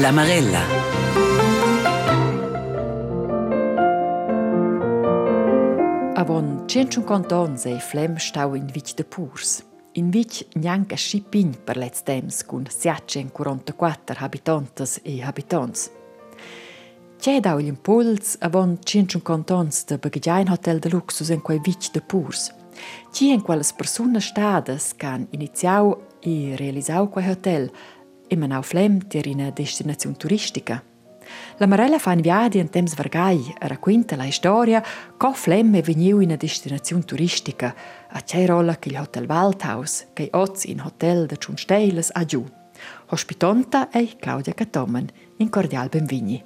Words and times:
La 0.00 0.12
Marella. 0.12 0.62
Avon 6.14 6.64
150 6.66 7.32
ans 7.36 7.66
ei 7.66 7.78
Flem 7.80 8.16
stau 8.16 8.54
in 8.54 8.66
vich 8.72 8.94
de 8.94 9.04
purs. 9.04 9.62
In 9.92 10.10
vich 10.10 10.46
neanche 10.54 10.96
scipin 10.96 11.52
per 11.64 11.76
lets 11.76 12.02
temps 12.02 12.46
cun 12.46 12.64
744 12.66 14.16
habitantes 14.22 15.00
e 15.04 15.20
habitants. 15.22 15.90
C'è 17.20 17.40
dau 17.40 17.58
l'impuls 17.58 18.38
avon 18.40 18.78
150 18.82 19.54
ans 19.54 19.84
de 19.84 19.98
bagaggiain 19.98 20.48
hotel 20.48 20.78
de 20.78 20.88
luxus 20.88 21.28
in 21.28 21.42
quei 21.42 21.60
vich 21.60 21.90
de 21.92 22.00
purs. 22.00 22.48
Ci 23.12 23.34
in 23.34 23.42
quelles 23.42 23.74
persunas 23.74 24.24
stadas 24.24 24.94
can 24.96 25.26
iniziau 25.30 25.98
e 26.22 26.56
realisau 26.56 27.10
quei 27.10 27.28
hotel 27.28 27.70
e 28.30 28.36
manau 28.36 28.62
Flem 28.62 29.00
ter 29.08 29.26
ina 29.26 29.50
destinazione 29.50 30.14
turistica. 30.14 30.80
La 31.56 31.66
Marella 31.66 31.98
fa 31.98 32.12
un 32.12 32.20
viadi 32.20 32.58
in 32.58 32.70
temps 32.70 32.94
vargai 32.94 33.54
e 33.58 33.66
racconta 33.66 34.14
la 34.14 34.30
storia 34.30 34.82
co 35.16 35.32
Flem 35.32 35.74
è 35.76 35.82
in 35.86 36.12
una 36.12 36.36
destinazione 36.36 37.04
turistica 37.04 37.74
a 38.08 38.20
c'è 38.20 38.46
rolla 38.46 38.78
che 38.78 38.96
Hotel 38.96 39.26
Waldhaus 39.26 40.06
che 40.12 40.28
oz 40.32 40.64
in 40.64 40.80
hotel 40.80 41.26
de 41.26 41.36
Ciunsteiles 41.36 42.10
a 42.12 42.24
giù. 42.24 42.44
Hospitonta 43.08 43.90
è 43.90 44.06
Claudia 44.16 44.54
Catomen 44.54 45.08
in 45.38 45.50
cordial 45.50 45.88
benvigni. 45.88 46.44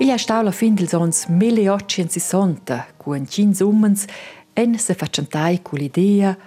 Il 0.00 0.08
è 0.08 0.16
stato 0.16 0.44
la 0.44 0.50
fin 0.50 0.74
dels 0.74 0.94
ans 0.94 1.26
1860, 1.26 2.86
con 2.96 3.26
cin 3.28 3.52
ummens, 3.60 4.06
en 4.54 4.78
se 4.78 4.94
facentai 4.94 5.62
cu 5.62 5.76
l'idea, 5.76 6.38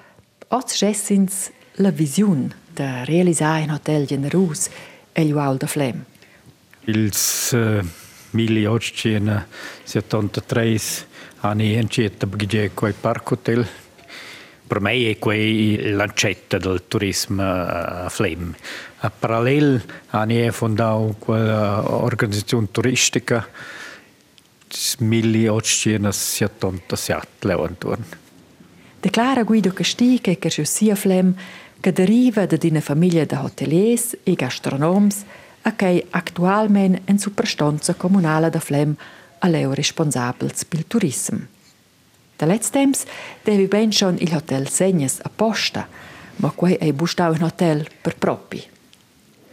oz 0.47 0.77
gessins 0.77 1.51
la 1.75 1.91
visiun 1.91 2.53
de 2.75 3.03
realisar 3.05 3.61
un 3.63 3.69
hotel 3.73 4.07
generus 4.07 4.69
e 5.13 5.25
l'ual 5.25 5.57
de 5.57 5.67
Flem. 5.67 6.05
Ils 6.85 7.51
uh, 7.53 7.85
1873 8.31 11.05
anni 11.41 11.75
encieta 11.75 12.27
bgide 12.27 12.71
quei 12.73 12.93
park 12.93 13.31
hotel. 13.31 13.67
Per 14.67 14.79
me 14.79 15.09
è 15.09 15.19
quei 15.19 15.91
lancetta 15.91 16.57
del 16.57 16.87
turismo 16.87 17.43
a 17.43 18.07
Flem. 18.09 18.55
A 18.99 19.09
parallel 19.09 19.83
anni 24.99 25.45
fondau 25.45 25.53
quella 25.53 25.53
organizzazione 25.53 26.11
turistica 26.13 26.13
1877 26.13 27.47
levanturn. 27.47 28.03
Declara 28.99 29.43
Guido 29.43 29.71
Casti 29.73 30.19
che 30.21 30.37
che 30.37 30.49
sia 30.49 30.95
Flem 30.95 31.35
che 31.79 31.91
deriva 31.91 32.45
da 32.45 32.57
una 32.61 32.79
famiglia 32.79 33.25
de 33.25 33.35
hoteliers 33.35 34.17
e 34.23 34.33
gastronoms 34.35 35.25
a 35.63 35.75
che 35.75 36.05
actualment 36.09 37.01
en 37.05 37.17
superstanza 37.17 37.93
comunale 37.95 38.49
da 38.49 38.59
Flem 38.59 38.95
a 39.39 39.47
leu 39.47 39.73
responsabels 39.73 40.63
bil 40.65 40.85
turism. 40.87 41.35
Da 42.37 42.45
letzt 42.45 42.71
temps 42.71 43.03
devi 43.43 43.67
ben 43.67 43.91
schon 43.91 44.15
il 44.19 44.33
hotel 44.33 44.69
Segnes 44.69 45.19
a 45.21 45.29
posta, 45.29 45.87
ma 46.37 46.51
quei 46.51 46.77
ei 46.79 46.93
bustau 46.93 47.33
un 47.33 47.43
hotel 47.43 47.87
per 48.01 48.15
propi. 48.15 48.63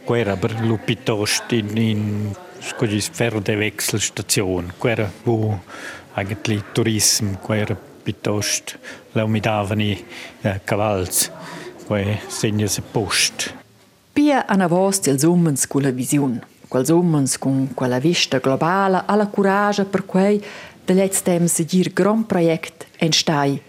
Quera 0.03 0.37
per 0.37 0.59
lu 0.61 0.79
piuttosto 0.83 1.55
in, 1.55 1.77
in 1.77 2.35
scogis 2.61 3.09
ferro 3.09 3.39
de 3.39 3.55
Wechselstation, 3.55 4.71
quera 4.77 5.11
wo 5.25 5.59
eigentlich 6.13 6.63
Tourism, 6.73 7.33
quera 7.45 7.75
piuttosto 8.03 8.77
la 9.11 9.23
umidavani 9.23 10.05
eh, 10.41 10.59
cavals, 10.63 11.31
quei 11.85 12.19
segnes 12.27 12.77
e 12.77 12.81
post. 12.81 13.53
Pia 14.13 14.45
ana 14.47 14.67
vos 14.67 14.99
dels 14.99 15.23
ummens 15.23 15.67
cu 15.67 15.79
la 15.79 15.91
visiun, 15.91 16.39
quels 16.67 16.89
ummens 16.89 17.37
con 17.37 17.73
quella 17.73 17.99
vista 17.99 18.39
globala 18.39 19.05
alla 19.05 19.27
coraggio 19.27 19.85
per 19.85 20.05
quei 20.05 20.41
de 20.85 20.93
letzt 20.93 21.23
temps 21.23 21.53
se 21.53 21.65
dir 21.65 21.91
gran 21.93 22.25
projekt 22.25 22.87
entstai 22.97 23.61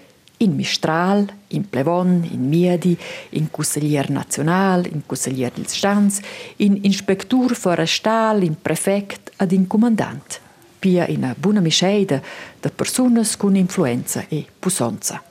in 0.42 0.56
Mistral, 0.56 1.26
in 1.48 1.69
Plevon, 1.69 2.28
in 2.30 2.48
Miedi, 2.48 2.98
in 3.30 3.50
Consiglier 3.50 4.10
National, 4.10 4.86
in 4.86 5.03
Consiglier 5.06 5.53
dels 5.54 5.75
Stans, 5.75 6.20
in 6.56 6.78
Inspektur 6.82 7.54
Forestal, 7.54 8.42
in 8.42 8.56
Prefect 8.60 9.31
ad 9.36 9.52
in 9.52 9.66
Commandant. 9.66 10.41
Pia 10.78 11.06
in 11.06 11.25
a 11.25 11.34
buna 11.38 11.60
mischeida 11.60 12.20
de 12.60 12.70
personas 12.70 13.36
con 13.36 13.54
influenza 13.54 14.25
e 14.28 14.44
pussonza. 14.58 15.22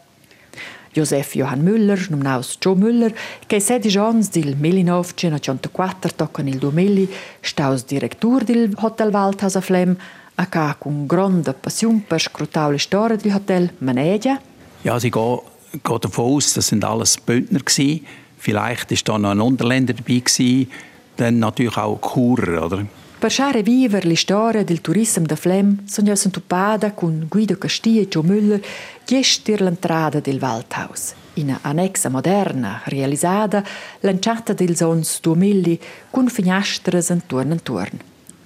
Josef 0.94 1.36
Johann 1.36 1.62
Müller, 1.62 2.10
nominaus 2.10 2.58
Joe 2.60 2.76
Müller, 2.76 3.14
che 3.48 3.60
sedi 3.60 3.98
ans 3.98 4.30
del 4.30 4.56
1984 4.56 6.16
tocca 6.16 6.42
nel 6.42 6.58
2000, 6.58 7.10
staus 7.42 7.84
direttur 7.86 8.44
del 8.44 8.72
Hotel 8.76 9.10
Waldhaus 9.10 9.56
a 9.56 9.62
Flem, 9.62 9.98
a 10.36 10.46
ca 10.48 10.76
con 10.80 11.06
grande 11.06 11.54
passion 11.54 12.04
per 12.06 12.22
scrutare 12.22 12.72
le 12.72 12.80
storie 12.80 13.18
del 13.18 13.34
hotel 13.34 13.72
Manegia. 13.80 14.51
Ja, 14.84 15.00
sie 15.00 15.12
gehen, 15.12 15.40
gehen 15.84 16.00
davon 16.02 16.26
aus, 16.26 16.54
das 16.54 16.68
sind 16.68 16.84
alles 16.84 17.18
Bündner 17.18 17.60
gewesen. 17.60 18.06
Vielleicht 18.38 18.92
ist 18.92 19.08
da 19.08 19.18
noch 19.20 19.30
ein 19.30 19.40
Unterländer 19.40 19.94
dabei 19.94 20.20
gewesen, 20.20 20.72
dann 21.18 21.40
natürlich 21.40 21.78
auch 21.78 22.00
Churer, 22.02 22.66
oder? 22.66 22.88
Per 23.20 23.30
fare 23.30 23.64
vivere 23.64 24.08
la 24.08 24.16
storia 24.16 24.64
del 24.64 24.82
turismo 24.82 25.28
da 25.28 25.36
Flem, 25.36 25.84
sono 25.86 26.16
sentuppada 26.16 26.94
con 26.94 27.28
Guido 27.30 27.56
Castilla 27.56 28.02
e 28.02 28.08
Joe 28.10 28.24
Müller 28.24 28.60
gestir 29.06 29.62
l'entrada 29.62 30.20
del 30.20 30.42
Waldhaus. 30.42 31.14
In 31.36 31.56
annexa 31.62 32.10
moderna, 32.10 32.82
realizzata, 32.86 33.64
lanciata 34.00 34.54
del 34.54 34.76
sons 34.76 35.20
2000 35.22 35.78
con 36.10 36.30
finestre 36.30 37.06
intorno 37.10 37.54
intorno. 37.54 38.00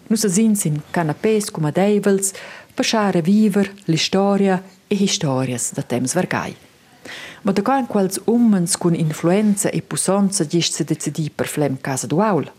Nus 0.08 0.28
sins 0.28 0.66
in 0.66 0.82
canapés 0.92 1.52
come 1.52 1.72
deivels, 1.72 2.34
per 2.74 2.84
fare 2.84 3.22
vivere 3.22 3.72
la 3.86 3.96
storia 3.96 4.62
e 4.88 5.08
storias 5.08 5.72
da 5.74 5.82
temps 5.82 6.14
vargai. 6.14 6.56
Ma 7.44 7.52
da 7.52 7.62
quan 7.62 7.86
quals 7.88 8.20
ummens 8.26 8.76
con 8.78 8.96
influenza 8.96 9.70
e 9.70 9.82
pussonza 9.82 10.46
gest 10.46 10.74
se 10.74 10.84
decidi 10.84 11.30
per 11.30 11.48
Flem 11.48 11.78
Casa 11.82 12.08
Duaul? 12.08 12.52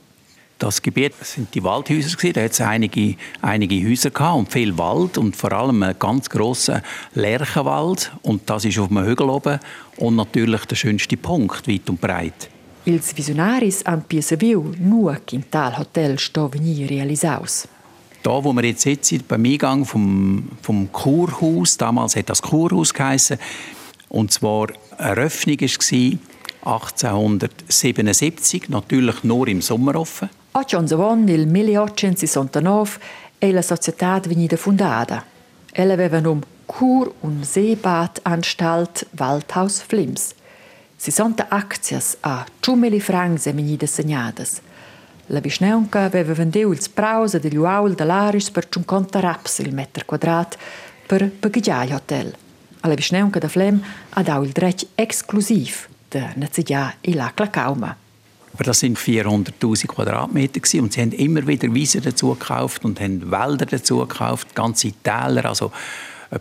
Das 0.58 0.80
Gebiet 0.80 1.12
sind 1.22 1.54
die 1.54 1.62
Waldhäuser 1.62 2.16
gewesen. 2.16 2.32
Da 2.32 2.42
hat 2.42 2.52
es 2.52 2.60
einige, 2.62 3.16
einige 3.42 3.86
Häuser 3.86 4.10
gehabt 4.10 4.38
und 4.38 4.52
viel 4.52 4.78
Wald 4.78 5.18
und 5.18 5.36
vor 5.36 5.52
allem 5.52 5.82
einen 5.82 5.98
ganz 5.98 6.30
grossen 6.30 6.80
Lärchenwald. 7.14 8.10
Und 8.22 8.48
das 8.48 8.64
ist 8.64 8.78
auf 8.78 8.90
einem 8.90 9.04
Hügel 9.04 9.28
oben 9.28 9.58
und 9.98 10.16
natürlich 10.16 10.64
der 10.64 10.76
schönste 10.76 11.16
Punkt, 11.16 11.68
weit 11.68 11.90
und 11.90 12.00
breit. 12.00 12.48
Ils 12.86 13.16
visionaris 13.16 13.82
han 13.84 14.04
piesaviu 14.06 14.72
nur 14.78 15.16
Quintal 15.26 15.76
Hotel 15.76 16.18
sto 16.20 16.48
veni 16.52 16.86
realisaus. 16.86 17.66
Da, 18.26 18.42
wo 18.42 18.52
wir 18.52 18.64
jetzt 18.64 18.82
sitzen, 18.82 19.22
beim 19.28 19.44
Eingang 19.44 19.84
vom, 19.84 20.48
vom 20.60 20.90
Kurhaus, 20.90 21.76
damals 21.76 22.16
hat 22.16 22.28
das 22.28 22.42
Kurhaus 22.42 22.92
geheißen, 22.92 23.38
und 24.08 24.32
zwar 24.32 24.66
eine 24.98 25.10
Eröffnung 25.10 25.60
war 25.60 26.18
1877, 26.74 28.68
natürlich 28.68 29.22
nur 29.22 29.46
im 29.46 29.62
Sommer 29.62 29.94
offen. 29.94 30.28
Oggi 30.54 30.74
on 30.74 31.24
nel 31.24 31.46
1869 31.46 33.00
e 33.38 33.52
la 33.52 33.62
società 33.62 34.20
venida 34.26 34.56
fundata. 34.56 35.22
Ella 35.72 35.94
aveva 35.94 36.18
num 36.18 36.42
Kur- 36.66 37.14
und 37.20 37.46
Seebadanstalt 37.46 39.06
Waldhaus 39.12 39.80
Flims. 39.82 40.34
60 40.98 41.46
aczias 41.48 42.18
a 42.22 42.44
2.000 42.60 43.00
francs 43.00 43.46
venida 43.46 43.86
segnadas. 43.86 44.62
La 45.28 45.40
Visneunca 45.40 46.04
aveva 46.04 46.34
vendiu 46.34 46.70
ils 46.72 46.88
praus 46.88 47.34
degli 47.36 47.56
uaul 47.56 47.94
de 47.94 48.04
l'Aris 48.04 48.50
per 48.50 48.68
50 48.68 49.20
raps 49.20 49.58
il 49.58 49.74
metro 49.74 50.04
quadrat 50.06 50.56
per 51.06 51.32
bagaggiai 51.40 51.90
hotel. 51.92 52.32
Alla 52.80 52.94
Visneunca 52.94 53.40
da 53.40 53.48
Flem 53.48 53.82
ha 54.10 54.22
dau 54.22 54.44
il 54.44 54.52
dret 54.52 54.86
exclusiv 54.94 55.88
de 56.08 56.28
Nazigia 56.36 56.94
e 57.00 57.14
la 57.14 57.32
Clacauma. 57.34 57.96
Aber 58.52 58.64
das 58.64 58.78
sind 58.78 58.96
400.000 58.96 59.86
Quadratmeter 59.88 60.60
gewesen. 60.60 60.80
und 60.80 60.92
sie 60.92 61.00
haben 61.00 61.12
immer 61.12 61.44
wieder 61.44 61.74
Wiesen 61.74 62.02
dazu 62.02 62.32
gekauft 62.34 62.84
und 62.84 63.00
haben 63.00 63.28
Wälder 63.28 63.66
dazu 63.66 63.98
gekauft, 63.98 64.54
ganze 64.54 64.92
Täler, 65.02 65.44
also 65.44 65.72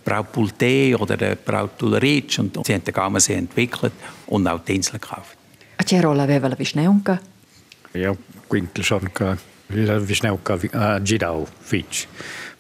Braupulte 0.04 0.96
oder 1.00 1.36
Brautuleric 1.36 2.38
und 2.38 2.60
sie 2.64 2.74
haben 2.74 2.84
den 2.84 2.94
Gamensee 2.94 3.34
entwickelt 3.34 3.94
und 4.28 4.48
auch 4.48 4.60
die 4.60 4.76
Insel 4.76 5.00
gekauft. 5.00 5.36
A 5.78 5.84
che 5.84 6.00
rolla 6.02 6.24
aveva 6.24 6.48
la 6.48 6.58
Visneunca? 6.58 7.20
Ja, 7.94 8.16
quintel 8.56 8.84
schon 8.84 9.12
ca 9.12 9.38
la 9.68 10.00
Visneunca 10.00 10.58
a 10.72 11.02
girau 11.02 11.48
fitch. 11.60 12.08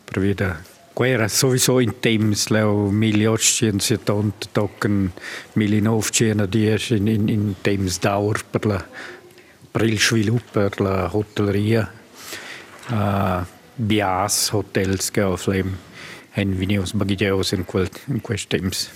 Per 0.03 0.19
vida 0.19 0.61
Guerra 0.93 1.27
sowieso 1.27 1.79
in 1.79 1.99
temps 1.99 2.49
leu 2.49 2.89
1870 2.91 4.49
tocken 4.51 5.11
1910 5.53 6.95
in, 6.95 7.07
in, 7.07 7.29
in 7.29 7.55
temps 7.61 7.99
dauer 7.99 8.43
per 8.51 8.65
la 8.65 8.85
sviluppo 9.97 10.51
per 10.51 10.79
la 10.79 11.09
hotelleria 11.11 11.91
uh, 12.89 13.43
bias 13.75 14.51
hotels 14.51 15.11
che 15.11 15.21
a 15.21 15.35
Flem 15.35 15.77
hen 16.31 16.55
vinius 16.55 16.93
bagideus 16.93 17.51
in 17.51 17.65
quel 17.65 17.89
in 18.07 18.21
quest 18.21 18.49
temps. 18.49 18.89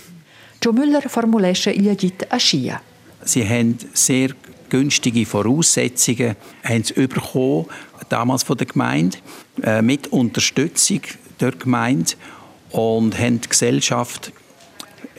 Joe 0.58 0.72
Müller 0.72 1.08
formulesce 1.08 1.70
il 1.70 1.88
agit 1.88 2.26
a 2.28 2.36
scia. 2.38 2.82
Sie 3.24 3.46
haben 3.46 3.76
sehr 3.92 4.34
günstige 4.70 5.26
Voraussetzungen 5.26 6.36
haben 6.64 6.84
sie 6.84 6.94
bekommen, 7.06 7.66
damals 8.08 8.42
von 8.42 8.56
der 8.56 8.66
Gemeinde, 8.66 9.18
äh, 9.62 9.82
mit 9.82 10.08
Unterstützung 10.08 11.00
der 11.40 11.52
Gemeinde 11.52 12.12
und 12.70 13.18
haben 13.18 13.40
die 13.40 13.48
Gesellschaft 13.48 14.32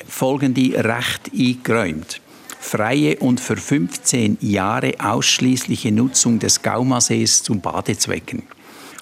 folgende 0.07 0.83
Rechte 0.83 1.31
eingeräumt. 1.37 2.21
Freie 2.59 3.17
und 3.17 3.39
für 3.39 3.57
15 3.57 4.37
Jahre 4.41 4.93
ausschließliche 4.99 5.91
Nutzung 5.91 6.39
des 6.39 6.61
Gaumasees 6.61 7.43
zum 7.43 7.59
Badezwecken. 7.59 8.43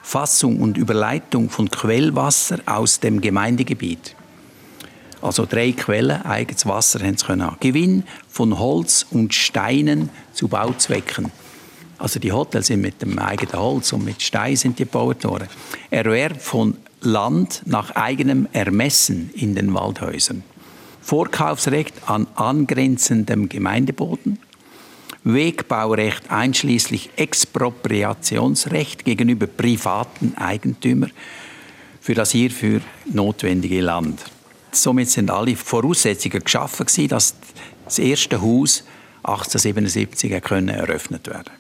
Fassung 0.02 0.62
und 0.62 0.78
Überleitung 0.78 1.50
von 1.50 1.70
Quellwasser 1.70 2.60
aus 2.66 3.00
dem 3.00 3.22
Gemeindegebiet. 3.22 4.16
Also 5.22 5.46
drei 5.46 5.74
Quellen, 5.74 6.22
eigenes 6.22 6.66
Wasser 6.66 7.00
haben 7.00 7.18
sie 7.18 7.26
können. 7.26 7.52
Gewinn 7.60 8.04
von 8.30 8.58
Holz 8.58 9.06
und 9.12 9.34
Steinen 9.34 10.10
zu 10.34 10.48
Bauzwecken. 10.48 11.32
Also 11.98 12.20
die 12.20 12.32
Hotels 12.32 12.68
sind 12.68 12.82
mit 12.82 13.02
dem 13.02 13.20
eigenen 13.20 13.60
Holz 13.60 13.92
und 13.92 14.06
mit 14.06 14.22
Stein 14.22 14.56
sind 14.56 14.80
die 14.80 14.86
gebaut 14.86 15.26
worden. 15.26 15.50
Erwerb 15.90 16.42
von 16.42 16.78
Land 17.02 17.62
nach 17.66 17.92
eigenem 17.96 18.48
Ermessen 18.54 19.30
in 19.34 19.56
den 19.56 19.74
Waldhäusern. 19.74 20.44
Vorkaufsrecht 21.02 21.94
an 22.06 22.28
angrenzendem 22.36 23.50
Gemeindeboden. 23.50 24.40
Wegbaurecht 25.26 26.32
einschließlich 26.32 27.10
Expropriationsrecht 27.18 29.04
gegenüber 29.04 29.48
privaten 29.48 30.36
Eigentümern 30.38 31.12
für 32.00 32.14
das 32.14 32.32
hierfür 32.32 32.80
notwendige 33.12 33.82
Land. 33.82 34.24
Somit 34.72 35.10
sind 35.10 35.32
alle 35.32 35.56
Voraussetzungen 35.56 36.44
geschaffen, 36.44 36.86
dass 37.08 37.36
das 37.86 38.00
erste 38.00 38.42
Haus 38.42 38.84
1877 39.24 40.32
eröffnet 40.32 41.28
werden 41.28 41.60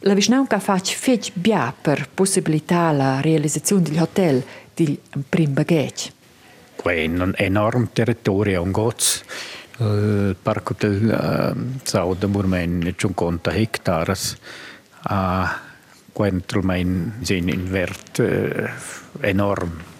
La 0.00 0.14
Visnaunca 0.14 0.60
fac 0.60 0.86
fetg 0.94 1.32
bia 1.34 1.72
per 1.72 2.08
possibilità 2.12 2.92
la 2.92 3.20
realizzazione 3.20 3.82
del 3.82 3.98
hotel 3.98 4.44
di 4.74 4.98
un 5.14 5.22
prim 5.28 5.54
baghetg. 5.54 6.12
È 6.82 7.04
un 7.06 7.32
enorme 7.34 7.88
territorio, 7.92 8.62
un 8.62 8.70
goz. 8.72 9.24
Il 9.78 10.36
parco 10.40 10.74
del 10.78 11.08
uh, 11.08 11.80
Sau 11.82 12.14
de 12.14 12.26
Murmen 12.26 12.86
è 12.86 12.94
50 12.94 13.50
hectare. 13.52 14.14
Uh, 15.08 15.46
Quentralmein 16.12 17.14
sind 17.22 17.48
in 17.48 17.66
Wert 17.70 18.18
uh, 18.18 18.68
enorm. 19.20 19.95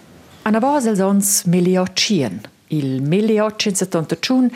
Ana 0.47 0.61
vos 0.63 0.85
els 0.87 1.01
ons 1.03 1.29
1800. 1.43 2.47
Il 2.71 3.01
1871 3.01 4.47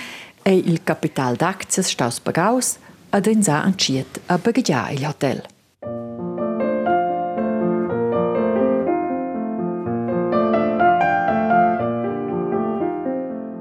è 0.42 0.52
il 0.52 0.86
capital 0.86 1.36
d'aczies 1.36 1.90
staus 1.92 2.22
pagaus 2.24 2.78
ad 3.10 3.28
ensa 3.28 3.58
anciet 3.62 4.22
a 4.28 4.38
bagaggià 4.38 4.90
il 4.92 5.04
hotel. 5.04 5.44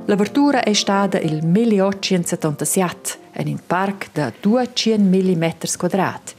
L'apertura 0.07 0.63
è 0.63 0.73
stata 0.73 1.19
il 1.19 1.45
1877 1.45 3.19
in 3.39 3.49
un 3.49 3.59
parc 3.67 4.11
da 4.13 4.33
200 4.39 5.03
mm 5.03 5.51
quadrati, 5.77 6.35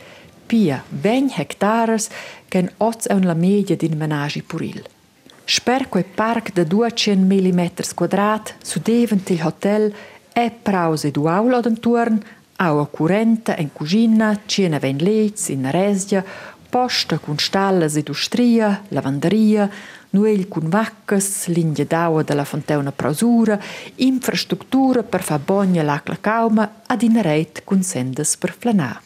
pia 0.46 0.82
20 0.88 1.34
hectares 1.36 2.08
che 2.48 2.60
è 2.60 3.20
la 3.20 3.34
media 3.34 3.76
di 3.76 3.90
menagi 3.90 4.42
puril. 4.42 5.00
Sper 5.46 5.90
quei 5.90 6.04
parc 6.04 6.54
da 6.54 6.64
200 6.64 7.26
mm 7.26 7.62
quadrati 7.96 8.54
sudevent 8.62 9.30
il 9.30 9.42
hotel 9.44 9.94
è 10.32 10.50
prause 10.52 11.12
du 11.12 11.26
aula 11.26 11.58
ad 11.58 11.66
intorn 11.66 12.24
Aua 12.64 12.86
curenta 12.86 13.56
en 13.58 13.72
cucina, 13.74 14.40
cena 14.46 14.78
ven 14.78 14.98
leits 14.98 15.50
in 15.50 15.68
resgia, 15.72 16.24
posta 16.70 17.18
cun 17.18 17.40
stallas 17.40 17.96
industria, 17.96 18.84
lavanderia, 18.90 19.68
nuel 20.12 20.48
cun 20.48 20.70
vaccas, 20.70 21.48
linea 21.48 21.86
d'aua 21.86 22.22
della 22.22 22.46
fonteuna 22.46 22.92
prausura, 22.92 23.60
infrastruttura 23.96 25.02
per 25.02 25.24
fa 25.24 25.40
bogna 25.40 25.82
l'acla 25.82 26.20
cauma 26.22 26.84
ad 26.86 27.02
in 27.02 27.20
reit 27.20 27.64
cun 27.64 27.82
sendas 27.82 28.38
per 28.38 28.54
flanar. 28.54 29.02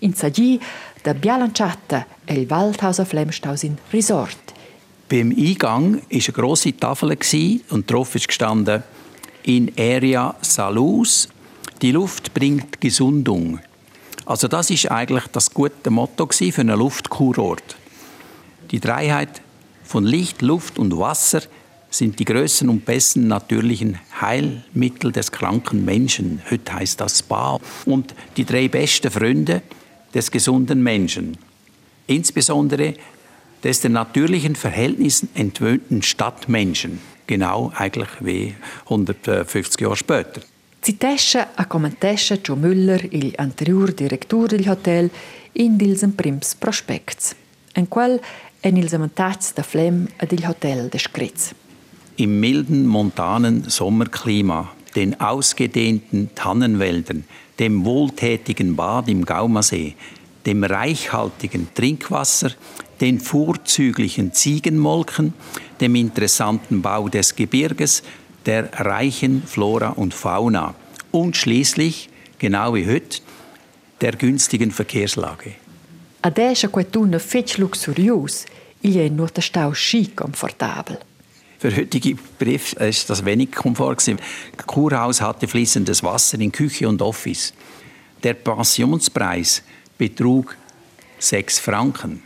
In 0.00 0.12
Sagi, 0.12 0.60
da 1.02 1.14
Bialanciata 1.14 2.06
e 2.26 2.34
il 2.34 2.46
Waldhaus 2.46 2.98
auf 2.98 3.12
Lemstaus 3.12 3.62
in 3.62 3.78
Resort. 3.88 4.57
Beim 5.08 5.30
Eingang 5.30 5.94
war 5.94 6.02
eine 6.10 6.20
grosse 6.34 6.76
Tafel 6.76 7.16
und 7.70 7.90
drauf 7.90 8.12
gestanden 8.12 8.82
«In 9.44 9.72
Area 9.78 10.34
Salus 10.42 11.28
die 11.80 11.92
Luft 11.92 12.34
bringt 12.34 12.80
Gesundung. 12.80 13.60
Also 14.26 14.48
das 14.48 14.68
ist 14.68 14.90
eigentlich 14.90 15.26
das 15.28 15.54
gute 15.54 15.90
Motto 15.90 16.28
für 16.28 16.60
einen 16.60 16.78
Luftkurort. 16.78 17.76
Die 18.70 18.80
Dreiheit 18.80 19.40
von 19.84 20.04
Licht, 20.04 20.42
Luft 20.42 20.78
und 20.78 20.98
Wasser 20.98 21.42
sind 21.88 22.18
die 22.18 22.24
größten 22.24 22.68
und 22.68 22.84
besten 22.84 23.28
natürlichen 23.28 23.98
Heilmittel 24.20 25.12
des 25.12 25.32
kranken 25.32 25.84
Menschen. 25.84 26.42
Heute 26.50 26.74
heißt 26.74 27.00
das 27.00 27.20
Spa. 27.20 27.60
Und 27.86 28.14
die 28.36 28.44
drei 28.44 28.68
besten 28.68 29.10
Freunde 29.10 29.62
des 30.12 30.30
gesunden 30.30 30.82
Menschen. 30.82 31.38
Insbesondere 32.06 32.94
des 33.64 33.80
den 33.80 33.92
natürlichen 33.92 34.56
Verhältnissen 34.56 35.28
entwöhnten 35.34 36.02
Stadtmenschen. 36.02 37.00
Genau 37.26 37.72
eigentlich 37.74 38.08
wie 38.20 38.54
150 38.84 39.80
Jahre 39.80 39.96
später. 39.96 40.40
Citescha 40.82 41.48
a 41.56 41.64
commentescha 41.64 42.36
Joe 42.42 42.56
Müller, 42.56 43.00
il 43.12 43.34
anterior 43.36 43.92
director 43.92 44.48
del 44.48 44.68
hotel, 44.68 45.10
in 45.52 45.76
dils 45.76 46.04
prims 46.16 46.54
prospects, 46.54 47.34
en 47.74 47.88
quel 47.90 48.20
en 48.60 48.76
ils 48.76 48.94
amantats 48.94 49.52
da 49.54 49.62
Flem 49.62 50.06
ad 50.18 50.32
il 50.32 50.46
hotel 50.46 50.88
descrits. 50.88 51.54
Im 52.16 52.40
milden 52.40 52.86
montanen 52.86 53.68
Sommerklima, 53.68 54.70
den 54.94 55.20
ausgedehnten 55.20 56.30
Tannenwäldern, 56.34 57.24
dem 57.58 57.84
wohltätigen 57.84 58.76
Bad 58.76 59.08
im 59.08 59.24
Gaumasee, 59.24 59.94
dem 60.46 60.64
reichhaltigen 60.64 61.68
Trinkwasser, 61.74 62.52
den 63.00 63.20
vorzüglichen 63.20 64.32
Ziegenmolken, 64.32 65.34
dem 65.80 65.94
interessanten 65.94 66.82
Bau 66.82 67.08
des 67.08 67.36
Gebirges, 67.36 68.02
der 68.46 68.70
reichen 68.72 69.42
Flora 69.46 69.90
und 69.90 70.14
Fauna 70.14 70.74
und 71.10 71.36
schließlich, 71.36 72.08
genau 72.38 72.74
wie 72.74 72.86
heute, 72.86 73.20
der 74.00 74.12
günstigen 74.12 74.70
Verkehrslage. 74.70 75.54
Adesso 76.22 76.68
quetuna 76.68 77.18
fetch 77.18 77.58
luxurius, 77.58 78.44
il 78.82 78.96
è 78.96 79.08
nur 79.08 79.28
der 79.28 79.42
Stau 79.42 79.72
schi 79.74 80.08
komfortabel. 80.08 80.98
Für 81.58 81.74
heutige 81.74 82.16
Brief 82.38 82.72
ist 82.74 83.10
das 83.10 83.24
wenig 83.24 83.50
Komfort 83.50 83.96
gewesen. 83.96 84.20
Kurhaus 84.66 85.20
hatte 85.20 85.48
fließendes 85.48 86.02
Wasser 86.04 86.38
in 86.40 86.52
Küche 86.52 86.88
und 86.88 87.02
Office. 87.02 87.52
Der 88.22 88.34
Pensionspreis 88.34 89.62
betrug 89.96 90.56
6 91.18 91.58
Franken. 91.58 92.22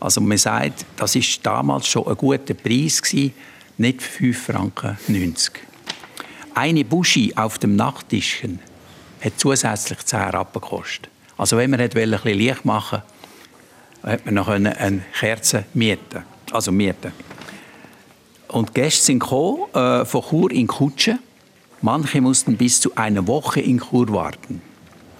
Also 0.00 0.20
man 0.20 0.38
sagt, 0.38 0.84
das 0.96 1.16
ist 1.16 1.44
damals 1.44 1.86
schon 1.86 2.06
ein 2.06 2.16
guter 2.16 2.54
Preis 2.54 3.02
gewesen 3.02 3.34
nicht 3.78 4.02
5 4.02 4.46
Franken 4.46 4.98
90. 5.06 5.52
Eine 6.54 6.84
Buschi 6.84 7.32
auf 7.36 7.58
dem 7.58 7.76
Nachttischchen 7.76 8.58
hat 9.20 9.32
zusätzlich 9.36 10.00
10 10.00 10.18
Rappen 10.18 10.60
gekostet. 10.60 11.08
Also 11.36 11.56
wenn 11.56 11.70
man 11.70 11.80
ein 11.80 11.88
bisschen 11.88 12.38
Licht 12.38 12.64
machen 12.64 13.02
hat 14.02 14.24
man 14.24 14.34
noch 14.34 14.48
eine 14.48 15.02
Kerze 15.18 15.64
mieten. 15.74 16.24
Also 16.52 16.72
mieten. 16.72 17.12
Und 18.48 18.74
Gäste 18.74 19.04
sind 19.04 19.18
gekommen, 19.18 19.72
äh, 19.74 20.04
von 20.04 20.22
Chur 20.22 20.50
in 20.50 20.66
Kutsche. 20.66 21.18
Manche 21.82 22.20
mussten 22.20 22.56
bis 22.56 22.80
zu 22.80 22.94
einer 22.96 23.26
Woche 23.26 23.60
in 23.60 23.78
Chur 23.78 24.08
warten, 24.12 24.62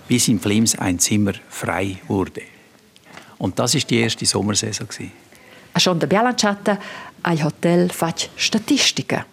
bis 0.09 0.29
in 0.29 0.41
Flims 0.41 0.77
ein 0.79 0.99
Zimmer 0.99 1.35
frei 1.49 1.99
wurde. 2.09 2.43
Und 3.39 3.59
das 3.59 3.75
war 3.75 3.81
die 3.83 4.01
erste 4.01 4.27
Sommersaison. 4.27 4.89
Schon 5.77 5.99
der 6.01 6.07
Bialanciata 6.09 6.79
ein 7.23 7.45
Hotel 7.45 7.89
fach 7.91 8.15
Statistiken. 8.37 9.25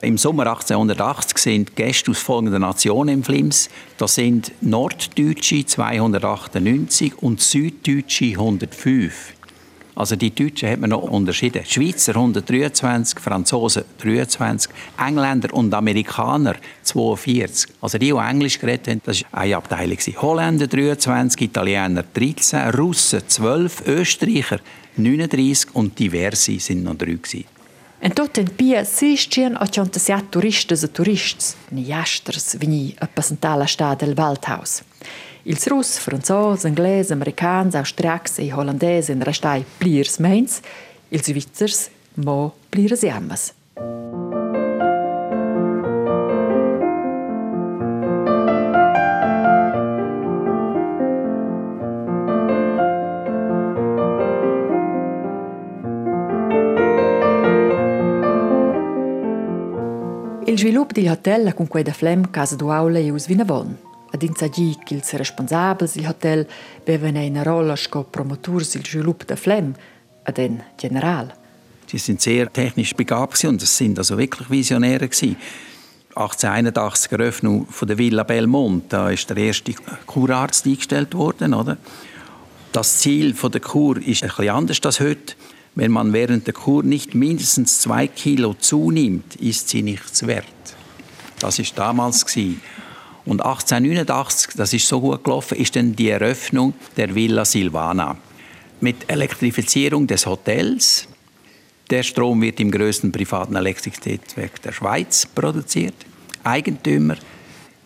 Im 0.00 0.18
Sommer 0.18 0.46
1880 0.48 1.38
sind 1.38 1.76
Gäste 1.76 2.10
aus 2.10 2.18
folgenden 2.18 2.60
Nationen 2.60 3.14
im 3.14 3.24
Flims. 3.24 3.70
Das 3.96 4.16
sind 4.16 4.52
Norddeutsche 4.60 5.64
298 5.64 7.22
und 7.22 7.40
Süddeutsche 7.40 8.26
105. 8.26 9.33
Also 9.96 10.16
die 10.16 10.34
Deutschen 10.34 10.70
hat 10.70 10.80
man 10.80 10.90
noch 10.90 11.02
unterschieden. 11.02 11.64
Schweizer 11.64 12.16
123, 12.16 13.20
Franzosen 13.20 13.84
23, 13.98 14.70
Engländer 14.98 15.54
und 15.54 15.72
Amerikaner 15.72 16.56
42. 16.82 17.70
Also 17.80 17.98
die, 17.98 18.10
die 18.10 18.18
Englisch 18.18 18.58
geredet 18.58 18.88
haben, 18.88 19.02
das 19.04 19.22
war 19.22 19.40
eine 19.40 19.56
Abteilung. 19.56 19.98
Holländer 20.16 20.66
23, 20.66 21.42
Italiener 21.42 22.04
13, 22.12 22.70
Russen 22.70 23.22
12, 23.26 23.86
Österreicher 23.86 24.58
39 24.96 25.74
und 25.74 25.98
diverse 25.98 26.58
sind 26.58 26.84
noch 26.84 26.96
drei. 26.96 27.18
En 28.04 28.12
tot 28.12 28.36
en 28.36 28.50
pia 28.52 28.82
sistien 28.84 29.54
o 29.56 29.64
ciantasiat 29.64 30.26
turistas 30.30 30.82
e 30.84 30.90
turists, 30.92 31.54
ni 31.72 31.86
jasters 31.88 32.58
vini 32.60 32.92
a 33.00 33.06
passentala 33.06 33.64
sta 33.66 33.94
del 33.94 34.12
Waldhaus. 34.14 34.82
Ils 35.46 35.58
Russ, 35.68 35.98
Franzos, 35.98 36.64
Angles, 36.64 37.10
Americans, 37.10 37.74
Austriacs 37.74 38.38
e 38.38 38.50
Hollandes 38.50 39.10
en 39.10 39.20
restai 39.20 39.64
pliers 39.78 40.18
meins, 40.18 40.62
ils 41.10 41.22
Svizzers 41.22 41.90
mo 42.16 42.54
pliers 42.70 43.02
jammas. 43.02 43.52
Il 60.46 60.58
svilup 60.58 60.92
del 60.92 61.10
hotel 61.10 61.52
con 61.52 61.66
quei 61.66 61.82
da 61.82 61.92
Flem 61.92 62.30
casa 62.30 62.56
du 62.56 62.70
aula 62.70 62.98
e 62.98 63.10
us 63.10 63.26
vinavon. 63.26 63.93
Ad 64.14 64.22
insagi 64.22 64.78
che 64.84 64.94
ils 64.94 65.10
responsabels 65.14 65.94
del 65.94 66.06
hotel 66.06 66.46
beven 66.84 67.16
una 67.16 67.42
rolla 67.42 67.74
sco 67.74 68.04
promoturs 68.04 68.74
il 68.74 68.86
svilup 68.86 69.24
da 69.24 69.34
Flem, 69.34 69.74
ad 70.22 70.38
en 70.38 70.62
general. 70.76 71.34
Sie 71.86 71.98
sind 71.98 72.20
sehr 72.20 72.48
technisch 72.52 72.94
begabt 72.94 73.44
und 73.44 73.60
das 73.60 73.76
sind 73.76 73.98
also 73.98 74.16
wirklich 74.16 74.48
Visionäre 74.48 75.08
gewesen. 75.08 75.36
1881 76.14 77.10
Eröffnung 77.10 77.66
von 77.66 77.88
der 77.88 77.98
Villa 77.98 78.22
Belmont, 78.22 78.84
da 78.92 79.10
ist 79.10 79.28
der 79.30 79.36
erste 79.36 79.74
Kurarzt 80.06 80.64
eingestellt 80.64 81.12
worden, 81.14 81.52
oder? 81.52 81.76
Das 82.70 83.00
Ziel 83.00 83.34
von 83.34 83.50
der 83.50 83.62
Kur 83.62 83.96
ist 83.96 84.22
ein 84.22 84.28
bisschen 84.28 84.48
anders 84.48 84.80
als 84.84 85.00
heute. 85.00 85.34
Wenn 85.74 85.90
man 85.90 86.12
während 86.12 86.46
der 86.46 86.54
Kur 86.54 86.84
nicht 86.84 87.16
mindestens 87.16 87.80
zwei 87.80 88.06
Kilo 88.06 88.54
zunimmt, 88.54 89.34
ist 89.34 89.70
sie 89.70 89.82
nichts 89.82 90.24
wert. 90.24 90.46
Das 91.40 91.58
ist 91.58 91.76
damals 91.76 92.24
gewesen. 92.24 92.60
Und 93.24 93.40
1889, 93.40 94.52
das 94.56 94.72
ist 94.72 94.86
so 94.86 95.00
gut 95.00 95.24
gelaufen, 95.24 95.56
ist 95.56 95.76
dann 95.76 95.96
die 95.96 96.10
Eröffnung 96.10 96.74
der 96.96 97.14
Villa 97.14 97.44
Silvana 97.44 98.16
mit 98.80 99.10
Elektrifizierung 99.10 100.06
des 100.06 100.26
Hotels. 100.26 101.08
Der 101.90 102.02
Strom 102.02 102.42
wird 102.42 102.60
im 102.60 102.70
größten 102.70 103.12
privaten 103.12 103.56
Elektrizitätswerk 103.56 104.60
der 104.62 104.72
Schweiz 104.72 105.26
produziert. 105.26 105.94
Eigentümer 106.42 107.16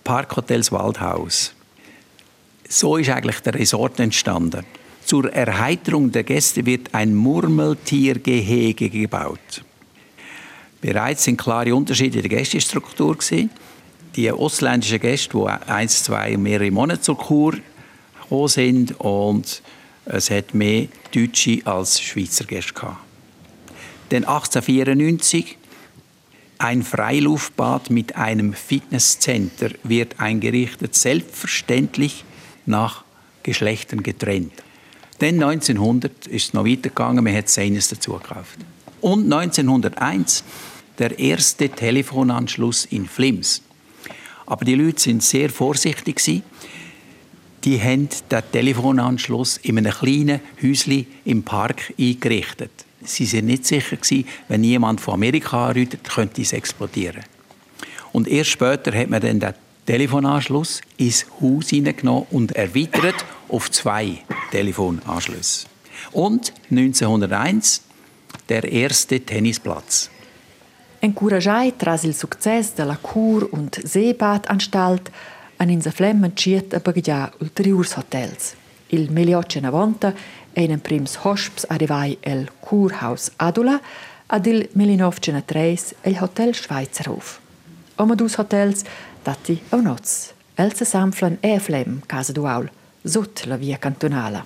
Parkhotels 0.02 0.72
Waldhaus. 0.72 1.52
So 2.68 2.96
ist 2.96 3.10
eigentlich 3.10 3.40
der 3.40 3.54
Resort 3.54 4.00
entstanden. 4.00 4.64
Zur 5.04 5.32
Erheiterung 5.32 6.12
der 6.12 6.24
Gäste 6.24 6.66
wird 6.66 6.94
ein 6.94 7.14
Murmeltiergehege 7.14 8.90
gebaut. 8.90 9.64
Bereits 10.80 11.24
sind 11.24 11.38
klare 11.38 11.74
Unterschiede 11.74 12.18
in 12.18 12.28
der 12.28 12.38
Gästestruktur 12.38 13.16
gesehen. 13.16 13.50
Die 14.16 14.30
ausländischen 14.30 15.00
Gäste, 15.00 15.38
die 15.38 15.70
eins, 15.70 16.04
zwei, 16.04 16.36
mehrere 16.36 16.70
Monate 16.70 17.00
zur 17.00 17.18
Kur 17.18 17.52
gekommen 18.22 18.48
sind 18.48 19.00
und 19.00 19.62
es 20.06 20.30
hat 20.30 20.54
mehr 20.54 20.88
Deutsche 21.14 21.60
als 21.64 22.00
Schweizer 22.00 22.44
Gäste 22.44 22.72
gehabt. 22.72 22.98
Dann 24.08 24.24
1894 24.24 25.58
ein 26.58 26.82
Freiluftbad 26.82 27.90
mit 27.90 28.16
einem 28.16 28.52
Fitnesscenter 28.52 29.70
wird 29.84 30.18
eingerichtet, 30.18 30.94
selbstverständlich 30.94 32.24
nach 32.66 33.04
Geschlechtern 33.44 34.02
getrennt. 34.02 34.52
Dann 35.20 35.42
1900 35.42 36.26
ist 36.26 36.48
es 36.48 36.54
noch 36.54 36.64
weitergegangen, 36.64 37.22
man 37.22 37.34
hat 37.34 37.48
seines 37.48 37.88
dazu 37.88 38.12
gekauft. 38.12 38.58
Und 39.00 39.32
1901 39.32 40.42
der 40.98 41.18
erste 41.18 41.68
Telefonanschluss 41.68 42.86
in 42.86 43.06
Flims. 43.06 43.62
Aber 44.48 44.64
die 44.64 44.76
Leute 44.76 44.98
sind 44.98 45.22
sehr 45.22 45.50
vorsichtig 45.50 46.16
gewesen. 46.16 46.42
Die 47.64 47.78
haben 47.78 48.08
den 48.30 48.42
Telefonanschluss 48.50 49.58
in 49.58 49.76
einem 49.76 49.92
kleinen 49.92 50.40
Häuschen 50.62 51.06
im 51.26 51.42
Park 51.42 51.92
eingerichtet. 51.98 52.70
Sie 53.04 53.26
sind 53.26 53.44
nicht 53.44 53.66
sicher 53.66 53.96
gewesen, 53.96 54.26
wenn 54.48 54.64
jemand 54.64 55.02
von 55.02 55.14
Amerika 55.14 55.68
anruft, 55.68 56.02
könnte 56.02 56.40
es 56.40 56.54
explodieren. 56.54 57.24
Und 58.12 58.26
erst 58.26 58.50
später 58.50 58.98
hat 58.98 59.10
man 59.10 59.20
dann 59.20 59.38
den 59.38 59.54
Telefonanschluss 59.84 60.80
ins 60.96 61.26
Haus 61.42 61.68
hineingenommen 61.68 62.26
und 62.30 62.52
erweitert 62.52 63.26
auf 63.50 63.70
zwei 63.70 64.22
Telefonanschlüsse. 64.50 65.66
Und 66.12 66.54
1901 66.70 67.82
der 68.48 68.64
erste 68.64 69.20
Tennisplatz. 69.20 70.08
Encouragiai 71.00 71.76
tras 71.76 72.02
il 72.02 72.14
success 72.14 72.72
della 72.74 72.98
Kur- 73.00 73.48
und 73.52 73.80
Seebadanstalt 73.84 75.10
an 75.58 75.68
in 75.68 75.80
Flem 75.80 76.24
entschied 76.24 76.74
a 76.74 76.80
baggià 76.80 77.30
ulteriors 77.38 77.94
hotels. 77.96 78.54
Il 78.88 79.08
1890 79.10 80.12
einen 80.54 80.80
prims 80.80 81.18
hosps 81.22 81.64
arrivai 81.68 82.18
el 82.20 82.48
Kurhaus 82.60 83.30
Adula 83.36 83.80
ad 84.26 84.46
il 84.46 84.68
1903 84.72 85.94
el 86.02 86.16
Hotel 86.20 86.54
Schweizerhof. 86.54 87.40
Omadus 87.96 88.36
Hotels 88.36 88.82
dati 89.22 89.62
au 89.68 89.80
noz. 89.80 90.32
Elsa 90.56 90.84
Samflan 90.84 91.36
e 91.40 91.58
Flem 91.60 92.02
Casa 92.06 92.32
Duaul, 92.32 92.68
sut 93.04 93.44
la 93.46 93.56
via 93.56 93.78
cantonala. 93.78 94.44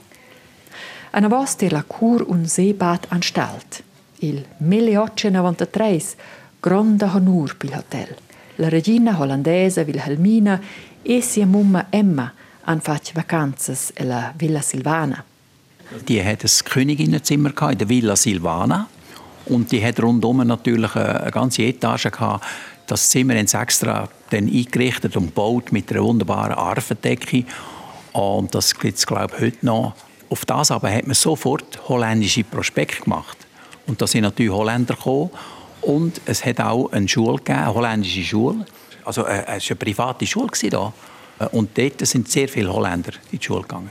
Ana 1.13 1.29
vost 1.29 1.63
la 1.63 1.83
Kur- 1.83 2.29
und 2.29 2.47
Seebadanstalt. 2.47 3.83
Il 4.19 4.45
1893 4.59 6.17
gronda 6.63 7.11
honor 7.15 7.57
pil 7.59 7.75
hotel. 7.75 8.17
La 8.57 8.69
regina 8.69 9.19
hollandesa 9.19 9.83
Wilhelmina 9.83 10.61
e 11.03 11.21
sia 11.21 11.47
mumma 11.47 11.87
Emma 11.91 12.33
han 12.65 12.81
fatg 12.81 13.15
vacanzas 13.15 13.91
e 13.95 14.05
la 14.05 14.33
Villa 14.37 14.61
Silvana. 14.61 15.25
Die 16.07 16.23
hat 16.23 16.45
ein 16.45 16.65
Königinnenzimmer 16.65 17.53
in 17.71 17.79
der 17.79 17.89
Villa 17.89 18.15
Silvana 18.15 18.87
und 19.47 19.73
die 19.73 19.85
hat 19.85 20.01
rundum 20.01 20.47
natürlich 20.47 20.95
eine 20.95 21.33
ganze 21.33 21.63
Etage 21.63 22.13
gehabt. 22.13 22.45
Das 22.87 23.11
Zimmer 23.11 23.35
haben 23.35 23.49
sie 23.49 23.59
extra 23.59 24.09
dann 24.31 24.47
eingerichtet 24.47 25.17
und 25.17 25.27
gebaut 25.27 25.73
mit 25.73 25.91
einer 25.91 26.05
wunderbaren 26.05 26.55
Arfendecke 26.55 27.45
und 28.13 28.55
das 28.55 28.79
gibt 28.79 28.99
es 28.99 29.07
glaube 29.07 29.35
ich 29.37 29.43
heute 29.43 29.67
noch. 29.67 29.95
Auf 30.31 30.45
das 30.45 30.71
aber 30.71 30.93
hat 30.93 31.09
man 31.09 31.15
sofort 31.15 31.89
holländische 31.89 32.45
Prospekt 32.45 33.03
gemacht 33.03 33.39
und 33.89 34.01
da 34.01 34.07
sind 34.07 34.23
natürlich 34.23 34.53
Holländer 34.53 34.95
gekommen 34.95 35.31
und 35.83 36.21
es 36.27 36.45
hat 36.45 36.61
auch 36.61 36.91
eine 36.93 37.09
Schule 37.09 37.37
gegeben, 37.37 37.59
eine 37.59 37.75
holländische 37.75 38.23
Schule. 38.23 38.65
Also 39.05 39.25
äh, 39.27 39.45
es 39.57 39.69
war 39.69 39.71
eine 39.71 39.77
private 39.77 40.27
Schule 40.27 40.51
da. 40.71 40.93
Und 41.51 41.77
dort 41.77 42.07
sind 42.07 42.29
sehr 42.29 42.49
viele 42.49 42.73
Holländer 42.73 43.13
in 43.31 43.39
die 43.39 43.45
Schule 43.45 43.63
gegangen. 43.63 43.91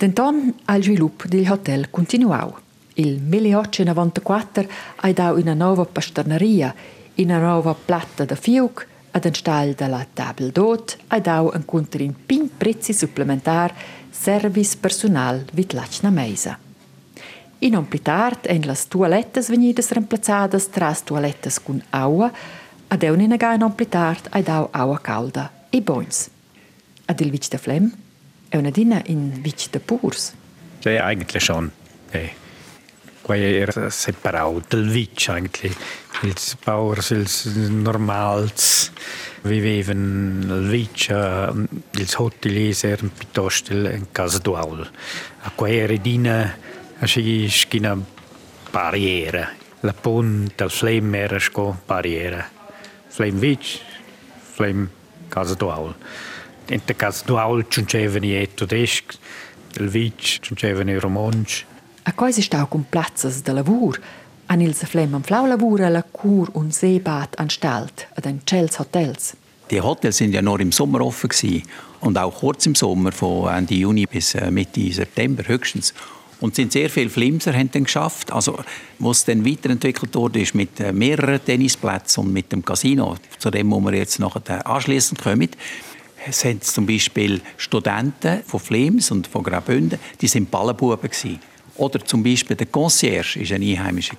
Denton 0.00 0.54
al 0.66 0.82
sviluppo 0.82 1.28
del 1.28 1.48
hotel 1.48 1.88
continuau. 1.90 2.56
Il 2.94 3.20
1894 3.20 4.68
hai 4.96 5.12
dau 5.12 5.36
una 5.36 5.54
nova 5.54 5.84
pasterneria, 5.84 6.74
una 7.16 7.38
nova 7.38 7.74
platta 7.74 8.24
da 8.24 8.36
fiuc, 8.36 8.86
ad 9.10 9.24
un 9.24 9.34
stall 9.34 9.74
della 9.74 10.06
table 10.12 10.52
d'hôte, 10.52 10.98
hai 11.08 11.20
dau 11.20 11.50
un 11.52 11.64
contrin 11.64 12.14
pin 12.26 12.48
prezzi 12.56 12.92
supplementar 12.92 13.74
service 14.10 14.76
personal 14.76 15.44
vit 15.52 15.72
lachna 15.72 16.10
meisa. 17.58 17.66
In 17.66 17.72
non 17.72 17.88
pli 17.88 18.00
tard 18.00 18.46
en 18.46 18.66
las 18.66 18.86
toalettes 18.86 19.48
venidas 19.48 19.90
reemplazadas 19.90 20.68
tras 20.70 21.02
toalettes 21.02 21.60
cun 21.60 21.82
aua, 21.90 22.30
ad 22.88 23.02
eun 23.02 23.20
in 23.20 23.32
agai 23.32 23.58
non 23.58 23.74
pli 23.74 23.88
tard 23.88 24.28
hai 24.30 24.42
dau 24.42 24.68
aua 24.70 24.98
calda 25.00 25.50
e 25.70 25.80
boins. 25.80 26.28
Ad 27.06 27.20
il 27.20 27.30
vic 27.30 27.48
de 27.48 27.58
Flem, 27.58 27.92
è 28.48 28.56
una 28.56 28.70
dina 28.70 29.02
in 29.06 29.40
vic 29.42 29.70
de 29.70 29.80
Purs. 29.80 30.32
Ja, 30.84 31.04
eigentlich 31.04 31.42
schon. 31.42 31.70
Ja. 32.12 32.46
Quai 33.22 33.42
era 33.42 33.90
separato 33.90 34.62
dal 34.68 34.86
vic 34.86 35.28
eigentlich. 35.28 35.76
Ils 36.22 36.56
Bauers, 36.64 37.10
ils 37.10 37.44
normals 37.68 38.90
vivevano 39.42 40.54
al 40.54 40.68
vic, 40.68 41.08
ils 41.08 42.14
hoteliers 42.14 42.84
erano 42.84 43.10
piuttosto 43.16 43.72
in 43.72 44.06
casa 44.12 44.38
dual. 44.38 44.90
A 45.42 45.50
quai 45.54 45.76
era 45.76 45.96
dina 45.96 46.56
Asi 47.00 47.48
skina 47.48 47.96
barriera. 48.70 49.48
La 49.80 49.92
punta, 49.92 50.64
il 50.64 50.70
flame 50.70 51.18
era 51.18 51.38
sco 51.38 51.78
barriera. 51.86 52.44
Flame 53.06 53.38
vic, 53.38 53.80
flame 54.54 54.88
casa 55.28 55.54
dual. 55.54 55.94
In 56.68 56.80
der 56.84 56.96
casa 56.96 57.24
dual 57.24 57.66
c'uncevano 57.68 58.26
i 58.26 58.48
tedeschi, 58.52 59.16
il 59.78 59.88
vic 59.88 60.40
c'uncevano 60.40 60.90
i 60.90 60.98
romanci. 60.98 61.64
A 62.02 62.12
quasi 62.14 62.42
stau 62.42 62.66
con 62.66 62.84
plazzas 62.88 63.42
de 63.42 63.52
lavur, 63.52 64.00
an 64.46 64.60
il 64.60 64.74
flem 64.74 65.14
am 65.14 65.22
flau 65.22 65.46
lavur 65.46 65.80
la 65.88 66.02
Kur- 66.02 66.50
und 66.52 66.74
Seebad 66.74 67.36
anstalt, 67.38 68.08
ad 68.14 68.26
ein 68.26 68.40
Chels 68.44 68.78
Hotels. 68.78 69.36
Die 69.70 69.80
Hotels 69.80 70.16
sind 70.16 70.32
ja 70.32 70.42
nur 70.42 70.58
im 70.60 70.72
Sommer 70.72 71.00
offen 71.00 71.28
gewesen. 71.28 71.62
und 72.00 72.18
auch 72.18 72.34
kurz 72.34 72.66
im 72.66 72.74
Sommer 72.74 73.12
von 73.12 73.52
Ende 73.52 73.74
Juni 73.74 74.06
bis 74.06 74.36
Mitte 74.50 74.92
September 74.92 75.42
höchstens. 75.46 75.94
Und 76.40 76.54
sind 76.54 76.72
sehr 76.72 76.88
viele 76.88 77.10
Flimser 77.10 77.52
haben 77.52 77.70
dann 77.72 77.84
geschafft. 77.84 78.32
Also, 78.32 78.58
was 78.98 79.24
dann 79.24 79.44
weiterentwickelt 79.44 80.14
wurde, 80.14 80.40
ist 80.40 80.54
mit 80.54 80.78
äh, 80.78 80.92
mehreren 80.92 81.44
Tennisplätzen 81.44 82.24
und 82.24 82.32
mit 82.32 82.52
dem 82.52 82.64
Casino, 82.64 83.16
zu 83.38 83.50
dem 83.50 83.70
wo 83.70 83.80
wir 83.80 83.94
jetzt 83.94 84.20
nachher 84.20 84.66
anschließend 84.66 85.20
kommen. 85.20 85.48
Es 86.26 86.40
sind 86.40 86.64
zum 86.64 86.86
Beispiel 86.86 87.40
Studenten 87.56 88.42
von 88.44 88.60
Flims 88.60 89.10
und 89.10 89.26
von 89.26 89.42
Graubünden, 89.42 89.98
die 90.20 90.28
sind 90.28 90.50
Ballenbuben 90.50 91.10
gewesen. 91.10 91.40
Oder 91.76 92.04
zum 92.04 92.24
Beispiel 92.24 92.56
der 92.56 92.66
Concierge 92.66 93.40
war 93.40 93.56
ein 93.56 93.62
Einheimischer. 93.62 94.16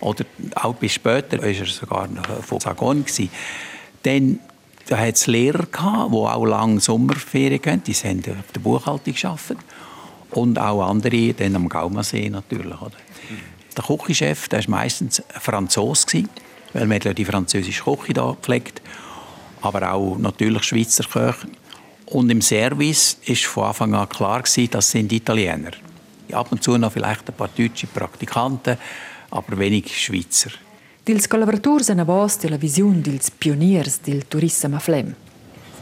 Oder 0.00 0.24
auch 0.56 0.74
bis 0.74 0.94
später 0.94 1.38
war 1.38 1.46
er 1.46 1.66
sogar 1.66 2.08
von 2.42 2.58
Sagon. 2.58 3.04
Dann 4.02 4.40
da 4.88 4.96
hat 4.96 5.16
es 5.16 5.26
Lehrer 5.26 5.66
die 5.66 5.78
auch 5.78 6.46
lange 6.46 6.80
Sommerferien 6.80 7.60
gehen. 7.60 7.82
Die 7.86 7.92
haben 7.92 8.20
auf 8.20 8.52
der 8.54 8.60
Buchhaltung 8.60 9.14
gearbeitet. 9.14 9.58
Und 10.30 10.58
auch 10.58 10.88
andere, 10.88 11.32
dann 11.32 11.56
am 11.56 11.68
Gaumasee 11.68 12.28
natürlich. 12.28 12.80
Oder? 12.80 12.92
Der 13.76 13.84
Küchenchef 13.84 14.50
war 14.50 14.60
meistens 14.68 15.20
ein 15.20 15.40
Franzose, 15.40 16.24
weil 16.72 16.86
man 16.86 17.00
die 17.00 17.24
französische 17.24 17.82
Küche 17.82 18.12
hier 18.12 18.36
gepflegt 18.36 18.82
aber 19.62 19.92
auch 19.92 20.18
natürlich 20.18 20.64
Schweizer 20.64 21.04
Köche. 21.04 21.48
Und 22.06 22.30
im 22.30 22.40
Service 22.40 23.18
war 23.54 23.74
von 23.74 23.94
Anfang 23.94 23.94
an 23.94 24.08
klar, 24.08 24.42
das 24.70 24.90
sind 24.90 25.12
Italiener. 25.12 25.72
Ab 26.32 26.52
und 26.52 26.62
zu 26.62 26.76
noch 26.76 26.92
vielleicht 26.92 27.28
ein 27.28 27.34
paar 27.34 27.48
deutsche 27.56 27.86
Praktikanten, 27.86 28.76
aber 29.30 29.58
wenig 29.58 29.98
Schweizer. 29.98 30.50
Dils 31.06 31.28
collaborators 31.28 31.88
hanno 31.88 32.04
vos 32.04 32.42
la 32.42 32.60
Vision 32.60 33.02
dils 33.02 33.30
Pioniers 33.30 34.02
del 34.02 34.24
Tourismus 34.24 34.82
Flem. 34.82 35.14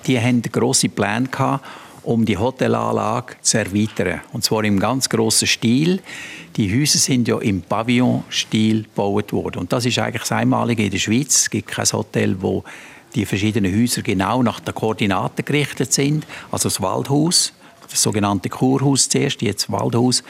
Die 0.06 0.20
hatten 0.20 0.42
grosse 0.42 0.88
Pläne 0.88 1.28
um 2.06 2.24
die 2.24 2.38
Hotelanlage 2.38 3.34
zu 3.42 3.58
erweitern. 3.58 4.20
Und 4.32 4.44
zwar 4.44 4.64
im 4.64 4.78
ganz 4.78 5.08
grossen 5.08 5.46
Stil. 5.46 6.00
Die 6.56 6.72
Häuser 6.72 6.98
sind 6.98 7.28
ja 7.28 7.38
im 7.38 7.62
Pavillon-Stil 7.62 8.84
gebaut 8.84 9.32
worden. 9.32 9.58
Und 9.58 9.72
das 9.72 9.84
ist 9.84 9.98
eigentlich 9.98 10.22
das 10.22 10.32
Einmalige 10.32 10.84
in 10.84 10.90
der 10.90 10.98
Schweiz. 10.98 11.40
Es 11.40 11.50
gibt 11.50 11.68
kein 11.68 11.84
Hotel, 11.86 12.36
wo 12.40 12.62
die 13.14 13.26
verschiedenen 13.26 13.74
Häuser 13.74 14.02
genau 14.02 14.42
nach 14.42 14.60
den 14.60 14.74
Koordinaten 14.74 15.44
gerichtet 15.44 15.92
sind. 15.92 16.26
Also 16.52 16.68
das 16.68 16.80
Waldhaus, 16.80 17.52
das 17.90 18.00
sogenannte 18.00 18.48
Kurhaus 18.50 19.08
zuerst, 19.08 19.42
jetzt 19.42 19.70
Waldhaus. 19.70 20.22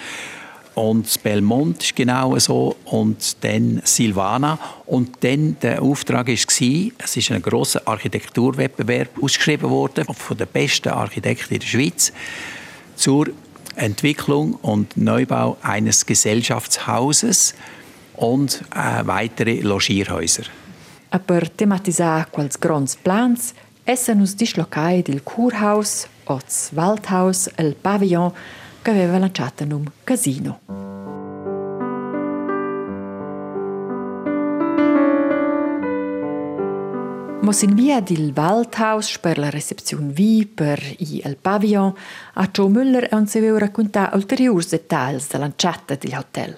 Und 0.76 1.06
das 1.06 1.16
Belmont 1.16 1.82
ist 1.82 1.96
genau 1.96 2.38
so. 2.38 2.76
Und 2.84 3.42
dann 3.42 3.80
Silvana. 3.82 4.58
Und 4.84 5.24
dann 5.24 5.56
der 5.62 5.80
Auftrag 5.80 6.28
war, 6.28 6.34
es 6.34 7.16
ist 7.16 7.30
ein 7.30 7.40
grosser 7.40 7.80
Architekturwettbewerb 7.86 9.08
ausgeschrieben 9.22 9.70
worden 9.70 10.04
von 10.14 10.36
den 10.36 10.46
besten 10.46 10.90
Architekten 10.90 11.54
in 11.54 11.60
der 11.60 11.66
Schweiz 11.66 12.12
zur 12.94 13.28
Entwicklung 13.74 14.54
und 14.56 14.98
Neubau 14.98 15.56
eines 15.62 16.04
Gesellschaftshauses 16.04 17.54
und 18.14 18.62
äh, 18.74 19.06
weitere 19.06 19.60
Logierhäuser. 19.60 20.44
A 21.10 21.18
per 21.18 21.56
tematizzare 21.56 22.26
quels 22.30 22.60
grands 22.60 22.96
plans, 22.96 23.54
essen 23.86 24.20
us 24.20 24.36
dislocai 24.36 25.02
del 25.02 25.20
Kurhaus, 25.20 26.08
oz 26.26 26.72
Waldhaus, 26.74 27.46
el 27.56 27.74
Pavillon, 27.74 28.32
che 28.86 28.92
aveva 28.92 29.18
lanciato 29.18 29.64
un 29.64 29.84
casino. 30.04 30.60
Mos 37.40 37.62
in 37.62 37.74
via 37.74 38.00
del 38.00 38.32
Waldhaus 38.32 39.18
per 39.18 39.38
la 39.38 39.50
recepzione 39.50 40.12
vi 40.12 40.46
per 40.46 40.80
i 40.98 41.20
pavillon 41.40 41.92
a 42.34 42.48
Joe 42.52 42.68
Müller 42.68 43.08
on 43.10 43.26
se 43.26 43.40
veu 43.40 43.58
raccontar 43.58 44.14
ulteriors 44.14 44.68
dettagls 44.68 45.30
da 45.30 45.38
lanciata 45.38 45.96
del 45.96 46.14
hotel. 46.14 46.56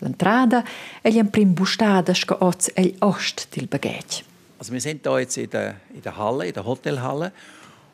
L'entrada 0.00 0.62
e 1.00 1.10
gli 1.10 1.24
prim 1.24 1.54
bustada 1.54 2.12
sco 2.12 2.36
oz 2.40 2.70
el 2.74 2.94
ost 2.98 3.46
del 3.54 3.66
bagage. 3.66 4.24
Also 4.58 4.72
wir 4.72 4.80
sind 4.80 5.06
hier 5.06 5.20
jetzt 5.20 5.38
in 5.38 5.48
der, 5.48 5.76
in 5.94 6.02
der 6.02 6.18
Halle, 6.18 6.46
in 6.46 6.52
der 6.52 6.66
Hotelhalle 6.66 7.32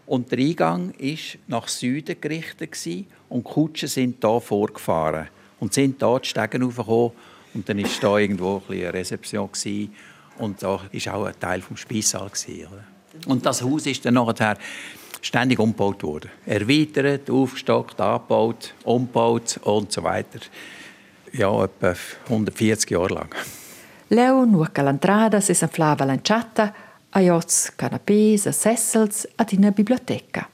und 0.07 0.33
der 0.33 0.39
Eingang 0.39 0.91
ist 0.99 1.39
nach 1.47 1.69
Süden 1.69 2.17
gerichtet 2.21 2.75
und 3.29 3.47
die 3.47 3.51
Kutschen 3.51 3.89
sind 3.89 4.17
hier 4.21 4.41
vorgefahren 4.41 5.29
und 5.61 5.75
sind 5.75 5.97
hier 5.99 6.19
die 6.19 6.29
Stegen 6.29 6.65
hochgekommen 6.65 7.13
und 7.55 7.69
dann 7.69 7.83
war 7.83 7.91
da 8.01 8.19
irgendwo 8.19 8.63
ein 8.69 8.75
eine 8.75 8.95
Rezeption 8.95 9.51
gewesen. 9.51 9.95
und 10.39 10.63
da 10.63 10.69
war 10.69 11.15
auch 11.15 11.25
ein 11.27 11.41
Teil 11.41 11.61
des 11.61 11.81
Speissaal. 11.81 12.31
Und 13.27 13.45
das 13.45 13.63
Haus 13.63 13.87
ist 13.87 14.05
dann 14.05 14.15
nachher 14.15 14.57
ständig 15.21 15.59
umgebaut 15.59 16.03
worden. 16.03 16.31
Erweitert, 16.47 17.31
aufgestockt, 17.31 18.01
angebaut, 18.01 18.75
umgebaut 18.85 19.59
und 19.65 19.93
so 19.93 20.03
weiter. 20.03 20.41
Ja, 21.33 21.65
etwa 21.65 21.95
140 22.29 22.91
Jahre 22.91 23.15
lang. 23.15 23.35
Leo, 24.11 24.47
nur 24.47 24.71
l'entrada, 24.73 25.41
si 25.41 25.53
s'enflava 25.53 26.05
lanciata 26.05 26.73
a 27.11 27.21
iots 27.21 27.73
canapés, 27.77 28.47
a 28.47 28.53
sessels 28.53 29.27
ad 29.37 29.53
in 29.53 29.71
biblioteca. 29.75 30.49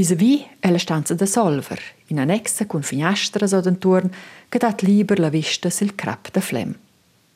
Vis-a-vis 0.00 0.46
è 0.60 0.70
la 0.70 0.78
stanza 0.78 1.12
da 1.12 1.26
solver, 1.26 1.78
in 2.06 2.18
annexa 2.18 2.64
con 2.64 2.80
finestres 2.80 3.52
od 3.52 3.66
entorn, 3.66 4.10
che 4.48 4.56
dat 4.56 4.80
liber 4.80 5.18
la 5.18 5.28
vista 5.28 5.68
sil 5.68 5.92
crap 5.94 6.30
da 6.30 6.40
flem. 6.40 6.72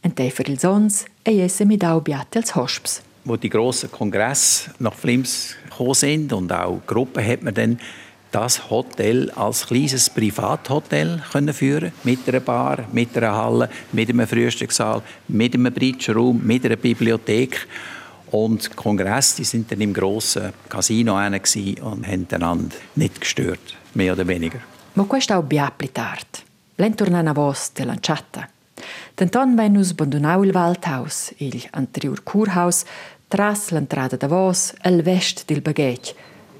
En 0.01 0.15
te 0.15 0.31
per 0.35 0.49
ils 0.49 0.65
ons 0.65 1.05
e 1.23 1.43
esse 1.45 1.67
mi 1.67 1.77
dau 1.77 2.01
biate 2.01 2.39
als 2.39 2.55
hosps. 2.55 3.03
Wo 3.25 3.37
die 3.37 3.51
grossen 3.51 3.91
Kongresse 3.91 4.71
nach 4.79 4.95
Flims 4.95 5.57
gekommen 5.69 5.93
sind 5.93 6.33
und 6.33 6.51
auch 6.53 6.81
Gruppen 6.87 7.23
hat 7.23 7.43
man 7.43 7.53
dann 7.53 7.79
das 8.31 8.71
Hotel 8.71 9.31
als 9.33 9.67
kleines 9.67 10.09
Privathotel 10.09 11.23
können 11.33 11.53
führen 11.53 11.93
mit 12.03 12.27
einer 12.27 12.41
Bar, 12.41 12.89
mit 12.93 13.15
einer 13.15 13.37
Halle, 13.37 13.69
mit 13.93 14.09
einem 14.09 14.27
Frühstückssaal, 14.27 15.03
mit 15.29 15.53
einem 15.53 15.71
Bridge-Raum, 15.71 16.41
mit 16.43 16.65
einer 16.65 16.77
Bibliothek. 16.77 17.69
Und 18.35 18.65
die 18.65 18.75
Kongresse 18.75 19.37
die 19.37 19.45
sind 19.45 19.71
dann 19.71 19.81
im 19.81 19.93
grossen 19.93 20.53
Casino 20.69 21.15
und 21.15 22.07
haben 22.07 22.27
einander 22.33 22.77
nicht 22.97 23.21
gestört, 23.21 23.77
mehr 23.95 24.13
oder 24.13 24.27
weniger. 24.27 24.59
Ma 24.95 25.05
questo 25.05 25.39
è 25.39 25.43
biapli 25.43 25.93
tard. 25.93 26.43
L'entornana 26.79 27.33
vos 27.33 27.71
de 27.73 27.85
lanciata. 27.85 28.49
Denton 29.15 29.55
venus 29.57 29.93
abandonau 29.93 30.43
il 30.43 30.53
Waldhaus, 30.53 31.33
il 31.39 31.63
anterior 31.71 32.25
Kurhaus, 32.25 32.85
tras 33.29 33.71
l'entrada 33.71 34.17
da 34.17 34.27
vos, 34.27 34.75
el 34.83 35.03
vest 35.03 35.45
del 35.47 35.61
bagage, 35.61 36.15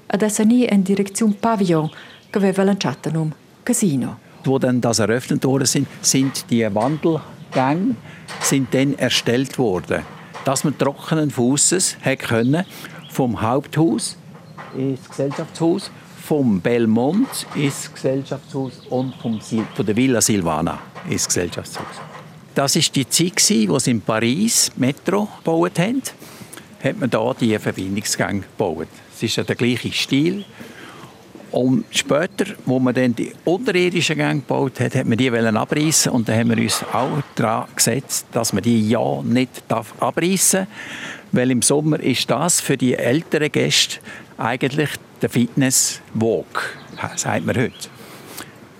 ad 0.07 0.21
essani 0.21 0.65
in 0.71 0.81
Direktion 0.81 1.37
Pavillon, 1.37 1.89
che 2.29 2.37
aveva 2.37 2.63
lanciata 2.63 3.11
num 3.11 3.33
Casino. 3.63 4.19
Wo 4.45 4.57
dann 4.57 4.79
das 4.79 4.99
eröffnet 4.99 5.43
worden 5.43 5.65
sind, 5.65 5.87
sind 5.99 6.49
die 6.49 6.73
Wandelgänge 6.73 7.95
sind 8.39 8.73
dann 8.73 8.97
erstellt 8.97 9.57
worden 9.57 10.15
dass 10.45 10.63
man 10.63 10.77
trockenen 10.77 11.31
Fußes 11.31 11.97
können 12.19 12.63
vom 13.09 13.41
Haupthaus 13.41 14.15
ins 14.77 15.09
Gesellschaftshaus, 15.09 15.91
vom 16.23 16.61
Belmont 16.61 17.45
ins 17.55 17.91
Gesellschaftshaus 17.93 18.81
und 18.89 19.13
vom 19.15 19.41
Sil 19.41 19.65
von 19.75 19.85
der 19.85 19.95
Villa 19.95 20.21
Silvana 20.21 20.79
ins 21.09 21.27
Gesellschaftshaus. 21.27 21.85
Das 22.53 22.75
ist 22.75 22.95
die 22.95 23.07
Zeit, 23.09 23.67
wo 23.67 23.79
sie 23.79 23.91
in 23.91 24.01
Paris 24.01 24.71
Metro 24.77 25.27
gebaut 25.37 25.77
haben. 25.77 26.01
Hat 26.81 26.99
man 26.99 27.09
da 27.09 27.33
die 27.33 27.57
Verbindungsgänge 27.59 28.41
gebaut. 28.41 28.87
Es 29.13 29.23
ist 29.23 29.35
ja 29.35 29.43
der 29.43 29.55
gleiche 29.55 29.91
Stil 29.91 30.45
und 31.55 31.85
später, 31.89 32.53
wo 32.65 32.79
man 32.79 32.93
dann 32.93 33.15
die 33.15 33.31
unterirdischen 33.45 34.17
Gänge 34.17 34.41
gebaut 34.41 34.77
hat, 34.81 34.93
hat 34.93 35.05
man 35.05 35.17
die 35.17 35.31
abreißen 35.31 36.11
und 36.11 36.27
dann 36.27 36.37
haben 36.37 36.49
wir 36.49 36.61
uns 36.61 36.83
auch 36.91 37.21
daran 37.35 37.69
gesetzt, 37.73 38.27
dass 38.33 38.51
man 38.51 38.61
die 38.61 38.89
ja 38.89 39.21
nicht 39.23 39.63
abreißen 39.69 40.59
darf, 40.59 40.69
weil 41.31 41.51
im 41.51 41.61
Sommer 41.61 41.97
ist 42.01 42.29
das 42.29 42.59
für 42.59 42.75
die 42.75 42.95
älteren 42.95 43.49
Gäste 43.49 43.99
eigentlich 44.37 44.89
der 45.21 45.29
Fitness 45.29 46.01
Walk, 46.13 46.75
sagt 47.15 47.45
man 47.45 47.55
heute. 47.55 47.87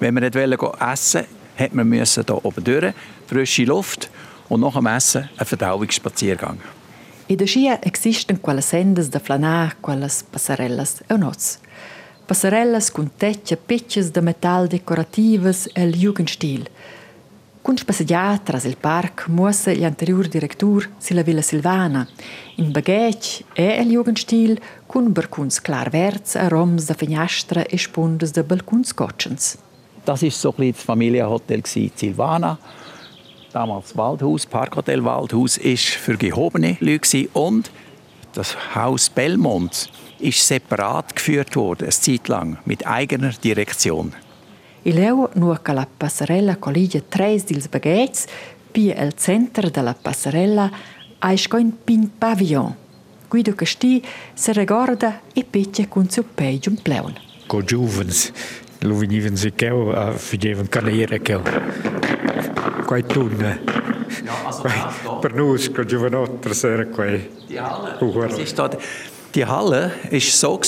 Wenn 0.01 0.13
wir 0.15 0.21
nicht 0.21 0.35
essen 0.35 0.59
wollten, 0.59 1.27
hat 1.57 1.73
man 1.73 1.88
müssen 1.88 2.25
hier 2.27 2.45
oben 2.45 2.61
durch, 2.61 2.93
frische 3.27 3.63
Luft 3.63 4.09
und 4.49 4.59
nach 4.59 4.73
dem 4.73 4.88
Essen 4.88 5.29
einen 5.38 5.45
Verdauungsspaziergang. 5.45 6.57
In 7.27 7.38
der 7.38 7.47
Scia 7.47 7.79
existem 7.81 8.41
quelle 8.41 8.61
sendas 8.61 9.09
de 9.09 9.21
flanar, 9.21 9.75
quelles 9.81 10.23
passarellas 10.23 11.03
e 11.09 11.17
noz. 11.17 11.59
Passarellas 12.25 12.91
con 12.91 13.11
tecce 13.17 13.55
pecces 13.55 14.11
de 14.11 14.19
metal 14.19 14.67
decorativas 14.67 15.69
e 15.73 15.83
il 15.83 15.93
Jugendstil. 15.93 16.67
Cun 17.61 17.77
spassegiar 17.77 18.39
tras 18.39 18.63
il 18.63 18.77
parc 18.77 19.27
muossa 19.27 19.71
gli 19.71 19.83
anterior 19.83 20.27
directur 20.27 20.89
silla 20.97 21.21
Villa 21.21 21.43
Silvana, 21.43 22.07
in 22.55 22.71
bagage 22.71 23.43
e 23.53 23.79
il 23.79 23.91
Jugendstil 23.91 24.59
cun 24.88 25.11
balcuns 25.11 25.61
klar 25.61 25.89
verts 25.91 26.33
e 26.33 26.47
roms 26.47 26.85
de 26.85 26.95
finestra 26.95 27.63
e 27.63 27.77
spundes 27.77 28.31
de 28.31 28.43
balcuns 28.43 28.91
gotchens. 28.95 29.57
Das 30.03 30.23
ist 30.23 30.39
so 30.39 30.51
ein 30.57 30.71
das 30.71 30.81
Familienhotel 30.81 31.61
Silvana. 31.63 32.57
Damals 33.51 33.95
Waldhaus, 33.95 34.47
Parkhotel 34.47 35.03
Waldhaus, 35.03 35.57
ist 35.57 35.89
für 35.89 36.17
gehobene 36.17 36.77
Leute 36.79 37.29
und 37.33 37.69
das 38.33 38.55
Haus 38.73 39.09
Belmont 39.09 39.89
ist 40.19 40.45
separat 40.45 41.15
geführt 41.15 41.56
worden, 41.56 41.84
eine 41.84 41.91
Zeit 41.91 42.28
lang, 42.28 42.58
mit 42.65 42.86
eigener 42.86 43.34
Direktion. 43.43 44.13
E 44.84 44.91
leu 44.91 45.28
nur 45.34 45.62
che 45.63 45.73
la 45.73 45.88
passerella 45.88 46.58
colligia 46.58 47.01
tres 47.10 47.43
dils 47.43 47.67
bagheits, 47.67 48.28
pi 48.71 48.91
el 48.91 49.15
centro 49.15 49.69
della 49.69 49.95
passerella 49.95 50.69
eis 51.19 51.47
co 51.47 51.58
in 51.58 51.71
pin 51.84 52.12
pavillon. 52.19 52.75
Guido 53.28 53.56
Casti 53.56 54.04
se 54.34 54.54
recorda 54.54 55.21
e 55.34 55.43
peccia 55.43 55.88
con 55.88 56.08
suo 56.10 56.23
peggio 56.23 56.69
un 56.69 56.82
pleun. 56.82 57.13
Co 57.47 57.63
giuvens, 57.63 58.32
lo 58.82 58.95
venivan 58.95 59.36
si 59.36 59.51
cheu 59.56 59.89
a 59.89 60.12
figevan 60.12 60.69
canere 60.69 61.19
cheu. 61.21 61.41
Quai 62.86 63.04
tunne. 63.04 63.60
Ja, 64.23 64.45
also 64.45 65.17
per 65.19 65.34
nus, 65.34 65.71
co 65.71 65.84
giovanotter 65.84 66.54
sera 66.54 66.86
quai. 66.86 67.28
Die 67.47 67.60
Halle, 67.60 67.97
Uhr. 68.01 68.28
das 68.28 68.38
ist 68.38 68.58
da, 68.58 68.69
die 69.36 69.45
Halle 69.45 69.91
ist 70.12 70.39
so 70.39 70.60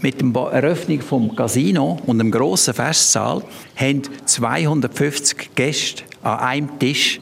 mit 0.00 0.20
der 0.20 0.42
Eröffnung 0.52 1.00
vom 1.02 1.36
Casino 1.36 1.98
und 2.06 2.18
dem 2.18 2.30
grossen 2.30 2.74
Festsaal 2.74 3.42
haben 3.76 4.02
250 4.24 5.54
Gäste 5.54 6.02
an 6.22 6.38
einem 6.38 6.78
Tisch 6.78 7.20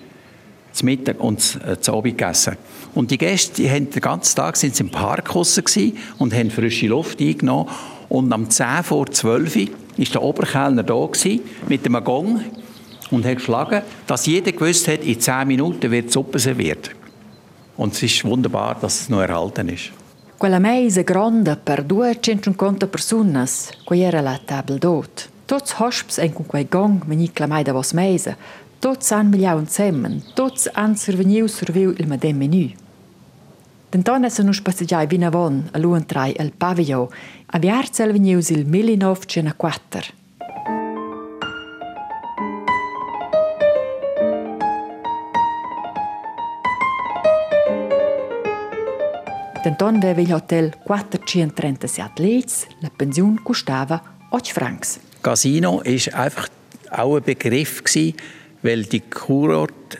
zum 0.72 0.86
Mittag 0.86 1.20
und 1.20 1.40
zum 1.80 1.94
Abend 1.94 2.16
gegessen. 2.16 2.56
Und 2.94 3.10
die 3.10 3.18
Gäste 3.18 3.62
die 3.62 3.70
haben 3.70 3.90
den 3.90 4.00
ganzen 4.00 4.36
Tag 4.36 4.56
sind 4.56 4.78
im 4.80 4.90
Park 4.90 5.28
gewesen 5.28 5.98
und 6.18 6.34
haben 6.34 6.50
frische 6.50 6.86
Luft 6.86 7.20
eingenommen. 7.20 7.68
Und 8.08 8.32
am 8.32 8.48
10 8.48 8.84
vor 8.84 9.06
12 9.06 9.56
Uhr 9.56 9.62
war 9.96 10.06
der 10.06 10.22
Oberkellner 10.22 10.82
da 10.82 11.08
mit 11.68 11.86
einem 11.86 12.04
Gong 12.04 12.40
und 13.10 13.26
hat 13.26 13.36
geschlagen, 13.36 13.82
dass 14.06 14.26
jeder 14.26 14.52
gewusst 14.52 14.88
hat, 14.88 15.04
in 15.04 15.20
10 15.20 15.48
Minuten 15.48 15.90
wird 15.90 16.06
die 16.06 16.12
Suppe 16.12 16.38
serviert. 16.38 16.90
Und 17.76 17.94
es 17.94 18.02
ist 18.02 18.24
wunderbar, 18.24 18.76
dass 18.80 19.02
es 19.02 19.08
noch 19.08 19.20
erhalten 19.20 19.68
ist. 19.68 19.92
Quella 20.42 20.58
mesa 20.58 21.02
grande 21.02 21.54
per 21.54 21.84
250 21.84 22.88
personas, 22.88 23.70
quei 23.84 24.00
era 24.02 24.20
la 24.20 24.40
table 24.44 24.76
d'hôte. 24.76 25.28
Tots 25.46 25.76
hosps 25.78 26.18
en 26.18 26.32
con 26.34 26.48
quei 26.50 26.66
gong 26.66 27.04
veni 27.06 27.28
clamai 27.30 27.62
da 27.62 27.70
vos 27.72 27.92
mesa. 27.94 28.34
Tots 28.82 29.12
han 29.14 29.30
migliau 29.30 29.60
insemmen, 29.62 30.16
tots 30.34 30.66
han 30.74 30.96
surveniu 30.98 31.46
surviu 31.46 31.94
il 31.94 32.08
medem 32.10 32.42
menù. 32.42 32.64
Denton 33.94 34.26
essa 34.26 34.42
nus 34.42 34.58
passeggiai 34.66 35.06
vina 35.06 35.30
von 35.30 35.62
a 35.70 35.78
luentrai 35.78 36.34
el 36.34 36.50
pavillon, 36.50 37.06
a 37.46 37.58
viarzel 37.62 38.10
venius 38.10 38.50
il 38.50 38.66
1904. 38.66 40.21
Denton 49.62 50.00
veva 50.02 50.20
il 50.20 50.32
hotel 50.32 50.72
437 50.86 52.18
Leits, 52.18 52.66
la 52.80 52.90
pension 52.96 53.38
costava 53.44 54.02
8 54.30 54.50
francs. 54.50 54.98
Casino 55.22 55.80
ist 55.82 56.12
einfach 56.14 56.48
auch 56.90 57.16
ein 57.16 57.22
Begriff 57.22 57.84
gewesen, 57.84 58.16
weil 58.62 58.82
die 58.82 59.00
Kurorte 59.00 59.98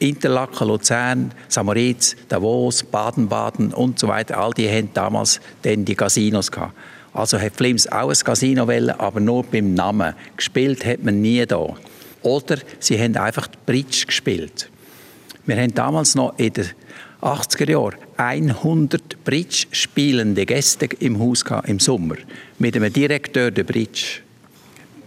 Interlaken, 0.00 0.66
Luzern, 0.66 1.32
Samaritz, 1.46 2.16
Davos, 2.28 2.82
Baden-Baden 2.82 3.72
und 3.72 4.00
so 4.00 4.08
weiter, 4.08 4.38
all 4.38 4.50
die 4.50 4.68
haben 4.68 4.90
damals 4.92 5.40
dann 5.62 5.84
die 5.84 5.94
Casinos 5.94 6.50
gehabt. 6.50 6.74
Also 7.12 7.38
hat 7.38 7.54
Flims 7.54 7.86
auch 7.86 8.08
ein 8.08 8.24
Casino 8.24 8.66
wollen, 8.66 8.90
aber 8.90 9.20
nur 9.20 9.44
beim 9.44 9.74
Namen. 9.74 10.14
Gespielt 10.36 10.84
hat 10.84 11.04
man 11.04 11.20
nie 11.20 11.46
da. 11.46 11.76
Oder 12.22 12.58
sie 12.80 13.00
haben 13.00 13.16
einfach 13.16 13.46
Bridge 13.66 14.04
gespielt. 14.06 14.68
Wir 15.46 15.56
haben 15.56 15.72
damals 15.74 16.16
noch 16.16 16.36
in 16.38 16.52
den 16.54 16.70
80er 17.24 17.70
Jahren 17.70 17.96
100 18.18 19.24
Bridge 19.24 19.66
spielende 19.72 20.44
Gäste 20.44 20.86
im 21.00 21.18
Haus 21.18 21.44
im 21.66 21.80
Sommer 21.80 22.16
mit 22.58 22.76
einem 22.76 22.92
Direktor 22.92 23.50
der 23.50 23.64
Bridge. 23.64 24.20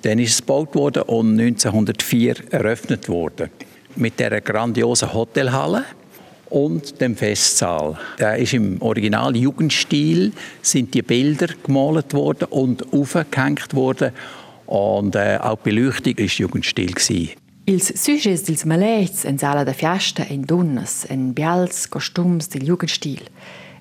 Dann 0.02 0.20
ist 0.20 0.32
es 0.32 0.38
gebaut 0.38 0.74
worden 0.76 1.04
und 1.04 1.40
1904 1.40 2.52
eröffnet 2.52 3.08
worden 3.08 3.50
mit 3.96 4.20
der 4.20 4.42
grandiosen 4.42 5.14
Hotelhalle 5.14 5.84
und 6.50 7.00
dem 7.02 7.16
Festsaal. 7.16 7.98
Der 8.20 8.38
ist 8.38 8.54
im 8.54 8.82
Original 8.82 9.36
Jugendstil 9.36 10.32
sind 10.62 10.94
die 10.94 11.02
Bilder 11.02 11.50
gemalt 11.64 12.14
worden 12.14 12.46
und 12.50 12.94
aufgehängt 12.94 13.74
worden 13.74 14.12
und 14.66 15.16
äh, 15.16 15.38
auch 15.42 15.58
die 15.58 15.70
Beleuchtung 15.70 16.16
ist 16.16 16.38
Jugendstil 16.38 16.94
gewesen. 16.94 17.47
Ils 17.70 17.84
sujets 17.84 18.46
dils 18.46 18.64
malets 18.64 19.26
en 19.26 19.38
sala 19.38 19.66
da 19.66 19.74
fiasta 19.74 20.24
en 20.32 20.46
donnas, 20.46 21.04
en 21.12 21.34
bials 21.36 21.88
costums 21.92 22.48
del 22.48 22.64
jugendstil. 22.64 23.26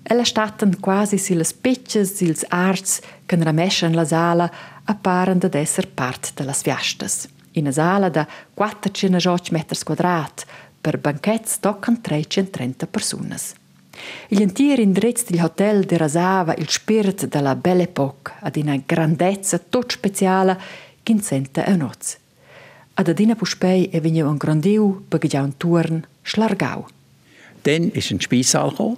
Ella 0.03 0.25
statten 0.25 0.73
quasi 0.81 1.19
silas 1.19 1.53
petches 1.55 2.17
dils 2.19 2.43
arts 2.51 3.01
che 3.27 3.37
rameschan 3.37 3.95
la 3.95 4.05
sala 4.05 4.51
apparen 4.85 5.39
ad 5.45 5.55
esser 5.55 5.87
part 5.87 6.33
de 6.35 6.45
las 6.45 6.63
fiastas. 6.63 7.29
In 7.53 7.69
a 7.69 7.73
sala 7.73 8.09
da 8.11 8.27
418 8.55 9.53
meters 9.53 9.85
quadrat, 9.85 10.45
per 10.81 10.99
banquets 10.99 11.61
toccan 11.61 12.01
330 12.01 12.87
personas. 12.87 13.55
Il 14.31 14.41
entier 14.41 14.81
indrezz 14.81 15.23
del 15.31 15.45
hotel 15.45 15.85
derasava 15.85 16.57
il 16.57 16.69
spirit 16.69 17.29
della 17.29 17.55
belle 17.55 17.85
époque 17.85 18.35
ad 18.41 18.57
una 18.57 18.83
grandezza 18.85 19.59
tot 19.59 19.93
speciala 19.93 20.59
che 21.05 21.17
senta 21.23 21.65
a 21.65 21.77
noz. 21.77 22.26
Ad 22.97 23.09
adina 23.09 23.35
puspei 23.37 23.91
e 23.93 24.01
vegniu 24.01 24.25
un 24.27 24.39
grandiu 24.39 25.05
begiau 25.11 25.45
un 25.45 25.53
turn 25.59 26.05
schlargau. 26.23 26.87
Dann 27.63 27.91
ist 27.91 28.11
ein 28.11 28.21
Speissaal 28.21 28.71
gekommen, 28.71 28.97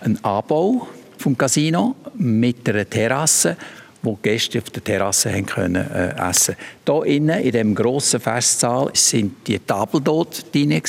ein 0.00 0.18
Anbau 0.24 0.88
vom 1.18 1.38
Casino 1.38 1.94
mit 2.14 2.68
einer 2.68 2.90
Terrasse, 2.90 3.56
wo 4.02 4.16
die 4.16 4.30
Gäste 4.30 4.58
auf 4.58 4.68
der 4.70 4.82
Terrasse 4.82 5.32
haben 5.32 5.46
können, 5.46 5.76
äh, 5.76 6.28
essen 6.28 6.56
Hier 6.84 7.04
innen, 7.04 7.40
in 7.40 7.52
dem 7.52 7.74
grossen 7.74 8.18
Festsaal, 8.18 8.90
sind 8.94 9.46
die 9.46 9.60
Tafel 9.60 10.00
dort 10.00 10.52
drin, 10.52 10.82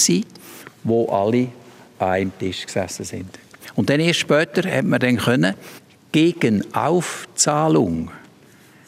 wo 0.84 1.08
alle 1.10 1.50
an 2.00 2.10
einem 2.10 2.38
Tisch 2.40 2.66
gesessen 2.66 3.06
sind. 3.06 3.40
Und 3.76 3.90
dann 3.92 4.00
erst 4.00 4.22
später 4.22 4.68
hat 4.70 4.86
man 4.86 5.00
dann 5.00 5.18
können, 5.18 5.54
gegen 6.12 6.64
Aufzahlung 6.74 8.10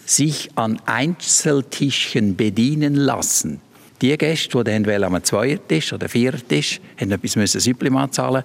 sich 0.10 0.50
an 0.56 0.82
Einzeltischchen 0.86 2.36
bedienen 2.36 2.96
lassen. 2.96 3.62
Die 4.02 4.18
Gäste, 4.18 4.64
die 4.64 4.84
dann 4.86 5.04
am 5.04 5.24
Zweiertisch 5.24 5.92
oder 5.92 6.08
Vierertisch 6.08 6.80
haben 7.00 7.12
etwas 7.12 7.36
müssen 7.36 7.60
Supplement 7.60 8.14
zahlen 8.14 8.44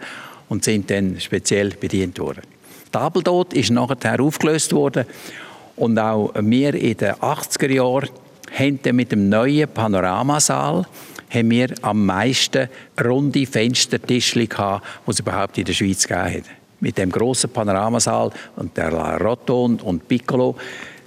und 0.49 0.65
sind 0.65 0.91
dann 0.91 1.21
speziell 1.21 1.71
bedient 1.71 2.19
worden. 2.19 2.43
Die 2.87 2.91
Tafel 2.91 3.23
dort 3.23 3.55
ist 3.55 3.71
nachher 3.71 4.21
aufgelöst 4.21 4.73
worden 4.73 5.07
und 5.77 5.99
auch 5.99 6.33
wir 6.35 6.75
in 6.75 6.97
den 6.97 7.15
80er 7.15 7.71
Jahren 7.71 8.09
haben 8.59 8.81
dann 8.83 8.97
mit 8.97 9.13
dem 9.13 9.29
neuen 9.29 9.69
Panoramasaal 9.69 10.87
haben 11.33 11.51
wir 11.51 11.73
am 11.81 12.05
meisten 12.05 12.69
runde 13.03 13.47
Fenstertischli 13.47 14.47
gehabt, 14.47 14.85
die 15.07 15.11
es 15.11 15.21
überhaupt 15.21 15.57
in 15.57 15.65
der 15.65 15.73
Schweiz 15.73 16.07
gegeben 16.07 16.35
hat. 16.35 16.45
Mit 16.81 16.99
dem 16.99 17.11
grossen 17.11 17.51
Panoramasaal 17.51 18.33
und 18.57 18.77
der 18.77 18.91
La 18.91 19.17
Rotonde 19.17 19.83
und 19.85 20.07
Piccolo, 20.09 20.57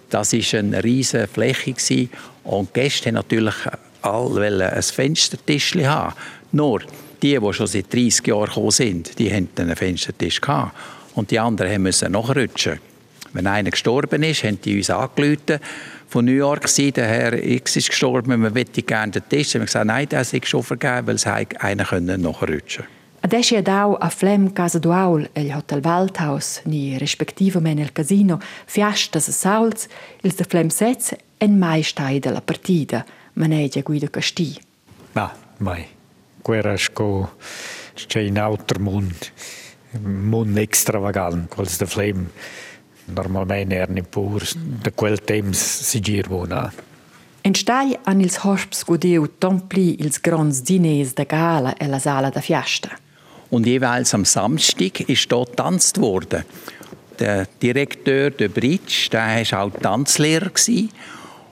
das 0.09 0.33
war 0.33 0.59
eine 0.59 0.83
riesige 0.83 1.27
Fläche 1.27 1.73
gewesen. 1.73 2.09
und 2.43 2.69
die 2.75 2.81
Gäste 2.81 3.07
haben 3.07 3.15
natürlich 3.15 3.55
alle 4.01 4.71
ein 4.71 4.83
Fenstertischli 4.83 5.83
haben. 5.83 6.13
Nur 6.51 6.81
die, 7.21 7.39
die 7.39 7.53
schon 7.53 7.67
seit 7.67 7.93
30 7.93 8.27
Jahren 8.27 8.45
gekommen 8.45 8.71
sind, 8.71 9.17
die 9.19 9.33
hatten 9.33 9.49
einen 9.57 9.75
Fenstertisch 9.75 10.41
gehabt 10.41 10.75
und 11.15 11.31
die 11.31 11.39
anderen 11.39 11.81
mussten 11.81 12.11
nachrutschen. 12.11 12.79
Wenn 13.33 13.47
einer 13.47 13.71
gestorben 13.71 14.23
ist, 14.23 14.43
haben 14.43 14.61
die 14.61 14.77
uns 14.77 14.89
angerufen 14.89 15.59
von 16.07 16.23
New 16.23 16.31
York 16.31 16.67
sein, 16.67 16.93
der 16.93 17.07
Herr 17.07 17.33
X 17.33 17.75
ist 17.75 17.89
gestorben, 17.89 18.39
man 18.39 18.53
möchte 18.53 18.81
gerne 18.81 19.11
den 19.11 19.27
Tisch. 19.27 19.53
Wir 19.53 19.59
haben 19.59 19.65
gesagt, 19.65 19.85
nein, 19.87 20.07
der 20.07 20.21
ist 20.21 20.47
schon 20.47 20.63
vergeben, 20.63 21.07
weil 21.07 21.15
es 21.15 21.25
einer 21.25 22.17
nachrutschen 22.17 22.85
Adesso 23.25 23.55
è 23.55 23.63
dau 23.63 23.95
a 23.99 24.09
Flem 24.09 24.53
Casa 24.53 24.77
Duaul 24.77 25.27
e 25.33 25.51
Hotel 25.51 25.81
Waldhaus, 25.83 26.61
ni 26.65 26.95
respektivamente 26.95 27.81
il 27.81 27.91
casino, 27.91 28.39
fiastas 28.65 29.27
e 29.27 29.31
sauls, 29.31 29.87
ils 30.21 30.35
de 30.35 30.43
Flem 30.43 30.67
Setz 30.67 31.15
en 31.39 31.57
mai 31.57 31.81
stai 31.81 32.19
della 32.19 32.41
partita, 32.41 33.03
manegia 33.33 33.81
Guido 33.81 34.09
Casti. 34.11 34.55
Ma, 35.13 35.35
mai. 35.57 35.87
Quera 36.39 36.77
sco 36.77 37.37
c'è 37.95 38.19
in 38.19 38.37
altro 38.37 38.79
mondo, 38.79 39.15
un 40.03 40.27
mondo 40.29 40.59
extravagant, 40.59 41.47
quels 41.47 41.77
de 41.77 41.87
Flem 41.87 42.29
normalmente 43.05 43.73
erano 43.73 44.03
pur 44.03 44.43
da 44.55 44.91
quel 44.91 45.19
temps 45.23 45.81
si 45.81 45.99
girvona. 45.99 46.71
En 47.41 47.55
stai 47.55 47.97
han 48.03 48.21
ils 48.21 48.37
hosps 48.43 48.85
godiu 48.85 49.25
tompli 49.39 49.95
ils 50.03 50.21
grands 50.21 50.61
diners 50.61 51.13
de 51.13 51.25
gala 51.25 51.75
e 51.75 51.87
la 51.87 51.97
sala 51.97 52.29
da 52.29 52.39
fiasta. 52.39 52.99
Und 53.49 53.65
jeweils 53.65 54.13
am 54.13 54.25
Samstag 54.25 55.01
ist 55.01 55.31
dort 55.31 55.51
getanzt 55.51 55.99
worden. 55.99 56.43
Der 57.19 57.47
Direktor 57.61 58.31
der 58.31 58.49
Bridge, 58.49 59.09
der 59.11 59.45
war 59.51 59.61
auch 59.61 59.71
Tanzlehrer. 59.71 60.49
Gewesen. 60.49 60.89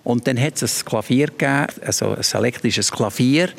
Und 0.03 0.27
dann 0.27 0.39
hat 0.39 0.61
es 0.61 0.81
ein 0.81 0.85
Klavier 0.85 1.27
gegeben, 1.27 1.67
also 1.85 2.09
ein 2.09 2.23
elektrisches 2.33 2.91
Klavier, 2.91 3.49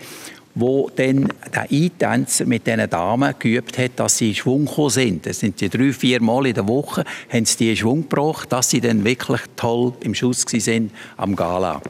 wo 0.55 0.91
dann 0.95 1.29
der 1.55 1.71
Eintänzer 1.71 2.45
mit 2.45 2.67
diesen 2.67 2.89
Damen 2.89 3.35
geübt 3.39 3.79
hat, 3.79 3.93
dass 3.97 4.19
sie 4.19 4.29
in 4.29 4.35
Schwung 4.35 4.67
gekommen 4.67 4.91
sind. 4.91 5.27
Das 5.27 5.41
sind 5.41 5.61
die 5.61 5.69
drei, 5.69 5.93
vier 5.93 6.23
Mal 6.23 6.47
in 6.47 6.55
der 6.55 6.69
Woche, 6.69 7.05
haben 7.33 7.47
sie 7.47 7.57
die 7.57 7.71
in 7.71 7.77
Schwung 7.77 8.09
gebracht, 8.09 8.53
dass 8.53 8.71
sie 8.71 8.81
dann 8.81 9.05
wirklich 9.05 9.41
toll 9.57 9.95
im 10.01 10.15
Schuss 10.15 10.45
sind 10.47 10.93
am 11.17 11.35
Gala. 11.35 11.81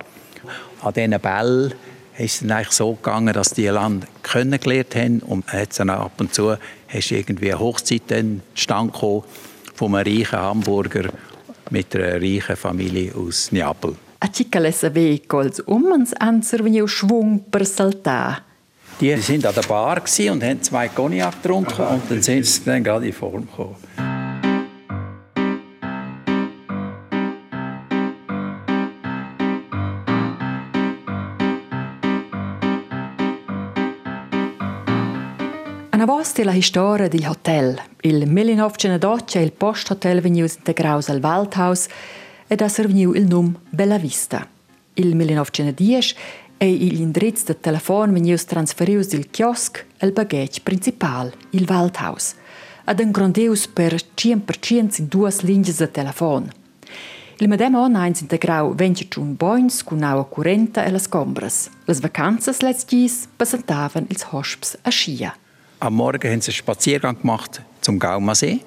an 0.83 0.93
diesen 0.93 1.19
Bällen 1.21 1.75
ist 2.19 2.35
es 2.35 2.41
dann 2.41 2.53
eigentlich 2.53 2.73
so 2.73 2.95
gegangen, 2.95 3.33
dass 3.33 3.51
die 3.51 3.67
Land 3.67 4.07
kennengelernt 4.23 4.95
haben 4.95 5.19
und 5.21 5.53
hat 5.53 5.79
dann 5.79 5.91
ab 5.91 6.13
und 6.19 6.35
zu 6.35 6.57
hast 6.89 7.11
irgendwie 7.11 7.51
eine 7.53 7.61
Hochzeit 7.61 8.03
dann 8.09 8.43
stand 8.55 8.97
von 8.97 9.25
einem 9.95 9.95
reichen 9.95 10.39
Hamburger 10.39 11.11
mit 11.71 11.95
einer 11.97 12.21
reichen 12.21 12.57
Familie 12.57 13.15
aus 13.15 13.51
Neapel. 13.51 13.97
A 14.21 14.33
Cicale 14.33 14.73
sape 14.73 15.19
cols 15.29 15.61
umens 15.61 16.15
anser 16.15 16.65
vegniu 16.65 16.87
schwung 16.87 17.45
per. 17.51 18.43
Die 19.01 19.17
sind 19.17 19.45
an 19.45 19.55
der 19.55 19.63
Bar 19.63 20.01
und 20.31 20.43
haben 20.43 20.63
zwei 20.63 20.89
Cognac 20.89 21.43
getrunken 21.43 21.83
und 21.83 22.11
dann 22.11 22.23
sind 22.23 22.47
sie 22.47 22.65
dann 22.65 22.85
gerade 22.85 23.07
in 23.07 23.13
Form 23.13 23.47
gekommen. 23.47 24.14
Una 35.95 36.07
voz 36.07 36.33
della 36.33 36.61
storia 36.61 37.07
del 37.07 37.25
hotel, 37.25 37.81
il 38.01 38.29
1912 38.29 39.39
il 39.39 39.53
post-hotel 39.53 40.21
vegnius 40.21 40.57
integraus 40.57 41.09
al 41.09 41.21
Waldhaus 41.23 41.87
ed 42.49 42.61
ha 42.63 42.69
serviu 42.69 43.13
il 43.13 43.29
num 43.29 43.57
Bella 43.71 43.97
Vista. 43.97 44.45
Il 44.95 45.15
1910 45.15 46.17
e 46.59 46.69
il 46.69 47.01
indirizz 47.01 47.45
de 47.45 47.61
telefon 47.61 48.13
vegnius 48.13 48.45
transferius 48.45 49.07
dil 49.07 49.31
chiosk 49.31 49.87
al 50.01 50.11
baghetg 50.11 50.63
principal, 50.65 51.33
il 51.51 51.65
Waldhaus, 51.69 52.35
ad 52.87 52.99
engrondeus 52.99 53.69
per 53.69 53.95
100% 54.17 54.99
in 54.99 55.07
duas 55.07 55.43
linges 55.43 55.77
de 55.77 55.89
telefon. 55.89 56.51
Il 57.39 57.47
medem 57.49 57.77
on 57.77 57.95
eins 57.95 58.21
integrau 58.21 58.75
vencitun 58.75 59.37
boins 59.37 59.85
cun 59.85 60.03
aua 60.03 60.25
curenta 60.25 60.85
e 60.85 60.91
las 60.91 61.07
combras. 61.07 61.71
Las 61.85 62.01
vacanzas 62.01 62.63
let's 62.63 62.85
gis 62.85 63.29
passentavan 63.37 64.07
ils 64.09 64.27
hosps 64.33 64.77
a 64.83 64.91
Schia. 64.91 65.37
Am 65.85 65.97
Morgen 65.97 66.31
haben 66.31 66.41
sie 66.41 66.51
einen 66.51 66.57
Spaziergang 66.57 67.21
gemacht 67.21 67.61
zum 67.83 67.99
Gaumasee. 67.99 68.61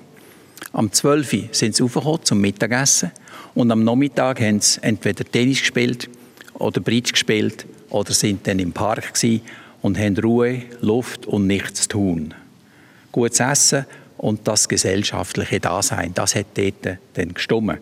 Am 0.71 0.91
12 0.91 1.33
Uhr 1.33 1.43
sind 1.51 1.75
sie 1.75 1.81
aufgekommen 1.81 2.23
zum 2.23 2.39
Mittagessen. 2.39 3.11
Und 3.55 3.71
am 3.71 3.83
Nachmittag 3.83 4.39
haben 4.39 4.61
sie 4.61 4.83
entweder 4.83 5.25
Tennis 5.25 5.61
gespielt 5.61 6.11
oder 6.53 6.79
Bridge 6.79 7.13
gespielt 7.13 7.65
oder 7.89 8.13
sind 8.13 8.45
dann 8.45 8.59
im 8.59 8.71
Park 8.71 9.13
und 9.81 9.97
haben 9.97 10.15
Ruhe, 10.17 10.61
Luft 10.81 11.25
und 11.25 11.47
nichts 11.47 11.81
zu 11.81 11.87
tun. 11.87 12.35
Gutes 13.11 13.39
Essen 13.39 13.87
und 14.19 14.47
das 14.47 14.69
gesellschaftliche 14.69 15.59
Dasein, 15.59 16.13
das 16.13 16.35
hat 16.35 16.45
dort 16.53 16.99
dann 17.15 17.33
gestummen. 17.33 17.79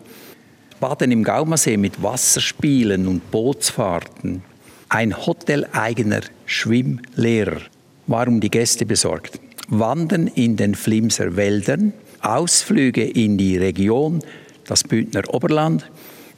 Baden 0.80 1.12
im 1.12 1.22
Gaumasee 1.22 1.76
mit 1.76 2.02
Wasserspielen 2.02 3.06
und 3.06 3.30
Bootsfahrten. 3.30 4.42
Ein 4.88 5.14
hoteleigener 5.26 6.22
Schwimmlehrer 6.46 7.60
war 8.06 8.28
um 8.28 8.40
die 8.40 8.50
Gäste 8.50 8.86
besorgt. 8.86 9.40
Wandern 9.68 10.28
in 10.28 10.56
den 10.56 10.74
Flimser 10.74 11.36
Wäldern, 11.36 11.92
Ausflüge 12.20 13.04
in 13.04 13.36
die 13.36 13.56
Region, 13.56 14.20
das 14.66 14.84
Bündner 14.84 15.22
Oberland, 15.32 15.90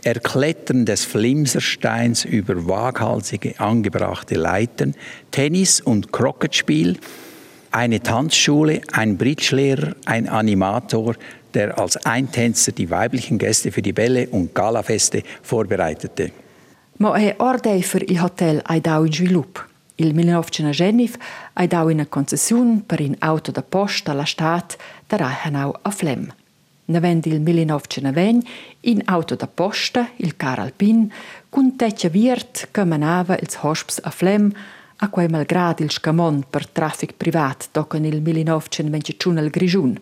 Erklettern 0.02 0.87
des 0.87 1.04
Flimsersteins 1.04 2.24
über 2.24 2.68
waghalsige 2.68 3.59
angebrachte 3.59 4.37
Leitern, 4.37 4.94
Tennis- 5.31 5.81
und 5.81 6.12
Krocketspiel, 6.12 6.98
eine 7.70 8.00
Tanzschule, 8.00 8.81
ein 8.92 9.18
Bridgelehrer, 9.18 9.94
ein 10.07 10.28
Animator, 10.28 11.16
der 11.54 11.78
als 11.78 11.96
Eintänzer 12.07 12.72
die 12.72 12.90
weiblichen 12.90 13.38
Gäste 13.38 13.72
für 13.72 13.83
die 13.83 13.92
Bälle 13.92 14.28
und 14.28 14.54
Galafeste 14.54 15.22
vorbereitete. 15.42 16.31
Ma 17.00 17.16
è 17.16 17.37
ordei 17.38 17.83
für 17.83 18.02
il 18.02 18.20
hotel 18.20 18.61
ai 18.64 18.81
dau 18.81 19.04
in 19.04 19.12
svilup. 19.12 19.64
Il 19.96 20.14
1919 20.14 21.18
ai 21.58 21.66
dau 21.66 21.88
in 21.88 22.06
concessiun 22.08 22.86
per 22.86 23.00
in 23.00 23.16
auto 23.18 23.50
da 23.50 23.62
posta 23.62 24.12
alla 24.12 24.24
stat 24.24 24.76
da 25.06 25.16
Reichenau 25.16 25.74
a 25.82 25.90
Flem. 25.90 26.32
Navend 26.86 27.26
il 27.26 27.40
1920 27.40 28.48
in 28.80 29.02
auto 29.04 29.34
da 29.34 29.46
posta 29.46 30.10
il 30.16 30.36
car 30.36 30.60
alpin 30.60 31.12
cun 31.48 31.76
teccia 31.76 32.08
viert 32.08 32.68
che 32.70 32.84
manava 32.84 33.36
ils 33.36 33.58
hosps 33.60 34.00
a 34.02 34.10
Flem 34.10 34.52
a 35.00 35.08
quei 35.08 35.28
malgrad 35.28 35.80
il 35.80 35.90
scamon 35.90 36.44
per 36.48 36.66
traffic 36.66 37.14
privat 37.16 37.68
tocan 37.72 38.04
il 38.04 38.22
1921 38.22 39.38
al 39.38 39.50
Grigiun. 39.50 40.00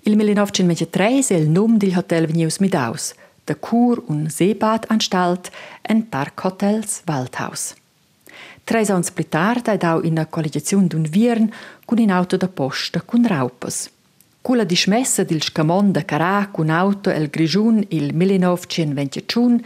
Il 0.00 0.16
1923 0.16 1.26
è 1.28 1.34
il 1.34 1.50
num 1.50 1.76
del 1.76 1.96
hotel 1.96 2.26
venius 2.26 2.58
midaus, 2.58 3.14
der 3.44 3.58
Kur- 3.58 4.02
und 4.06 4.30
Seebadanstalt 4.30 5.50
en 5.82 6.08
Parkhotels 6.08 7.02
Waldhaus. 7.06 7.74
Tres 8.66 8.90
ans 8.90 9.10
pli 9.12 9.28
tard 9.28 9.68
ed 9.68 9.84
au 9.84 10.00
in 10.02 10.18
a 10.18 10.26
collegiaziun 10.26 10.88
d'un 10.88 11.06
viern 11.06 11.52
cun 11.84 11.98
in 11.98 12.10
auto 12.10 12.36
da 12.36 12.48
posta 12.48 13.00
cun 13.00 13.24
raupas. 13.24 13.88
Culla 14.42 14.64
dismessa 14.64 15.22
dil 15.22 15.40
scamon 15.40 15.92
da 15.92 16.04
Carà 16.04 16.48
cun 16.50 16.68
auto 16.68 17.10
el 17.10 17.30
Grigiun 17.30 17.84
il 17.90 18.12
1921 18.12 19.60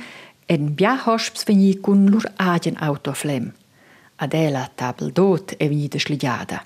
en 0.46 0.74
bia 0.74 1.00
hosps 1.04 1.44
vegni 1.44 1.80
cun 1.80 2.10
lur 2.10 2.30
agen 2.36 2.76
auto 2.76 3.08
a 3.08 3.14
flem. 3.14 3.50
Adela 4.16 4.70
tabel 4.74 5.12
dot 5.12 5.54
e 5.56 5.68
vegni 5.68 5.88
desligiada. 5.88 6.62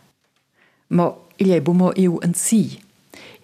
Ma 0.88 1.16
il 1.37 1.51
è 1.51 1.61
bumo 1.61 1.92
iu 1.94 2.18
en 2.20 2.35
si. 2.35 2.83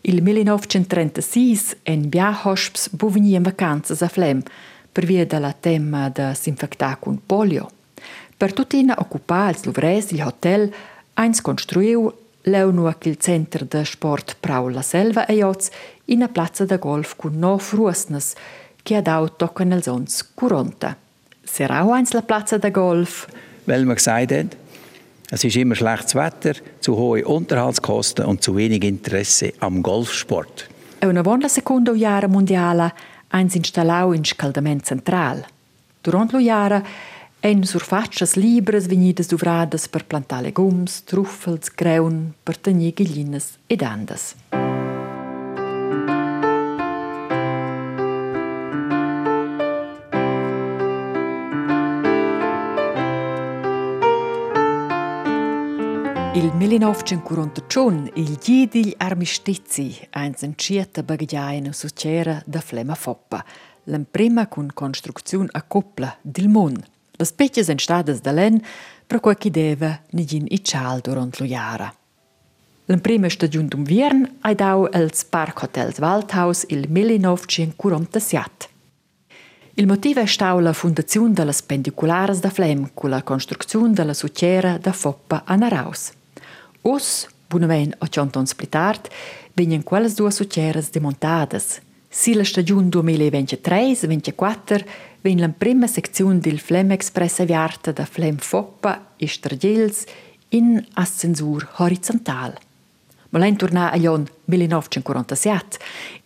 Il 0.00 0.20
1936 0.20 1.76
en 1.84 2.08
bia 2.08 2.36
hosps 2.42 2.88
bu 2.90 3.08
vegni 3.08 3.34
in 3.34 3.42
vacanzas 3.42 4.02
a 4.02 4.08
flem 4.08 4.42
per 4.90 5.04
via 5.04 5.24
della 5.24 5.52
tema 5.52 6.08
da 6.08 6.34
s'infectar 6.34 6.98
cun 6.98 7.20
polio. 7.24 7.70
Per 8.40 8.54
tutina 8.54 8.94
occupar 8.96 9.52
ils 9.52 9.66
luvres 9.66 10.12
il 10.12 10.22
hotel 10.24 10.70
eins 11.14 11.42
construiu 11.44 12.06
leu 12.48 12.70
nu 12.72 12.88
il 13.04 13.16
center 13.18 13.66
de 13.66 13.84
sport 13.84 14.36
Prau 14.40 14.68
la 14.68 14.80
Selva 14.80 15.26
e 15.26 15.34
Joz 15.34 15.68
in 16.06 16.22
a 16.22 16.28
plazza 16.28 16.64
da 16.64 16.78
golf 16.78 17.16
cun 17.16 17.38
no 17.38 17.58
fruosnas 17.58 18.34
che 18.82 18.96
ha 18.96 19.02
dau 19.02 19.28
tocan 19.28 19.72
els 19.72 19.88
ons 19.88 20.24
40. 20.34 20.96
Serau 21.44 21.92
eins 21.92 22.12
la 22.12 22.22
plazza 22.22 22.56
da 22.56 22.70
golf? 22.70 23.26
Weil 23.66 23.84
man 23.84 23.96
gesagt 23.96 24.32
hat, 24.32 24.56
es 25.30 25.44
ist 25.44 25.56
immer 25.56 25.74
schlechtes 25.74 26.14
Wetter, 26.14 26.54
zu 26.80 26.96
hohe 26.96 27.26
Unterhaltskosten 27.26 28.24
und 28.24 28.42
zu 28.42 28.56
wenig 28.56 28.84
Interesse 28.84 29.52
am 29.58 29.82
Golfsport. 29.82 30.66
E 30.98 31.06
una 31.06 31.20
buona 31.20 31.48
seconda 31.48 31.92
Jahre 31.92 32.28
mondiala 32.28 32.90
eins 33.28 33.54
installau 33.54 34.12
in 34.12 34.24
scaldament 34.24 34.86
central. 34.86 35.44
Durant 36.02 36.32
lo 36.32 36.38
Jahre 36.38 36.82
en 37.42 37.64
surfaccias 37.64 38.36
libres 38.36 38.86
venidas 38.86 39.28
duvradas 39.28 39.88
per 39.88 40.04
plantar 40.04 40.42
legums, 40.42 41.00
truffels, 41.08 41.70
greun, 41.72 42.34
per 42.44 42.56
tenir 42.56 42.92
gallines 42.92 43.56
ed 43.66 43.82
andas. 43.82 44.34
Il 56.32 56.52
1941 56.54 58.10
il 58.14 58.38
gli 58.42 58.68
digli 58.68 58.94
armistizi 58.98 60.08
eins 60.10 60.42
encieta 60.42 61.02
bagaggiaina 61.02 61.72
succera 61.72 62.40
da 62.46 62.60
Flema 62.60 62.94
Foppa, 62.94 63.44
l'emprima 63.84 64.46
cun 64.46 64.70
construcziun 64.72 65.48
a 65.52 65.62
coppla 65.62 66.16
dil 66.22 66.48
mun. 66.48 66.99
Las 67.20 67.32
petjas 67.32 67.68
entstadas 67.68 68.22
da 68.24 68.32
len, 68.32 68.62
per 69.06 69.20
quel 69.20 69.36
chi 69.36 69.50
deva 69.50 70.00
negin 70.16 70.46
i 70.48 70.62
cial 70.64 71.02
durant 71.04 71.36
lo 71.36 71.44
jara. 71.44 71.92
L'emprima 72.88 73.28
stagiun 73.28 73.68
d'un 73.68 73.84
viern 73.84 74.24
ai 74.40 74.54
dau 74.56 74.88
els 74.88 75.26
Parkhotels 75.28 75.98
Waldhaus 76.00 76.64
il 76.68 76.88
1947. 76.88 78.68
Il 79.74 79.86
motiv 79.86 80.16
è 80.16 80.24
stau 80.24 80.60
la 80.60 80.72
fondazione 80.72 81.34
delle 81.34 81.52
pendiculares 81.66 82.40
da 82.40 82.48
Flem 82.48 82.88
con 82.94 83.10
la 83.10 83.22
costruzione 83.22 83.92
della 83.92 84.14
succera 84.14 84.78
da 84.78 84.92
Foppa 84.92 85.42
a 85.44 85.56
Naraus. 85.56 86.12
Us, 86.82 87.28
bunaven 87.46 87.94
o 87.98 88.08
centons 88.08 88.54
plitart, 88.54 89.10
venien 89.52 89.82
quelles 89.82 90.14
due 90.14 90.30
succeras 90.30 90.88
demontadas. 90.90 91.80
Si 92.08 92.32
la 92.34 92.44
stagiun 92.44 92.88
2023-24 92.88 94.84
ven 95.22 95.38
la 95.38 95.48
prima 95.48 95.86
sezione 95.86 96.38
del 96.38 96.58
Flem 96.58 96.92
Express 96.92 97.40
aviarta 97.40 97.92
da 97.92 98.04
Flem 98.04 98.36
Foppa 98.36 99.12
e 99.16 99.26
Stradils 99.26 100.04
in 100.50 100.84
ascensur 100.94 101.68
horizontal. 101.76 102.56
Molein 103.30 103.56
tornar 103.56 103.92
a 103.92 103.96
Jon 103.96 104.26
1947, 104.46 105.78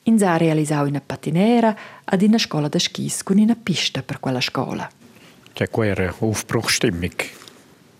in 0.04 0.18
sa 0.18 0.36
realisau 0.36 0.86
una 0.86 1.02
patinera 1.04 1.76
ad 2.04 2.22
una 2.22 2.38
scola 2.38 2.68
da 2.68 2.78
skis 2.78 3.22
con 3.22 3.38
una 3.38 3.56
pista 3.60 4.02
per 4.02 4.20
quella 4.20 4.40
scola. 4.40 4.88
C'è 5.52 5.68
quella 5.68 6.14
Aufbruchstimmung. 6.18 7.14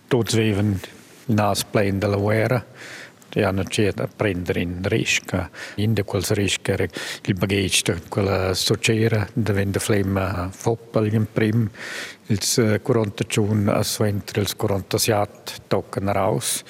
Dort 0.07 0.29
zweven 0.29 0.79
nasplein 1.25 1.99
della 1.99 2.17
guerra. 2.17 2.65
E 3.35 3.43
hanno 3.43 3.65
cercato 3.65 4.03
di 4.03 4.13
prendere 4.15 4.61
in 4.61 4.79
rischio, 4.81 5.49
in 5.75 5.93
quel 6.05 6.23
rischio 6.29 6.73
era 6.73 6.85
il 7.23 7.33
bagaglio, 7.33 7.99
quella 8.07 8.53
sociera, 8.53 9.27
diventa 9.33 9.79
flemma 9.79 10.49
foppel 10.49 11.13
in 11.13 11.27
prim, 11.29 11.69
il 12.27 12.79
40 12.81 13.23
giorni 13.25 13.69
a 13.69 13.83
sventre, 13.83 14.41
il 14.41 14.55
47 14.55 15.53
toccano 15.67 16.13
raus, 16.13 16.63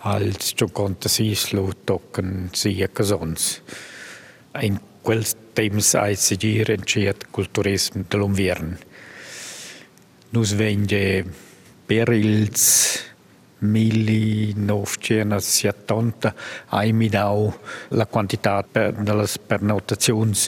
als 0.00 0.52
56 0.56 1.38
lo 1.52 1.72
toccano 1.84 2.48
sia 2.50 2.88
che 2.88 3.02
sons. 3.04 3.62
In 4.62 4.80
quel 5.00 5.24
temps 5.52 5.94
a 5.94 6.12
seguire 6.14 6.72
il 6.72 7.16
culturismo 7.30 8.04
dell'inverno. 8.08 8.76
Nus 10.30 10.54
vende 10.54 11.24
per 11.86 12.08
ils 12.08 13.13
1970 13.64 16.34
hai 16.66 16.92
midau 16.92 17.58
la 17.88 18.06
quantità 18.06 18.64
delle 18.70 19.26
pernotazioni 19.46 20.38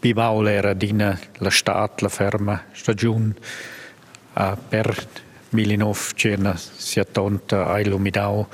bivau 0.00 0.46
era 0.46 0.74
dina 0.74 1.18
la 1.38 1.50
stat 1.50 2.00
la 2.00 2.08
ferma 2.08 2.64
stagione 2.72 3.34
uh, 4.34 4.56
per 4.68 5.06
1970 5.50 7.66
hai 7.66 7.84
lumidau 7.86 8.48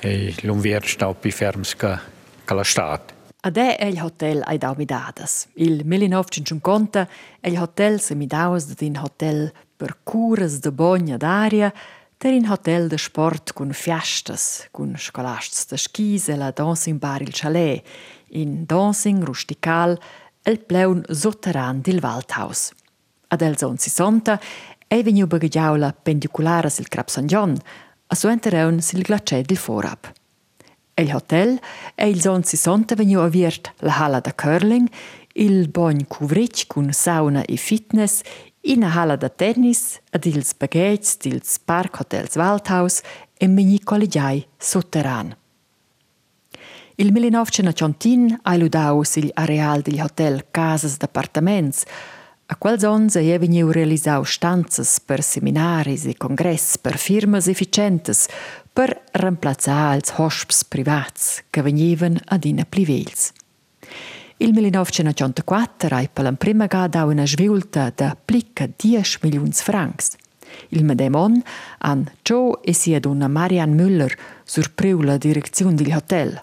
e 0.00 0.34
l'unvier 0.42 0.86
stau 0.86 1.14
pi 1.14 1.30
ferms 1.30 1.76
ca, 1.76 2.00
ca 2.44 2.54
la 2.54 2.64
stat. 2.64 3.14
Ad 3.42 3.56
è 3.56 3.84
il 3.84 4.02
hotel 4.02 4.42
ai 4.44 4.58
dau 4.58 4.74
midadas. 4.76 5.46
Il 5.54 5.84
1950 5.84 7.08
il 7.40 7.58
hotel 7.58 8.00
se 8.00 8.14
midauas 8.14 8.74
d'in 8.74 8.96
hotel 8.96 9.52
per 9.76 9.98
curas 10.02 10.60
de 10.60 10.72
bogna 10.72 11.16
d'aria 11.16 11.72
ter 12.20 12.34
in 12.36 12.50
hotel 12.50 12.88
de 12.88 12.98
sport 12.98 13.54
cun 13.56 13.72
fiestas, 13.72 14.68
cun 14.76 14.92
scolasts 15.00 15.64
de 15.70 15.78
skis 15.80 16.28
e 16.28 16.34
la 16.36 16.50
dancing 16.52 16.98
bar 17.00 17.22
il 17.24 17.32
chalet, 17.32 17.80
in 18.36 18.66
dancing 18.68 19.24
rustical 19.24 19.96
el 20.44 20.58
pleun 20.68 21.00
sotterran 21.08 21.80
dil 21.80 22.02
Waldhaus. 22.04 22.74
Ad 23.32 23.40
el 23.40 23.56
zon 23.56 23.78
60 23.80 24.36
ei 24.92 25.04
veniu 25.06 25.30
bagagiau 25.32 25.78
la 25.80 25.94
pendiculara 25.94 26.68
sil 26.68 26.92
Crap 26.92 27.08
San 27.08 27.26
John, 27.26 27.56
a 28.12 28.14
so 28.14 28.28
entereun 28.28 28.82
sil 28.84 29.00
glacè 29.00 29.40
dil 29.40 29.62
Vorab. 29.64 30.12
El 30.92 31.14
hotel 31.16 31.56
e 31.96 32.10
il 32.10 32.20
zon 32.20 32.44
60 32.44 33.00
veniu 33.00 33.24
aviert 33.24 33.72
la 33.80 33.96
hala 33.96 34.20
da 34.20 34.34
curling, 34.36 34.92
il 35.40 35.70
bogn 35.72 36.04
cuvric 36.04 36.66
cun 36.68 36.92
sauna 36.92 37.46
e 37.48 37.56
fitness, 37.56 38.20
in 38.60 38.82
a 38.84 38.88
hala 38.88 39.16
da 39.16 39.28
tennis, 39.28 40.00
ad 40.10 40.26
ils 40.26 40.52
bagheits 40.54 41.16
dils 41.16 41.58
Park 41.64 42.00
Hotels 42.00 42.36
Waldhaus 42.36 43.00
e 43.38 43.46
mini 43.46 43.80
collegiai 43.80 44.46
sotterran. 44.58 45.34
Il 46.96 47.12
1990 47.12 48.40
ha 48.42 48.56
ludau 48.56 49.02
sil 49.08 49.30
areal 49.32 49.80
del 49.80 50.00
hotel 50.00 50.44
Casas 50.50 50.98
d'Appartaments, 50.98 51.84
a 52.46 52.56
qual 52.56 52.78
zons 52.78 53.14
e 53.14 53.38
veniu 53.38 53.70
realisau 53.70 54.24
stanzas 54.24 54.98
per 55.00 55.22
seminaris 55.22 56.04
e 56.04 56.14
congress 56.18 56.76
per 56.76 56.98
firmas 56.98 57.46
efficientes 57.46 58.26
per 58.72 59.02
remplazzar 59.12 59.94
als 59.94 60.10
hosps 60.18 60.64
privats 60.64 61.44
che 61.48 61.62
venivan 61.62 62.18
ad 62.26 62.44
ina 62.44 62.66
plivels. 62.68 63.32
Il 64.42 64.54
1984 64.54 65.94
hai 65.94 66.08
per 66.10 66.24
la 66.24 66.32
prima 66.32 66.64
gada 66.64 67.04
una 67.04 67.26
svilta 67.26 67.92
da 67.94 68.16
plica 68.16 68.66
10 68.74 69.18
milioni 69.20 69.52
francs. 69.52 70.16
Il 70.68 70.82
medemon 70.82 71.42
an 71.80 72.10
Joe 72.22 72.58
e 72.62 72.72
sia 72.72 72.98
donna 73.00 73.28
Marianne 73.28 73.74
Müller 73.74 74.16
surpriu 74.42 75.02
la 75.02 75.18
direzione 75.18 75.74
del 75.74 75.92
hotel. 75.92 76.40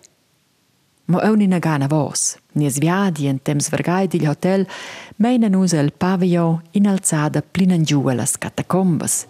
Ma 1.05 1.21
è 1.21 1.29
una 1.29 1.57
gana 1.57 1.87
vos. 1.87 2.37
Nies 2.51 2.77
viadi 2.77 3.25
en 3.25 3.41
temps 3.41 3.67
vergai 3.69 4.07
del 4.07 4.27
hotel 4.27 4.67
meinen 5.15 5.55
us 5.55 5.73
el 5.73 5.91
pavillon 5.91 6.61
in 6.73 6.85
alzada 6.85 7.41
plinan 7.41 7.83
giù 7.83 8.07
las 8.09 8.37
catacombas. 8.37 9.25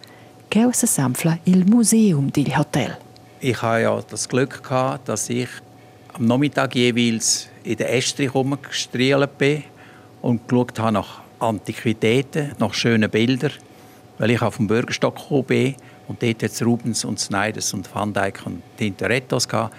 Che 0.49 0.67
se 0.73 0.87
samfla 0.87 1.39
il 1.43 1.63
museum 1.65 2.29
del 2.29 2.51
hotel. 2.53 2.97
Ich 3.39 3.61
habe 3.61 3.79
ja 3.83 4.01
das 4.09 4.27
Glück 4.27 4.61
gehabt, 4.61 5.07
dass 5.07 5.29
ich 5.29 5.47
am 6.13 6.25
Nachmittag 6.25 6.75
jeweils 6.75 7.47
in 7.67 7.75
den 7.75 7.87
Estrich 7.87 8.33
herumgestrielt 8.33 9.37
bin 9.37 9.63
und 10.21 10.47
geschaut 10.47 10.79
habe 10.79 10.93
nach 10.93 11.21
Antiquitäten, 11.39 12.53
nach 12.59 12.73
schönen 12.73 13.09
Bildern, 13.09 13.51
weil 14.17 14.31
ich 14.31 14.41
auf 14.41 14.55
dem 14.55 14.67
Bürgerstock 14.67 15.15
gekommen 15.17 15.43
bin 15.43 15.75
und 16.07 16.23
dort 16.23 16.41
jetzt 16.41 16.63
Rubens 16.63 17.03
und 17.03 17.19
Snyders 17.19 17.73
und 17.73 17.93
Van 17.93 18.13
Dyck 18.13 18.41
und 18.45 18.63
Tintorettos 18.77 19.47
gehabt. 19.47 19.75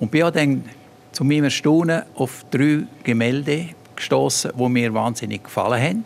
Und 0.00 0.10
bin 0.10 0.22
dann 0.32 0.64
zu 1.12 1.22
meinem 1.24 1.44
Erstaunen 1.44 2.02
auf 2.14 2.46
drei 2.50 2.84
Gemälde 3.04 3.68
gestoßen, 3.96 4.52
die 4.58 4.68
mir 4.68 4.94
wahnsinnig 4.94 5.44
gefallen 5.44 5.82
haben. 5.82 6.04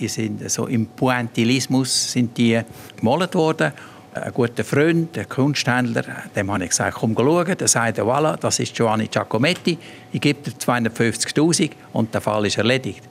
Die 0.00 0.08
sind 0.08 0.50
so 0.50 0.66
im 0.66 0.86
Pointillismus 0.86 2.12
sind 2.12 2.36
die 2.38 2.58
gemalt 2.96 3.34
worden 3.34 3.72
ein 4.14 4.32
guter 4.32 4.64
Freund, 4.64 5.16
ein 5.16 5.28
Kunsthändler, 5.28 6.04
dem 6.36 6.52
habe 6.52 6.64
ich 6.64 6.70
gesagt, 6.70 6.98
komm 6.98 7.14
schauen. 7.16 7.56
Der 7.56 7.68
sagte, 7.68 8.02
voilà, 8.02 8.36
das 8.36 8.58
ist 8.60 8.74
Giovanni 8.74 9.08
Giacometti, 9.08 9.78
ich 10.12 10.20
gebe 10.20 10.42
dir 10.42 10.52
250'000 10.52 11.70
und 11.92 12.12
der 12.12 12.20
Fall 12.20 12.46
ist 12.46 12.58
erledigt. 12.58 13.02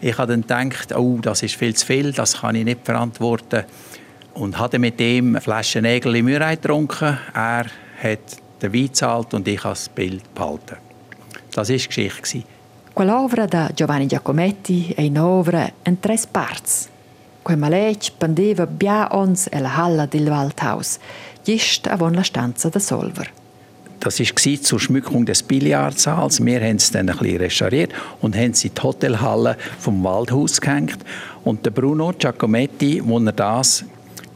Ich 0.00 0.16
habe 0.16 0.38
dann 0.38 0.70
gedacht, 0.70 0.96
oh, 0.96 1.18
das 1.20 1.42
ist 1.42 1.56
viel 1.56 1.74
zu 1.74 1.84
viel, 1.84 2.12
das 2.12 2.40
kann 2.40 2.54
ich 2.54 2.64
nicht 2.64 2.84
verantworten. 2.84 3.64
Und 4.34 4.58
hatte 4.58 4.78
mit 4.78 5.00
ihm 5.00 5.30
eine 5.30 5.40
Flasche 5.40 5.82
Nägel 5.82 6.16
im 6.16 6.24
Mürei 6.26 6.54
getrunken. 6.54 7.18
Er 7.34 7.66
hat 8.02 8.18
den 8.62 8.72
Wein 8.72 8.86
gezahlt 8.86 9.34
und 9.34 9.46
ich 9.46 9.62
habe 9.62 9.74
das 9.74 9.88
Bild 9.88 10.32
behalten. 10.34 10.76
Das 11.50 11.68
war 11.68 11.76
die 11.76 11.84
Geschichte. 11.84 12.44
Quell'opera 12.94 13.46
da 13.46 13.70
Giovanni 13.74 14.06
Giacometti 14.06 14.92
è 14.96 15.02
un'opera 15.02 15.70
in 15.84 16.00
tre 16.00 16.18
parti. 16.30 16.88
Quei 17.50 17.58
maletg 17.58 18.12
pendeva 18.14 18.62
bia 18.62 19.08
ons 19.10 19.48
e 19.50 19.58
la 19.58 19.72
halla 19.74 20.04
del 20.06 20.28
Waldhaus, 20.30 21.00
just 21.42 21.88
avon 21.90 22.14
la 22.14 22.22
stanza 22.22 22.70
da 22.70 22.78
Solver. 22.78 23.26
Das 23.98 24.20
war 24.20 24.62
zur 24.62 24.78
Schmückung 24.78 25.26
des 25.26 25.42
Billardsaals. 25.42 26.44
Wir 26.44 26.60
haben 26.60 26.76
es 26.76 26.92
dann 26.92 27.08
ein 27.08 27.18
bisschen 27.18 27.38
restauriert 27.38 27.92
und 28.20 28.36
haben 28.36 28.54
sie 28.54 28.68
in 28.68 28.74
die 28.74 28.80
Hotelhalle 28.80 29.56
vom 29.80 30.04
Waldhaus 30.04 30.60
gehängt. 30.60 30.98
Und 31.42 31.66
der 31.66 31.72
Bruno 31.72 32.12
Giacometti, 32.16 33.02
als 33.04 33.26
er 33.26 33.32
das 33.32 33.84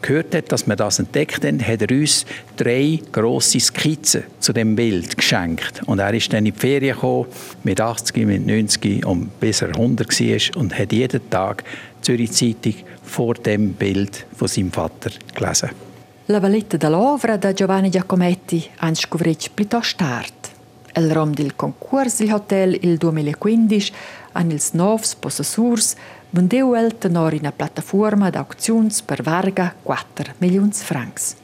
gehört 0.02 0.34
hat, 0.34 0.52
dass 0.52 0.66
wir 0.66 0.76
das 0.76 0.98
entdeckt 0.98 1.44
haben, 1.44 1.64
hat 1.64 1.82
er 1.82 1.96
uns 1.96 2.26
drei 2.56 3.00
grosse 3.12 3.60
Skizzen 3.60 4.24
zu 4.40 4.52
dem 4.52 4.74
Bild 4.76 5.16
geschenkt. 5.16 5.82
Und 5.86 6.00
er 6.00 6.12
ist 6.12 6.32
dann 6.32 6.44
in 6.44 6.52
die 6.52 6.60
Ferien 6.60 6.94
gekommen, 6.94 7.26
mit 7.62 7.80
80, 7.80 8.26
mit 8.26 8.46
90 8.46 9.06
und 9.06 9.40
bis 9.40 9.62
er 9.62 9.68
100 9.68 10.08
war 10.20 10.60
und 10.60 10.78
hat 10.78 10.92
jeden 10.92 11.30
Tag 11.30 11.64
Zürich 12.04 12.32
Zeitung 12.32 12.74
vor 13.02 13.34
dem 13.34 13.72
Bild 13.72 14.26
von 14.36 14.46
seinem 14.46 14.70
Vater 14.70 15.10
gelesen. 15.34 15.70
La 16.26 16.40
Valletta 16.40 16.76
dell'Ovra 16.76 17.36
da 17.36 17.52
Giovanni 17.52 17.90
Giacometti 17.90 18.64
ha 18.76 18.94
scoperto 18.94 19.50
piuttosto 19.54 19.96
tardi. 19.96 20.52
Il 20.96 21.12
rom 21.12 21.34
del 21.34 21.56
concorso 21.56 22.22
del 22.22 22.32
hotel 22.32 22.78
il 22.82 22.98
2015 22.98 23.92
an 24.32 24.50
ils 24.50 24.72
novs 24.72 25.14
possessors 25.14 25.96
vendeu 26.30 26.74
el 26.74 26.98
tenor 26.98 27.32
in 27.32 27.40
una 27.40 27.52
piattaforma 27.52 28.30
d'auktions 28.30 29.02
per 29.02 29.22
Varga 29.22 29.74
4 29.82 30.34
Millionen 30.38 30.72
Francs. 30.72 31.36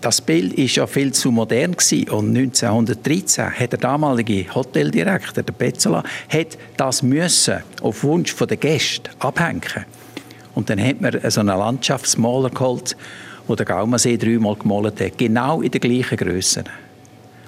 Das 0.00 0.20
Bild 0.20 0.56
war 0.56 0.64
ja 0.64 0.86
viel 0.86 1.12
zu 1.12 1.30
modern 1.30 1.74
und 2.10 2.36
1913 2.36 3.50
hat 3.50 3.72
der 3.72 3.78
damalige 3.78 4.46
Hoteldirektor, 4.54 5.42
der 5.42 5.52
Petzola, 5.52 6.02
hat 6.28 6.56
das 6.76 7.02
müssen 7.02 7.62
auf 7.82 8.02
Wunsch 8.02 8.34
der 8.34 8.56
Gäste 8.56 9.10
abhängen. 9.18 9.84
Und 10.54 10.68
dann 10.70 10.80
hat 10.80 11.00
man 11.00 11.18
so 11.30 11.40
einen 11.40 11.56
Landschaftsmaler 11.56 12.50
geholt, 12.50 12.96
der 13.48 13.56
den 13.56 13.66
Gaumasee 13.66 14.16
dreimal 14.16 14.56
gemalt 14.56 15.00
hat, 15.00 15.18
genau 15.18 15.62
in 15.62 15.70
der 15.70 15.80
gleichen 15.80 16.16
Größe. 16.16 16.64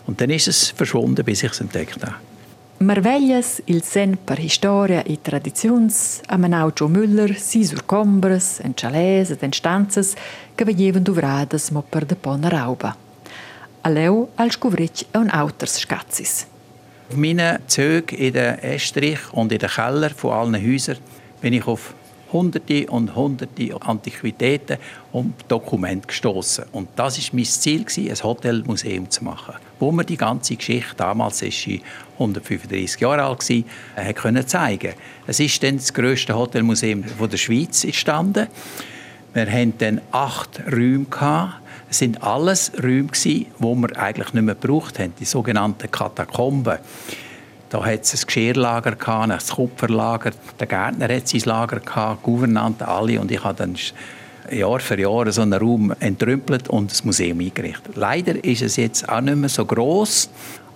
Und 0.06 0.20
dann 0.20 0.30
ist 0.30 0.48
es 0.48 0.70
verschwunden, 0.70 1.24
bis 1.24 1.42
ich 1.42 1.52
es 1.52 1.60
entdeckt 1.60 2.02
habe. 2.02 2.14
Marveglias 2.82 3.62
il 3.66 3.82
sen 3.82 4.18
per 4.26 4.38
historia 4.38 5.04
e 5.06 5.16
tradizions 5.22 6.20
a 6.26 6.36
Manaucio 6.36 6.88
Müller 6.88 7.34
si 7.38 7.64
sur 7.64 7.84
combres, 7.86 8.58
en 8.60 8.74
chalets 8.74 9.30
ed 9.30 9.42
en 9.42 9.52
stanzas 9.52 10.16
che 10.56 10.64
venievan 10.64 11.04
duvradas 11.04 11.70
mo 11.70 11.82
per 11.82 12.04
de 12.04 12.16
pona 12.16 12.48
rauba. 12.48 12.96
Aleu 13.82 14.28
al 14.36 14.50
scuvric 14.50 15.06
e 15.12 15.18
un 15.18 15.30
auters 15.30 15.78
scazzis. 15.78 16.46
Auf 17.08 17.16
meinen 17.16 17.58
Zügen 17.68 18.18
in 18.18 18.32
der 18.32 18.64
Estrich 18.64 19.32
und 19.32 19.52
in 19.52 19.58
den 19.58 19.70
Keller 19.70 20.10
von 20.10 20.32
allen 20.32 20.66
Häusern 20.66 20.98
bin 21.40 21.52
ich 21.52 21.66
auf 21.66 21.94
hunderte 22.32 22.86
und 22.90 23.14
hunderte 23.14 23.80
Antiquitäten 23.82 24.78
und 25.12 25.34
Dokumente 25.48 26.06
gestoßen. 26.08 26.64
Und 26.72 26.88
das 26.96 27.18
ist 27.18 27.34
mein 27.34 27.44
Ziel 27.44 27.84
ein 27.86 28.22
Hotelmuseum 28.22 29.10
zu 29.10 29.24
machen, 29.24 29.54
wo 29.78 29.92
man 29.92 30.06
die 30.06 30.16
ganze 30.16 30.56
Geschichte 30.56 30.96
damals 30.96 31.42
ist 31.42 31.60
sie 31.60 31.82
135 32.14 33.00
Jahre 33.00 33.24
alt 33.24 33.48
war, 33.48 34.36
äh, 34.36 34.46
zeigen. 34.46 34.94
Es 35.26 35.40
ist 35.40 35.62
dann 35.62 35.76
das 35.76 35.92
größte 35.92 36.34
Hotelmuseum 36.34 37.04
der 37.30 37.36
Schweiz 37.36 37.84
entstanden. 37.84 38.48
Wir 39.34 39.50
hatten 39.50 39.74
dann 39.78 40.00
acht 40.10 40.60
Räume 40.70 41.06
Es 41.88 41.98
sind 41.98 42.22
alles 42.22 42.72
Räume, 42.82 43.08
die 43.24 43.46
wir 43.58 43.96
eigentlich 43.98 44.32
nicht 44.34 44.44
mehr 44.44 44.54
gebraucht 44.54 44.98
haben, 44.98 45.14
die 45.18 45.24
sogenannten 45.24 45.90
Katakomben. 45.90 46.78
Da 47.72 47.82
hat 47.82 48.02
es 48.02 48.12
ein 48.12 48.26
Geschirrlager, 48.26 48.94
ein 49.22 49.38
Kupferlager, 49.38 50.32
der 50.60 50.66
Gärtner 50.66 51.08
hat 51.08 51.26
sein 51.26 51.40
Lager, 51.46 51.80
Gouvernanten, 52.22 52.86
alle. 52.86 53.18
Und 53.18 53.30
ich 53.32 53.42
habe 53.42 53.56
dann 53.56 53.76
Jahr 54.50 54.78
für 54.78 55.00
Jahr 55.00 55.32
so 55.32 55.40
einen 55.40 55.54
Raum 55.54 55.94
entrümpelt 55.98 56.68
und 56.68 56.90
das 56.90 57.02
Museum 57.02 57.40
eingerichtet. 57.40 57.96
Leider 57.96 58.44
ist 58.44 58.60
es 58.60 58.76
jetzt 58.76 59.08
auch 59.08 59.22
nicht 59.22 59.36
mehr 59.36 59.48
so 59.48 59.64
groß, 59.64 60.28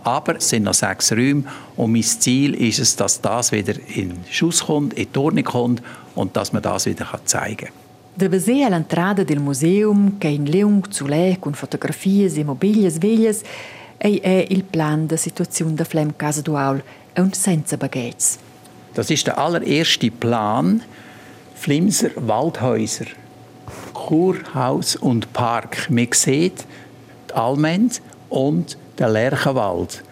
aber 0.05 0.37
es 0.37 0.49
sind 0.49 0.63
noch 0.63 0.73
sechs 0.73 1.13
Räume 1.13 1.45
und 1.77 1.93
mein 1.93 2.03
Ziel 2.03 2.55
ist 2.55 2.79
es, 2.79 2.97
dass 2.97 3.21
das 3.21 3.53
wieder 3.53 3.75
in 3.95 4.15
Schuss 4.31 4.65
kommt, 4.65 4.95
in 4.95 5.09
die 5.13 5.43
kommt 5.43 5.83
und 6.15 6.35
dass 6.35 6.55
man 6.55 6.63
das 6.63 6.87
wieder 6.87 7.07
zeigen 7.27 7.67
kann. 7.67 7.75
Da 8.19 8.31
vese 8.31 8.65
all'entrada 8.65 9.25
del 9.25 9.41
museum 9.41 10.19
che 10.19 10.29
in 10.29 10.47
leung 10.47 10.91
zu 10.91 11.07
lei 11.07 11.37
con 11.39 11.53
fotografie 11.53 12.25
e 12.25 12.45
mobilias 12.45 12.99
ei 13.99 14.19
è 14.21 14.47
il 14.49 14.63
plan 14.63 15.09
der 15.09 15.19
Situation 15.19 15.77
der 15.77 15.87
Flem 15.87 16.17
Casa 16.17 16.43
Duaul 16.43 16.83
und 17.17 17.35
senza 17.35 17.77
Baguettes. 17.77 18.39
Das 18.95 19.11
ist 19.11 19.27
der 19.27 19.39
allererste 19.39 20.11
Plan 20.11 20.83
Flimser 21.55 22.11
Waldhäuser. 22.17 23.07
Kurhaus 23.93 24.97
und 24.97 25.33
Park. 25.33 25.91
Man 25.91 26.09
sieht 26.13 26.65
die 27.29 27.35
Almend 27.35 28.01
und 28.29 28.77
den 28.99 29.09
Lerchenwald. 29.11 30.03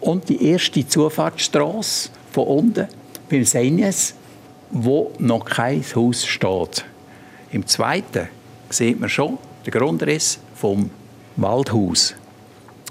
Und 0.00 0.28
die 0.28 0.46
erste 0.46 0.86
Zufahrtsstraße 0.86 2.10
von 2.32 2.46
unten 2.46 2.88
beim 3.30 3.44
Senjes, 3.44 4.14
wo 4.70 5.12
noch 5.18 5.44
kein 5.44 5.84
Haus 5.94 6.24
steht. 6.24 6.84
Im 7.50 7.66
zweiten 7.66 8.28
sieht 8.70 8.98
man 8.98 9.08
schon 9.08 9.38
den 9.66 9.72
Grundriss 9.72 10.38
vom 10.54 10.90
Waldhaus. 11.36 12.14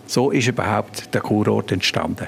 So 0.08 0.32
ist 0.32 0.48
überhaupt 0.48 1.14
der 1.14 1.22
Kurort 1.22 1.72
entstanden. 1.72 2.28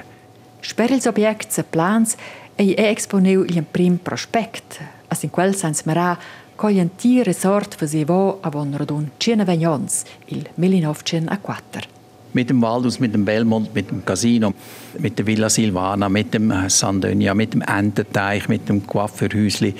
Sperils 0.60 1.06
objekts 1.06 1.58
e 1.58 1.62
plans 1.62 2.16
ei 2.56 2.74
è 2.74 2.88
exponeu 2.88 3.44
il 3.44 3.62
prim 3.62 3.98
prospect, 3.98 4.80
as 5.08 5.22
in 5.22 5.30
quel 5.30 5.54
sens 5.54 5.84
marà 5.84 6.18
Coglian 6.56 6.96
ti 6.96 7.22
resort 7.22 7.74
facevo 7.74 8.38
avon 8.40 8.74
radun 8.76 9.10
Cina 9.18 9.44
Vagnons, 9.44 10.04
il 10.26 10.48
1904. 10.54 11.88
Mit 12.32 12.48
dem 12.48 12.62
Waldhaus, 12.62 12.98
mit 12.98 13.12
dem 13.12 13.24
Belmont, 13.24 13.74
mit 13.74 13.90
dem 13.90 14.04
Casino, 14.04 14.54
mit 14.98 15.18
der 15.18 15.26
Villa 15.26 15.48
Silvana, 15.48 16.08
mit 16.08 16.32
dem 16.32 16.52
Sandonia, 16.68 17.34
mit 17.34 17.52
dem 17.52 17.62
Ententeich, 17.62 18.48
mit 18.48 18.68
dem 18.68 18.86
Coiffeurhäusli. 18.86 19.74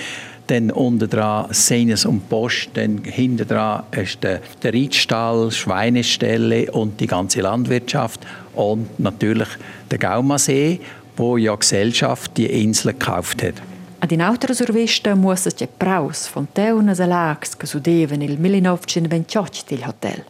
Dann 0.48 0.70
unten 0.70 1.10
dran 1.10 1.48
Seines 1.50 2.04
und 2.06 2.28
Post, 2.28 2.70
dann 2.74 3.02
hinten 3.02 3.48
dran 3.48 3.82
ist 3.90 4.22
der, 4.22 4.40
der 4.62 4.72
Reitstall, 4.72 5.50
Schweinestelle 5.50 6.70
und 6.70 7.00
die 7.00 7.08
ganze 7.08 7.40
Landwirtschaft 7.40 8.20
und 8.54 9.00
natürlich 9.00 9.48
der 9.90 9.98
Gaumasee, 9.98 10.80
wo 11.16 11.36
ja 11.36 11.54
Gesellschaft 11.54 12.36
die 12.36 12.46
Insel 12.46 12.92
gekauft 12.92 13.42
hat. 13.42 13.54
Ad 13.98 14.12
in 14.12 14.22
autra 14.22 14.52
survesta 14.52 15.14
muossa 15.14 15.50
c'è 15.50 15.66
e 15.66 17.06
lacs 17.06 17.56
che 17.56 17.66
sudevan 17.66 18.20
il 18.20 18.38
1928 18.38 19.64
del 19.66 19.84
hotel. 19.84 20.24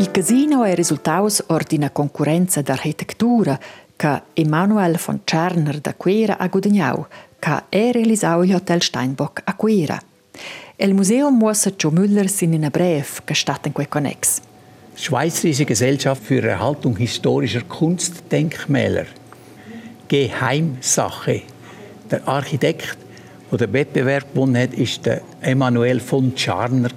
Il 0.00 0.10
casino 0.10 0.64
è 0.64 0.74
risultaus 0.74 1.44
or 1.48 1.62
d'ina 1.62 1.90
concorrenza 1.90 2.62
d'architettura 2.62 3.60
che 3.96 4.22
Emanuel 4.32 4.98
von 4.98 5.20
Czerner 5.24 5.78
da 5.78 5.92
Quera 5.92 6.38
ha 6.38 6.46
guadagnau, 6.46 7.06
che 7.38 7.64
è 7.68 7.92
realisau 7.92 8.42
il 8.42 8.54
Hotel 8.54 8.80
Steinbock 8.80 9.42
a 9.44 9.52
Quera. 9.52 10.00
Il 10.76 10.94
museum 10.94 11.36
muossa 11.36 11.72
Joe 11.76 11.92
Müller 11.92 12.30
sin 12.30 12.54
in 12.54 12.64
a 12.64 12.70
brev 12.70 13.24
che 13.24 13.34
stat 13.34 13.66
in 13.66 13.72
quei 13.72 13.88
connex. 13.88 14.40
Schweizerische 14.94 15.66
Gesellschaft 15.66 16.22
für 16.24 16.48
Erhaltung 16.48 16.96
historischer 16.96 17.64
Kunstdenkmäler. 17.64 19.04
Geheimsache. 20.08 21.42
Der 22.10 22.26
Architekt, 22.26 22.96
der 23.50 23.58
den 23.58 23.72
Wettbewerb 23.74 24.32
gewonnen 24.32 24.56
hat, 24.62 24.70
der 25.04 25.20
Emanuel 25.42 26.00
von 26.00 26.34
Czarner. 26.34 26.88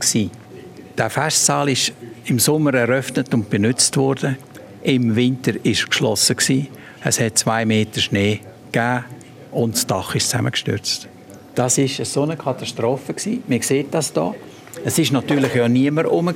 Der 0.98 1.10
Festsaal 1.10 1.68
ist 1.68 1.92
im 2.26 2.40
Sommer 2.40 2.74
eröffnet 2.74 3.34
und 3.34 3.50
benutzt 3.50 3.98
worden. 3.98 4.38
Im 4.84 5.16
Winter 5.16 5.54
ist 5.64 5.84
er 5.84 5.88
geschlossen. 5.88 6.68
Es 7.04 7.20
hat 7.20 7.38
zwei 7.38 7.66
Meter 7.66 8.02
Schnee 8.02 8.40
gegeben 8.72 9.06
und 9.52 9.76
das 9.76 9.88
Dach 9.88 10.16
ist 10.16 10.30
zusammengestürzt. 10.30 11.08
Das 11.56 11.78
war 11.78 12.06
so 12.06 12.24
eine 12.24 12.36
Katastrophe. 12.36 13.14
Man 13.48 13.62
sieht 13.62 13.94
das 13.94 14.14
hier. 14.14 14.36
Es 14.84 14.98
war 14.98 15.22
natürlich 15.22 15.54
ja 15.54 15.68
niemand 15.68 16.08
herum. 16.08 16.34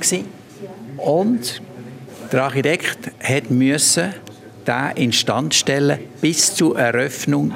Und 0.98 1.62
der 2.30 2.44
Architekt 2.44 3.10
musste 3.50 4.14
den 4.66 4.96
instand 4.96 5.54
stellen 5.54 5.98
bis 6.20 6.54
zur 6.54 6.78
Eröffnung 6.78 7.54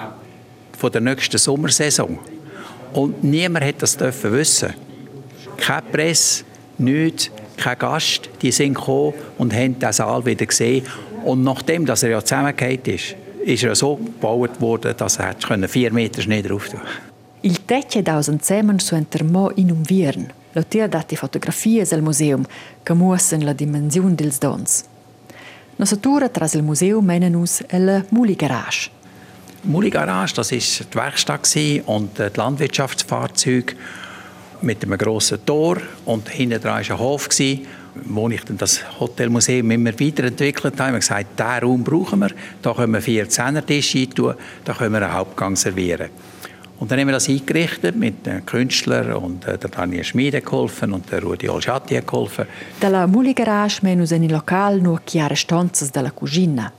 der 0.83 1.01
nächsten 1.01 1.39
Sommersaison. 1.39 2.18
Und 2.93 3.22
niemand 3.22 3.64
hat 3.64 3.80
das 3.80 3.97
wissen. 4.01 4.74
Keine 5.57 5.83
Presse, 5.83 6.45
nichts, 6.78 7.30
kein 7.62 7.78
Gast. 7.78 8.28
Die 8.42 8.52
sind 8.52 8.74
gekommen 8.74 9.14
und 9.38 9.54
haben 9.54 9.78
den 9.78 9.92
Saal 9.92 10.24
wieder 10.26 10.46
gesehen. 10.46 10.84
Und 11.24 11.44
nachdem 11.44 11.86
dass 11.86 12.02
er 12.02 12.10
ja 12.10 12.20
zusammengefallen 12.20 12.80
ist, 12.84 13.14
ist 13.44 13.62
er 13.64 13.74
so 13.74 13.96
gebaut 13.96 14.60
worden, 14.60 14.94
dass 14.96 15.18
er 15.18 15.34
vier 15.68 15.92
Meter 15.92 16.22
Schnee 16.22 16.42
drauf 16.42 16.68
tun 16.68 16.80
Il 17.44 17.58
tecce 17.66 18.02
dausen 18.02 18.40
zusammen 18.40 18.78
su 18.78 18.94
entermo 18.94 19.50
in 19.56 19.72
un 19.72 19.84
viern. 19.84 20.32
L'auteur 20.52 20.88
dati 20.88 21.16
fotografie 21.16 21.84
al 21.90 22.00
museum 22.00 22.44
che 22.84 22.94
muossen 22.94 23.44
la 23.44 23.52
dimensione 23.52 24.14
dels 24.14 24.38
dons. 24.38 24.84
Nossa 25.76 25.96
Tour 25.96 26.30
tras 26.30 26.54
il 26.54 26.62
museum 26.62 27.04
meinen 27.04 27.34
uns 27.34 27.64
el 27.68 28.04
Muli 28.10 28.36
Garage. 28.36 28.90
Muli 29.64 29.90
Garage, 29.90 30.34
das 30.34 30.52
ist 30.52 30.86
die 30.92 30.94
Werkstatt 30.94 31.48
und 31.86 32.16
die 32.16 32.30
Landwirtschaftsfahrzeuge 32.36 33.74
mit 34.62 34.82
einem 34.84 34.98
grossen 34.98 35.44
Tor 35.44 35.78
und 36.04 36.28
hinten 36.28 36.60
dran 36.60 36.84
war 36.86 36.96
ein 36.96 36.98
Hof, 36.98 37.28
wo 38.06 38.28
ich 38.28 38.44
dann 38.44 38.56
das 38.56 38.80
Hotelmuseum 39.00 39.70
immer 39.70 39.92
weiterentwickelt 39.98 40.80
habe. 40.80 40.98
Ich 40.98 41.10
habe 41.10 41.26
gesagt, 41.26 41.38
diesen 41.38 41.68
Raum 41.68 41.84
brauchen 41.84 42.20
wir, 42.20 42.30
da 42.62 42.72
können 42.72 42.92
wir 42.94 43.02
vier 43.02 43.28
Zehnertische 43.28 44.08
tun, 44.08 44.34
da 44.64 44.72
können 44.72 44.94
wir 44.94 45.02
einen 45.02 45.12
Hauptgang 45.12 45.56
servieren. 45.56 46.08
Und 46.78 46.90
dann 46.90 46.98
haben 46.98 47.06
wir 47.06 47.12
das 47.12 47.28
eingerichtet 47.28 47.94
mit 47.94 48.26
den 48.26 48.44
Künstlern 48.44 49.12
und 49.12 49.46
äh, 49.46 49.56
der 49.56 49.70
Daniel 49.70 50.02
Schmiede 50.02 50.40
geholfen 50.40 50.92
und 50.92 51.08
der 51.12 51.22
Rudi 51.22 51.48
Olschatti 51.48 52.00
geholfen. 52.00 52.46
Dalla 52.80 53.06
Muli 53.06 53.34
Garage 53.34 53.82
menus 53.82 54.10
in 54.10 54.24
il 54.24 54.32
local 54.32 54.80
nur 54.80 55.02
chiare 55.04 55.36
stanzas 55.36 55.92
della 55.92 56.10
cucina. 56.10 56.72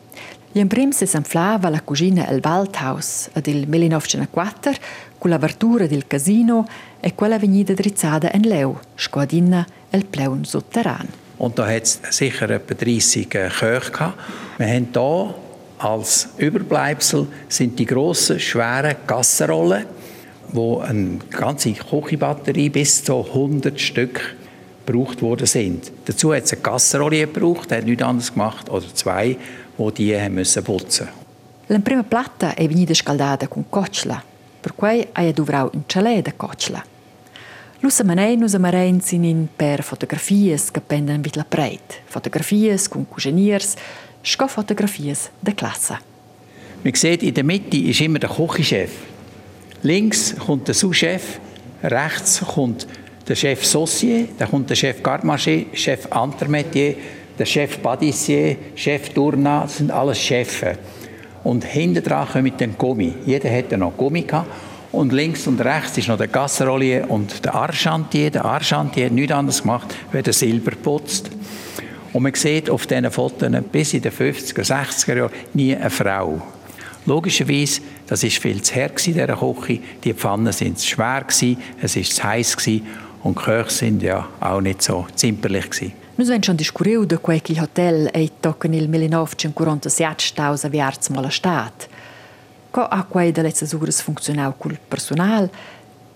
Gli 0.52 0.66
prim 0.68 0.92
si 0.92 1.08
s'enflava 1.08 1.70
la 1.70 1.82
cucina 1.82 2.28
El 2.28 2.42
Waldhaus 2.44 3.30
ed 3.34 3.48
il 3.48 3.66
1904 3.66 4.74
con 5.18 5.30
l'apertura 5.30 5.88
del 5.88 6.06
casino 6.06 6.68
e 7.06 7.16
quella 7.16 7.38
vegnida 7.38 7.74
drizzata 7.74 8.32
in 8.32 8.48
Leu, 8.48 8.76
squadina 8.96 9.66
el 9.90 10.06
pleun 10.06 10.46
sotterran. 10.46 11.08
Und 11.38 11.58
da 11.58 11.68
hat 11.68 11.84
es 11.84 12.00
sicher 12.12 12.50
etwa 12.50 12.74
30 12.74 13.36
äh, 13.36 13.50
Köche 13.50 13.92
gehabt. 13.92 14.18
Wir 14.58 14.68
haben 14.68 14.88
hier 14.94 15.36
als 15.80 16.30
Überbleibsel 16.38 17.28
sind 17.50 17.78
die 17.78 17.86
grossen, 17.86 18.40
schweren 18.40 18.96
Gassenrollen, 19.06 19.86
wo 20.54 20.80
eine 20.80 21.20
ganze 21.30 21.74
Küchenbatterie 21.74 22.70
bis 22.70 23.04
zu 23.04 23.26
100 23.26 23.82
Stück 23.82 24.36
gebraucht 24.86 25.22
worden 25.22 25.46
sind. 25.46 25.92
Dazu 26.06 26.34
hat 26.34 26.44
es 26.44 26.54
eine 26.54 26.62
Gassenrolle 26.62 27.28
gebraucht, 27.28 27.70
hat 27.74 27.84
nichts 27.84 28.04
anderes 28.04 28.32
gemacht, 28.32 28.70
oder 28.70 28.86
zwei, 28.94 29.36
die 29.78 29.92
die 29.92 30.18
haben 30.18 30.36
müssen 30.36 30.64
putzen. 30.64 31.10
La 31.68 31.80
prima 31.80 32.04
platta 32.04 32.54
è 32.56 32.68
venuta 32.68 32.94
scaldata 32.94 33.48
con 33.48 33.66
coccia, 33.70 34.24
per 34.62 34.76
cui 34.76 35.06
ha 35.12 35.32
dovrau 35.32 35.70
un 35.74 35.84
cialè 35.88 36.22
da 36.22 36.32
coccia. 36.34 36.93
Lusa 37.84 38.06
manenus 38.06 38.54
amarein 38.56 39.02
sinin 39.02 39.50
per 39.58 39.84
fotografies 39.84 40.72
che 40.72 40.80
pendan 40.80 41.22
vit 41.22 41.36
la 41.36 41.44
preit, 41.44 42.00
fotografies 42.06 42.88
con 42.88 43.06
cugeniers, 43.06 43.74
sco 44.22 44.48
fotografies 44.48 45.30
de 45.42 45.54
Klasse. 45.54 45.98
Man 46.82 46.96
sieht, 46.96 47.24
in 47.24 47.34
der 47.34 47.44
Mitte 47.44 47.76
ist 47.76 48.00
immer 48.00 48.20
der 48.20 48.30
Kochchef. 48.30 48.90
Links 49.82 50.34
kommt 50.34 50.70
der 50.70 50.76
Sous-Chef, 50.76 51.42
rechts 51.84 52.40
kommt 52.40 52.88
der 53.28 53.36
Chef 53.36 53.66
Saucier, 53.66 54.30
dann 54.38 54.50
kommt 54.50 54.70
der 54.70 54.76
Chef 54.76 55.04
Garde 55.04 55.28
Chef 55.74 56.08
Intermetier, 56.10 56.96
der 57.38 57.46
Chef 57.46 57.82
Padissier, 57.82 58.56
Chef 58.76 59.10
Tourna, 59.10 59.64
das 59.64 59.80
sind 59.80 59.92
alles 59.92 60.20
Chefs. 60.20 60.64
Und 61.44 61.66
hinten 61.66 62.02
dran 62.02 62.30
kommt 62.32 62.62
dann 62.62 62.78
Gummi. 62.78 63.14
Jeder 63.26 63.54
hatte 63.54 63.78
noch 63.78 63.98
Gummi 63.98 64.22
gehabt. 64.22 64.48
Und 64.94 65.12
links 65.12 65.48
und 65.48 65.60
rechts 65.60 65.98
ist 65.98 66.08
noch 66.08 66.18
der 66.18 66.30
Gasserolier 66.30 67.10
und 67.10 67.44
der 67.44 67.56
Archantier. 67.56 68.32
Der 68.32 68.46
Archantier 68.46 69.08
hat 69.08 69.12
nichts 69.12 69.34
anderes 69.34 69.62
gemacht, 69.62 69.94
als 70.14 70.24
der 70.24 70.34
Silber 70.34 70.72
putzt. 70.82 71.30
Und 72.14 72.24
man 72.24 72.34
sieht 72.36 72.70
auf 72.70 72.88
diesen 72.88 73.12
Fotos 73.12 73.50
bis 73.72 73.94
in 73.96 74.04
den 74.04 74.12
50er, 74.12 74.64
60er 74.64 75.18
Jahren 75.18 75.32
nie 75.54 75.76
eine 75.76 75.90
Frau. 75.90 76.42
Logischerweise 77.06 77.82
Das 78.08 78.24
ist 78.24 78.38
viel 78.38 78.62
zu 78.62 78.76
hart 78.76 79.08
in 79.08 79.14
dieser 79.14 79.36
Küche. 79.36 79.80
Die 80.04 80.14
Pfannen 80.14 80.54
sind 80.54 80.78
zu 80.78 80.88
schwer 80.88 81.26
es 81.82 81.96
ist 81.96 82.16
zu 82.16 82.24
heiß 82.24 82.56
und 83.24 83.40
die 83.40 83.44
Köche 83.44 83.70
sind 83.72 84.04
ja 84.04 84.28
auch 84.40 84.62
nicht 84.62 84.84
so 84.84 85.08
zimperlich. 85.16 85.94
Noi 86.16 86.28
abbiamo 86.28 86.44
schon 86.44 86.56
discusso 86.56 87.06
di 87.06 87.18
quel 87.20 87.42
che 87.42 87.54
il 87.54 87.60
hotel 87.60 88.06
è 88.12 88.30
tocca 88.40 88.68
nel 88.68 88.88
1947 88.88 90.28
stausa 90.28 90.70
viarz 90.70 91.10
mal 91.10 91.32
stat. 91.32 91.90
Co 92.74 92.82
a 92.90 93.04
quei 93.04 93.32
delle 93.32 93.54
ures 93.78 94.02
funzionau 94.02 94.56
col 94.58 94.80
personal, 94.90 95.50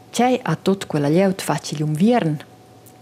c'è 0.09 0.39
a 0.41 0.55
tot 0.55 0.87
quella 0.87 1.07
lieut 1.07 1.41
facili 1.41 1.83
un 1.83 1.93
viern. 1.93 2.39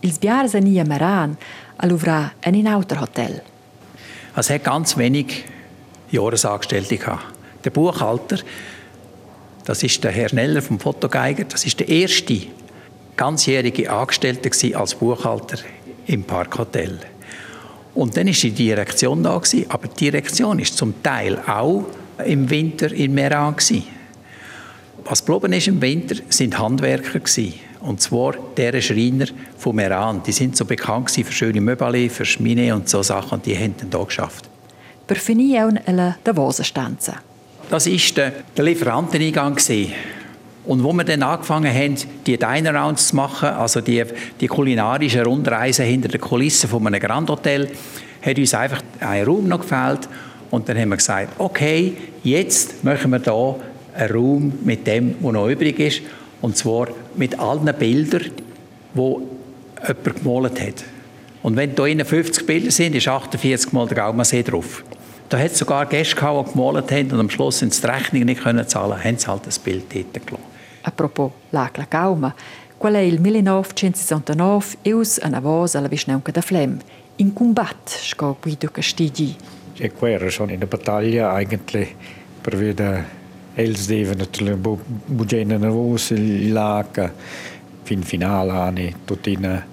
Ils 0.01 0.18
biars 0.20 0.56
a 0.56 0.60
nie 0.60 0.84
meran, 0.84 1.38
all'uvra 1.78 2.34
in 2.43 2.56
ein 2.56 2.68
auter 2.68 2.99
Hotel. 2.99 3.41
Es 4.36 4.49
hat 4.49 4.66
ganz 4.66 4.97
wenig 4.97 5.45
Jahresangestellte 6.12 6.97
gehabt. 6.97 7.24
Der 7.64 7.70
Buchhalter, 7.70 8.39
das 9.64 9.84
ist 9.84 10.03
der 10.03 10.12
Herr 10.12 10.28
Schneller 10.28 10.62
vom 10.62 10.78
Fotogeiger, 10.78 11.45
das 11.45 11.66
ist 11.66 11.80
der 11.80 11.88
erste 11.88 12.41
ganzjährige 13.16 13.89
Angestellte 13.89 14.51
als 14.78 14.95
Buchhalter 14.95 15.60
im 16.08 16.24
Parkhotel. 16.24 16.99
Und 17.93 18.18
dann 18.18 18.28
ist 18.28 18.43
die 18.43 18.51
Direktion 18.51 19.24
da 19.24 19.38
gewesen, 19.38 19.66
aber 19.70 19.88
die 19.88 20.12
Direktion 20.12 20.60
ist 20.60 20.76
zum 20.76 21.01
Teil 21.01 21.39
auch 21.47 21.86
im 22.26 22.49
Winter 22.49 22.91
in 22.91 23.13
Meran. 23.13 23.55
Was 25.03 25.26
geblieben 25.26 25.53
ist 25.53 25.68
im 25.68 25.82
Winter, 25.82 26.16
sind 26.30 26.57
Handwerker 26.57 27.20
gewesen. 27.20 27.53
Und 27.82 28.01
zwar 28.01 28.34
deren 28.57 28.82
Schreiner 28.82 29.28
von 29.57 29.76
Meran. 29.76 30.24
Die 30.24 30.32
sind 30.32 30.57
so 30.57 30.66
bekannt 30.66 31.11
für 31.11 31.32
schöne 31.32 31.61
Möbel, 31.61 32.09
für 32.09 32.26
Schmine 32.26 32.74
und 32.74 32.89
so 32.89 33.03
Sachen. 33.03 33.36
Und 33.36 33.45
die 33.45 33.55
haben 33.55 33.76
dann 33.78 33.89
hier 33.91 34.05
geschafft. 34.05 34.49
Per 35.05 35.18
finire 35.18 35.70
una 35.86 36.18
Davosenstanza. 36.24 37.13
Das 37.70 37.86
war 37.86 38.16
der, 38.16 38.32
der 38.57 38.66
Lieferanteneingang. 38.66 39.57
Und 40.66 40.84
wo 40.84 40.93
wir 40.93 41.03
dann 41.03 41.22
angefangen 41.22 41.72
haben, 41.72 41.95
die 42.26 42.38
Diner 42.38 42.74
Rounds 42.74 43.09
zu 43.09 43.16
machen, 43.16 43.49
also 43.49 43.82
die, 43.82 44.03
die 44.41 44.47
kulinarische 44.47 45.24
Rundreise 45.24 45.84
hinter 45.84 46.07
den 46.07 46.22
Kulissen 46.22 46.68
von 46.68 46.86
einem 46.88 46.99
Grand 46.99 47.30
Hotel, 47.30 47.70
hat 48.26 48.39
uns 48.39 48.53
einfach 48.55 48.82
ein 48.99 49.24
Raum 49.26 49.47
noch 49.47 49.61
gefehlt. 49.61 50.09
Und 50.52 50.70
dann 50.70 50.78
haben 50.78 50.89
wir 50.89 50.98
gesagt, 50.98 51.34
okay, 51.39 51.96
jetzt 52.24 52.84
machen 52.84 53.12
wir 53.12 53.20
hier 53.20 53.56
einen 53.96 54.14
Raum 54.14 54.54
mit 54.64 54.86
dem, 54.88 55.16
was 55.20 55.34
noch 55.34 55.48
übrig 55.48 55.80
ist. 55.80 56.02
Und 56.41 56.58
zwar 56.58 56.88
mit 57.16 57.39
allen 57.39 57.74
Bildern, 57.78 58.32
die 58.93 59.00
jemand 59.00 60.24
gemalt 60.24 60.62
hat. 60.62 60.84
Und 61.41 61.56
wenn 61.56 61.76
da 61.76 62.04
50 62.04 62.46
Bilder 62.46 62.72
sind, 62.72 62.96
ist 62.96 63.08
48 63.08 63.72
Mal 63.72 63.88
der 63.88 63.98
Gaumasee 63.98 64.43
drauf. 64.43 64.84
Da 65.30 65.39
hat 65.39 65.52
es 65.52 65.60
sogar 65.60 65.86
Gäste 65.88 66.16
gehabt, 66.16 66.50
die 66.50 66.54
gemalt 66.54 66.91
haben 66.91 67.12
und 67.12 67.20
am 67.20 67.30
Schluss 67.30 67.60
sind 67.60 67.82
die 67.82 67.88
Rechnung 67.88 68.24
nicht 68.24 68.43
können 68.43 68.68
zahlen, 68.68 69.04
haben 69.04 69.18
sie 69.18 69.28
halt 69.28 69.48
das 69.48 69.58
Bild 69.58 69.86
dort 69.93 70.14
gelassen. 70.26 70.46
Apropos 70.84 71.32
l'Acla 71.52 71.88
Gauma, 71.89 72.36
qual 72.78 72.93
è 72.93 73.00
il 73.00 73.20
1969 73.20 74.78
eus 74.84 75.20
una 75.24 75.39
voz 75.39 75.76
alla 75.76 75.88
Visneunca 75.88 76.32
da 76.32 76.41
Flem, 76.41 76.78
in 77.16 77.34
combat, 77.34 77.89
sco 77.89 78.38
Guido 78.39 78.70
Castigi. 78.70 79.36
Ja, 79.78 79.89
era 80.07 80.32
schon 80.32 80.49
in 80.49 80.59
der 80.59 80.67
Battaglia 80.67 81.34
eigentlich 81.34 81.95
per 82.43 82.57
via 82.57 83.05
els 83.55 83.88
deve 83.88 84.15
natürlich 84.15 84.57
bugena 85.07 85.57
nervos 85.57 86.11
il 86.11 86.53
lac 86.53 87.11
fin 87.84 88.03
finale 88.03 88.51
anni 88.51 88.93
tutina 89.05 89.63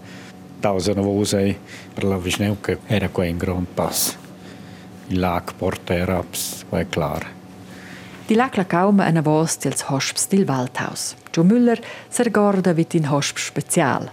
tausa 0.60 0.92
nervose 0.94 1.56
per 1.94 2.04
la 2.04 2.18
Visneunca 2.18 2.76
era 2.86 3.08
qua 3.08 3.24
in 3.24 3.38
grand 3.38 3.66
pass. 3.74 4.16
Il 5.08 5.18
lac 5.20 5.54
porta 5.58 5.94
eraps, 5.94 6.64
è 6.70 6.86
klar. 6.88 7.26
Die 8.28 8.36
Lacla 8.36 8.64
kauma 8.64 9.04
eine 9.04 9.22
voz 9.22 9.58
dels 9.58 9.82
Hosps 9.90 10.28
del 10.28 10.46
Waldhaus. 10.46 11.16
Joe 11.34 11.44
Müller 11.44 11.78
sergorda 12.08 12.72
vit 12.72 12.94
in 12.94 13.10
Hosp 13.10 13.38
spezial. 13.38 14.10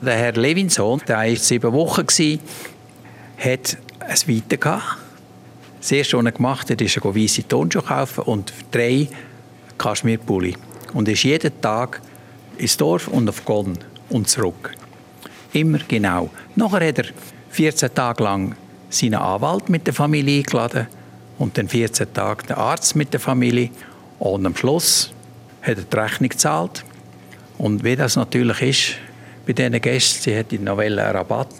Der 0.00 0.16
Herr 0.16 0.36
Levinson, 0.36 1.02
der 1.06 1.16
war 1.16 1.36
sieben 1.36 1.72
Wochen, 1.72 2.06
hat 3.36 3.76
ein 4.00 4.16
Weite 4.26 4.58
gehabt. 4.58 5.07
Das 5.80 5.92
erste, 5.92 6.16
was 6.16 6.24
er 6.24 6.58
hat, 6.58 6.80
ist 6.80 6.96
er 6.96 7.14
weisse 7.14 7.46
Tonschuhe 7.46 7.82
kaufen 7.82 8.24
und 8.24 8.52
drei 8.70 9.08
Kaschmirpulli. 9.76 10.56
Und 10.92 11.08
ist 11.08 11.22
jeden 11.22 11.60
Tag 11.60 12.00
ins 12.56 12.76
Dorf 12.76 13.08
und 13.08 13.28
auf 13.28 13.44
Gonn 13.44 13.78
und 14.08 14.28
zurück. 14.28 14.72
Immer 15.52 15.78
genau. 15.86 16.30
Nachher 16.56 16.88
hat 16.88 16.98
er 16.98 17.06
14 17.50 17.94
Tage 17.94 18.24
lang 18.24 18.56
seinen 18.90 19.14
Anwalt 19.14 19.68
mit 19.68 19.86
der 19.86 19.94
Familie 19.94 20.38
eingeladen 20.38 20.86
und 21.38 21.56
dann 21.56 21.68
14 21.68 22.12
Tage 22.12 22.46
der 22.46 22.58
Arzt 22.58 22.96
mit 22.96 23.12
der 23.12 23.20
Familie. 23.20 23.70
Und 24.18 24.44
am 24.46 24.56
Schluss 24.56 25.12
hat 25.62 25.78
er 25.78 25.84
die 25.84 25.96
Rechnung 25.96 26.30
gezahlt. 26.30 26.84
Und 27.56 27.84
wie 27.84 27.96
das 27.96 28.16
natürlich 28.16 28.62
ist, 28.62 28.94
bei 29.46 29.52
diesen 29.52 29.80
Gästen, 29.80 30.22
sie 30.22 30.36
hat 30.36 30.52
in 30.52 30.64
Novelle 30.64 31.02
einen 31.02 31.16
Rabatt. 31.16 31.54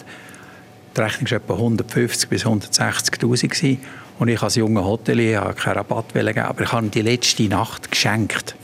Die 0.97 1.01
Rechnung 1.01 1.31
war 1.31 1.37
etwa 1.39 1.55
150 1.55 2.29
bis 2.29 2.45
160'000 2.45 3.79
und 4.19 4.29
ich 4.29 4.43
als 4.43 4.57
junger 4.57 4.85
Hotelier 4.85 5.41
habe 5.41 5.55
keinen 5.55 5.75
Rabatt 5.75 6.13
geben, 6.13 6.39
aber 6.39 6.63
ich 6.63 6.73
habe 6.73 6.87
ihm 6.87 6.91
die 6.91 7.03
letzte 7.03 7.45
Nacht 7.45 7.91
geschenkt. 7.91 8.55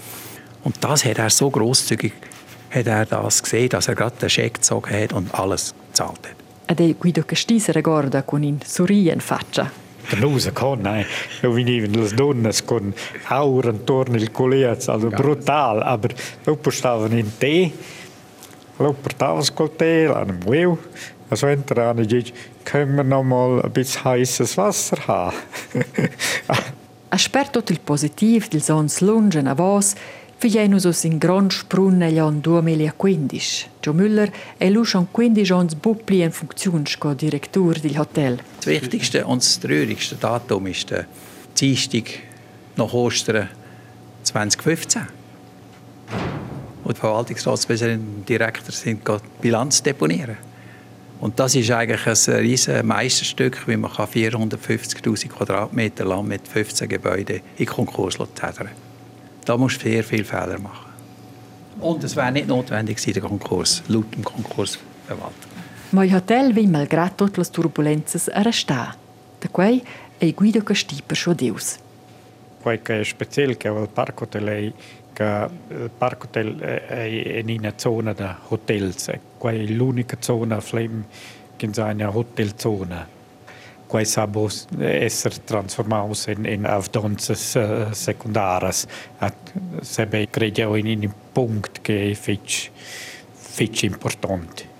Und 0.63 0.83
das 0.83 1.05
hat 1.05 1.19
er 1.19 1.31
so 1.31 1.51
großzügig 1.51 2.13
hat 2.75 2.87
er 2.87 3.07
das 3.07 3.43
gesehen, 3.43 3.69
dass 3.69 3.89
er 3.89 3.95
gerade 3.95 4.17
den 4.21 4.29
Scheck 4.29 4.55
gezogen 4.55 4.91
hat 4.93 5.13
und 5.13 5.33
alles 5.35 5.75
gezahlt 5.91 6.19
hat. 6.25 6.37
Ade 6.67 6.95
Guido 6.95 7.23
Castiza 7.23 7.73
ricorda 7.73 8.23
con 8.23 8.43
un 8.43 8.59
sorriso 8.65 9.13
in 9.13 9.21
faccia. 9.21 9.71
Canusa 10.09 10.51
con, 10.53 10.87
eh. 10.87 11.07
venivano 11.41 12.03
le 12.03 12.15
donne 12.15 12.51
con 12.65 12.93
aura 13.29 13.71
intorno 13.71 14.17
al 14.17 14.31
collet, 14.33 14.89
also 14.89 15.09
brutal, 15.09 15.83
aber 15.83 16.15
dopo 16.43 16.71
stavano 16.71 17.17
in 17.17 17.39
tè, 17.39 17.71
lo 18.77 18.93
portavano 18.93 19.45
col 19.55 19.77
tè, 19.77 20.07
l'hanno 20.07 20.79
muoio, 21.35 21.41
also 21.43 21.47
entrano 21.47 22.01
e 22.01 22.07
dice, 22.07 22.33
können 22.65 22.97
wir 22.97 23.05
noch 23.05 23.25
mal 23.25 23.63
ein 23.63 23.73
bisschen 23.73 24.05
heißes 24.05 24.57
Wasser 24.57 25.07
haben? 25.07 25.37
Asper 27.11 27.51
tot 27.53 27.71
il 27.71 27.79
positiv 27.79 28.49
del 28.49 28.63
sons 28.63 29.01
lungen 29.01 29.47
a 29.47 29.55
vos, 29.55 29.95
Figlienus 30.37 30.85
us 30.85 31.05
in 31.05 31.19
grand 31.19 31.53
sprun 31.53 31.97
negli 31.99 32.19
anni 32.19 32.43
2015. 32.43 33.71
Joe 33.81 33.95
Müller 33.95 34.31
è 34.59 34.69
lu 34.69 34.85
schon 34.85 35.07
15 35.11 35.53
ans 35.53 35.75
bupli 35.77 36.23
in 36.23 36.33
Funktion 36.33 36.85
sco 36.87 37.15
Direktor 37.15 37.75
del 37.79 37.97
Hotel. 37.97 38.39
Das 38.57 38.67
wichtigste 38.67 39.25
und 39.25 39.43
das 39.43 39.61
traurigste 39.61 40.17
Datum 40.17 40.67
ist 40.67 40.91
der 40.91 41.07
Dienstag 41.57 42.19
nach 42.77 42.93
Ostern 42.93 43.49
2015. 44.25 45.03
Und 46.83 46.97
der 46.97 47.01
Verwaltungsratspräsident 47.01 48.03
und 48.03 48.29
Direktor 48.29 48.73
sind 48.73 49.03
Bilanz 49.41 49.83
deponieren. 49.83 50.37
Und 51.21 51.39
das 51.39 51.55
ist 51.55 51.71
eigentlich 51.71 52.07
ein 52.07 52.35
riesiges 52.35 52.83
Meisterstück, 52.83 53.67
wie 53.67 53.77
man 53.77 53.91
450'000 53.91 55.29
Quadratmeter 55.29 56.05
Land 56.05 56.29
mit 56.29 56.47
15 56.47 56.89
Gebäuden 56.89 57.41
in 57.57 57.67
Konkurs 57.67 58.19
zählen 58.35 58.71
da 59.45 59.57
musst 59.57 59.85
du 59.85 59.89
sehr 59.89 60.03
viele 60.03 60.25
Fehler 60.25 60.59
machen. 60.59 60.93
Und 61.81 62.05
es 62.05 62.17
wäre 62.17 62.33
nicht 62.33 62.49
notwendig 62.49 62.97
gewesen, 62.97 63.13
der 63.15 63.23
Konkurs, 63.23 63.83
laut 63.89 64.15
dem 64.15 64.25
Konkursverwalter. 64.25 65.49
Ma 65.91 66.05
il 66.05 66.13
hotel 66.13 66.53
vi 66.53 66.67
malgrado 66.67 67.15
tutte 67.15 67.41
le 67.41 67.47
turbulenze 67.47 68.33
arrestà. 68.33 68.97
Da 69.39 69.49
quei 69.49 69.83
è 70.19 70.33
Guido 70.33 70.63
Castiper 70.63 71.17
schon 71.17 71.37
Deus. 71.37 71.79
Quel 72.63 72.83
che 72.83 73.01
è 73.01 73.05
speciale 73.05 73.57
che 73.57 73.69
il 73.69 73.89
parco 73.93 74.25
hotel 74.25 74.47
è 74.47 74.73
che 75.13 75.49
il 75.69 75.91
parco 75.97 76.27
hotel 76.27 76.59
è 76.59 77.03
in 77.03 77.59
una 77.59 77.73
zona 77.77 78.13
di 78.13 78.27
hotels. 78.49 79.05
Quella 79.05 79.21
è 79.49 79.65
l'unica 79.67 80.17
zona 80.21 80.61
flem 80.61 81.05
che 81.57 81.71
è 81.73 81.81
una 81.81 82.17
hotelzona 82.17 83.15
quei 83.95 84.05
sabos 84.05 84.67
essere 84.79 85.37
transformados 85.45 86.27
in, 86.27 86.45
in 86.45 86.65
avdanzas 86.67 87.55
uh, 87.55 87.93
secundaras. 87.93 88.87
At 89.19 89.53
sebe 89.83 90.29
credevo 90.31 90.75
in 90.75 90.87
un 90.87 91.13
punto 91.33 91.81
che 91.81 92.15
fitch, 92.15 92.71
fitch 93.33 93.83
importante. 93.83 94.73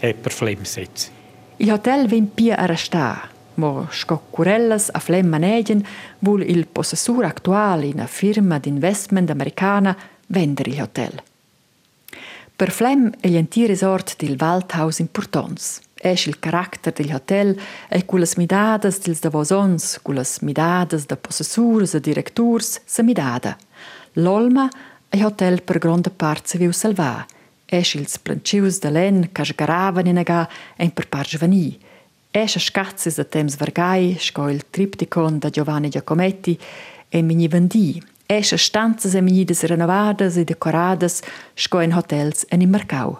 E 0.00 0.14
per 0.14 0.32
Flemsitz. 0.32 1.10
Il 1.58 1.70
hotel 1.70 2.08
vin 2.08 2.34
pia 2.34 2.56
arrestà, 2.56 3.30
mo 3.54 3.86
scoccurellas 3.90 4.90
a 4.92 4.98
Flem 4.98 5.26
manegen 5.26 5.86
vul 6.18 6.42
il 6.42 6.66
possessur 6.66 7.24
actual 7.24 7.84
in 7.84 7.94
una 7.94 8.06
firma 8.06 8.58
d'investment 8.58 9.30
americana 9.30 9.96
vender 10.26 10.66
il 10.66 10.80
hotel. 10.82 11.22
Per 12.56 12.70
Flem 12.70 13.12
è 13.20 13.28
l'antico 13.28 13.66
resort 13.66 14.16
del 14.16 14.38
Waldhaus 14.40 14.98
importants. 14.98 15.78
Esch 15.92 16.26
il 16.26 16.38
carattere 16.38 16.94
del 16.96 17.14
hotel 17.14 17.54
e 17.86 18.06
quelles 18.06 18.36
midadas 18.36 18.98
dils 18.98 19.20
davosons, 19.20 20.00
quelles 20.00 20.38
midadas 20.40 21.04
da 21.04 21.18
possessurs 21.18 21.92
e 21.92 22.00
directurs 22.00 22.80
sa 22.86 23.02
midada. 23.02 23.58
L'olma 24.14 24.70
è 25.06 25.22
hotel 25.22 25.62
per 25.64 25.76
grande 25.76 26.08
parte 26.08 26.48
se 26.48 26.58
viu 26.58 26.72
salvar. 26.72 27.26
Esch 27.66 27.94
ils 27.94 28.18
plancius 28.18 28.78
de 28.78 28.90
len 28.90 29.28
ca 29.32 29.44
sgaravan 29.44 30.06
in 30.06 30.16
aga 30.16 30.48
en 30.78 30.94
per 30.94 31.08
par 31.08 31.26
giovani. 31.26 31.78
Esch 32.30 32.56
a 32.56 32.60
scazzes 32.60 33.16
de 33.16 33.28
temps 33.28 33.56
vargai, 33.56 34.16
sco 34.18 34.48
il 34.48 34.64
tripticon 34.70 35.38
da 35.38 35.50
Giovanni 35.50 35.90
Giacometti 35.90 36.58
e 37.10 37.20
mini 37.20 37.48
vendi. 37.48 38.02
Esce 38.26 38.56
stanzas 38.56 39.14
eminidas 39.14 39.62
renovadas 39.62 40.36
e 40.36 40.44
decoradas 40.44 41.22
sco 41.54 41.80
in 41.80 41.92
hotels 41.92 42.44
en 42.50 42.62
in 42.62 42.70
Marcau. 42.70 43.18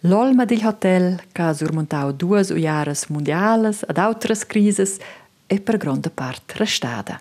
L'olma 0.00 0.44
del 0.44 0.64
hotel, 0.64 1.20
ha 1.32 1.52
surmontau 1.52 2.12
duas 2.12 2.50
ujares 2.50 3.06
mondiales 3.08 3.82
ad 3.86 3.98
autras 3.98 4.44
crises, 4.46 4.98
è 5.46 5.60
per 5.60 5.76
grande 5.76 6.10
part 6.10 6.52
restada. 6.52 7.20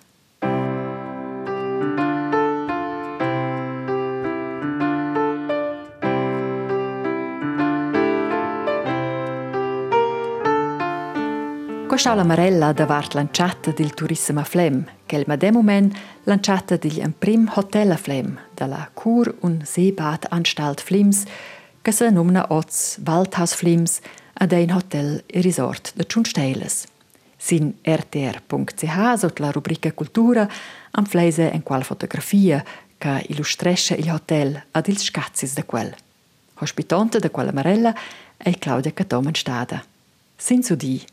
Questa 11.98 12.14
è 12.14 12.16
la 12.16 12.24
marella 12.24 12.74
davart 12.74 13.16
lanciata 13.16 13.72
del 13.72 13.95
turismo 13.95 14.39
a 14.39 14.43
Flem, 14.43 14.86
che 15.08 15.16
è 15.16 15.20
il 15.20 15.52
moment 15.52 15.98
lanciata 16.26 16.78
del 16.78 17.12
prim 17.18 17.52
hotel 17.52 17.89
a 17.89 17.98
Flem, 17.98 18.39
dalla 18.54 18.88
Kur- 18.93 19.36
und 19.39 19.64
Seebadanstalt 19.64 20.80
Flims, 20.80 21.24
che 21.82 21.91
si 21.91 22.08
nomina 22.12 22.45
Oz 22.50 23.00
Waldhaus 23.04 23.56
Flims 23.56 24.00
ad 24.34 24.52
ein 24.52 24.70
Hotel 24.70 25.24
e 25.26 25.41
Resort 25.41 25.93
de 25.95 26.06
Tschunsteiles. 26.06 26.86
Sin 27.36 27.80
rtr.ch 27.82 29.18
sotto 29.18 29.41
la 29.41 29.50
rubrica 29.50 29.91
Cultura 29.91 30.48
am 30.91 31.06
fleise 31.06 31.52
en 31.52 31.64
qual 31.64 31.84
fotografia 31.84 32.64
che 32.95 33.26
illustresce 33.30 33.95
il 33.95 34.12
hotel 34.12 34.66
ad 34.70 34.88
ils 34.88 35.02
scazzis 35.02 35.56
de 35.56 35.66
quel. 35.66 35.95
Hospitante 36.60 37.18
de 37.18 37.32
quella 37.32 37.52
marella 37.52 37.95
è 38.38 38.56
Claudia 38.60 38.93
Catomen 38.93 39.34
Stada. 39.34 39.84
Sin 40.36 40.62
su 40.62 40.76
di 40.76 41.04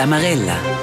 La 0.00 0.06
Marella. 0.06 0.79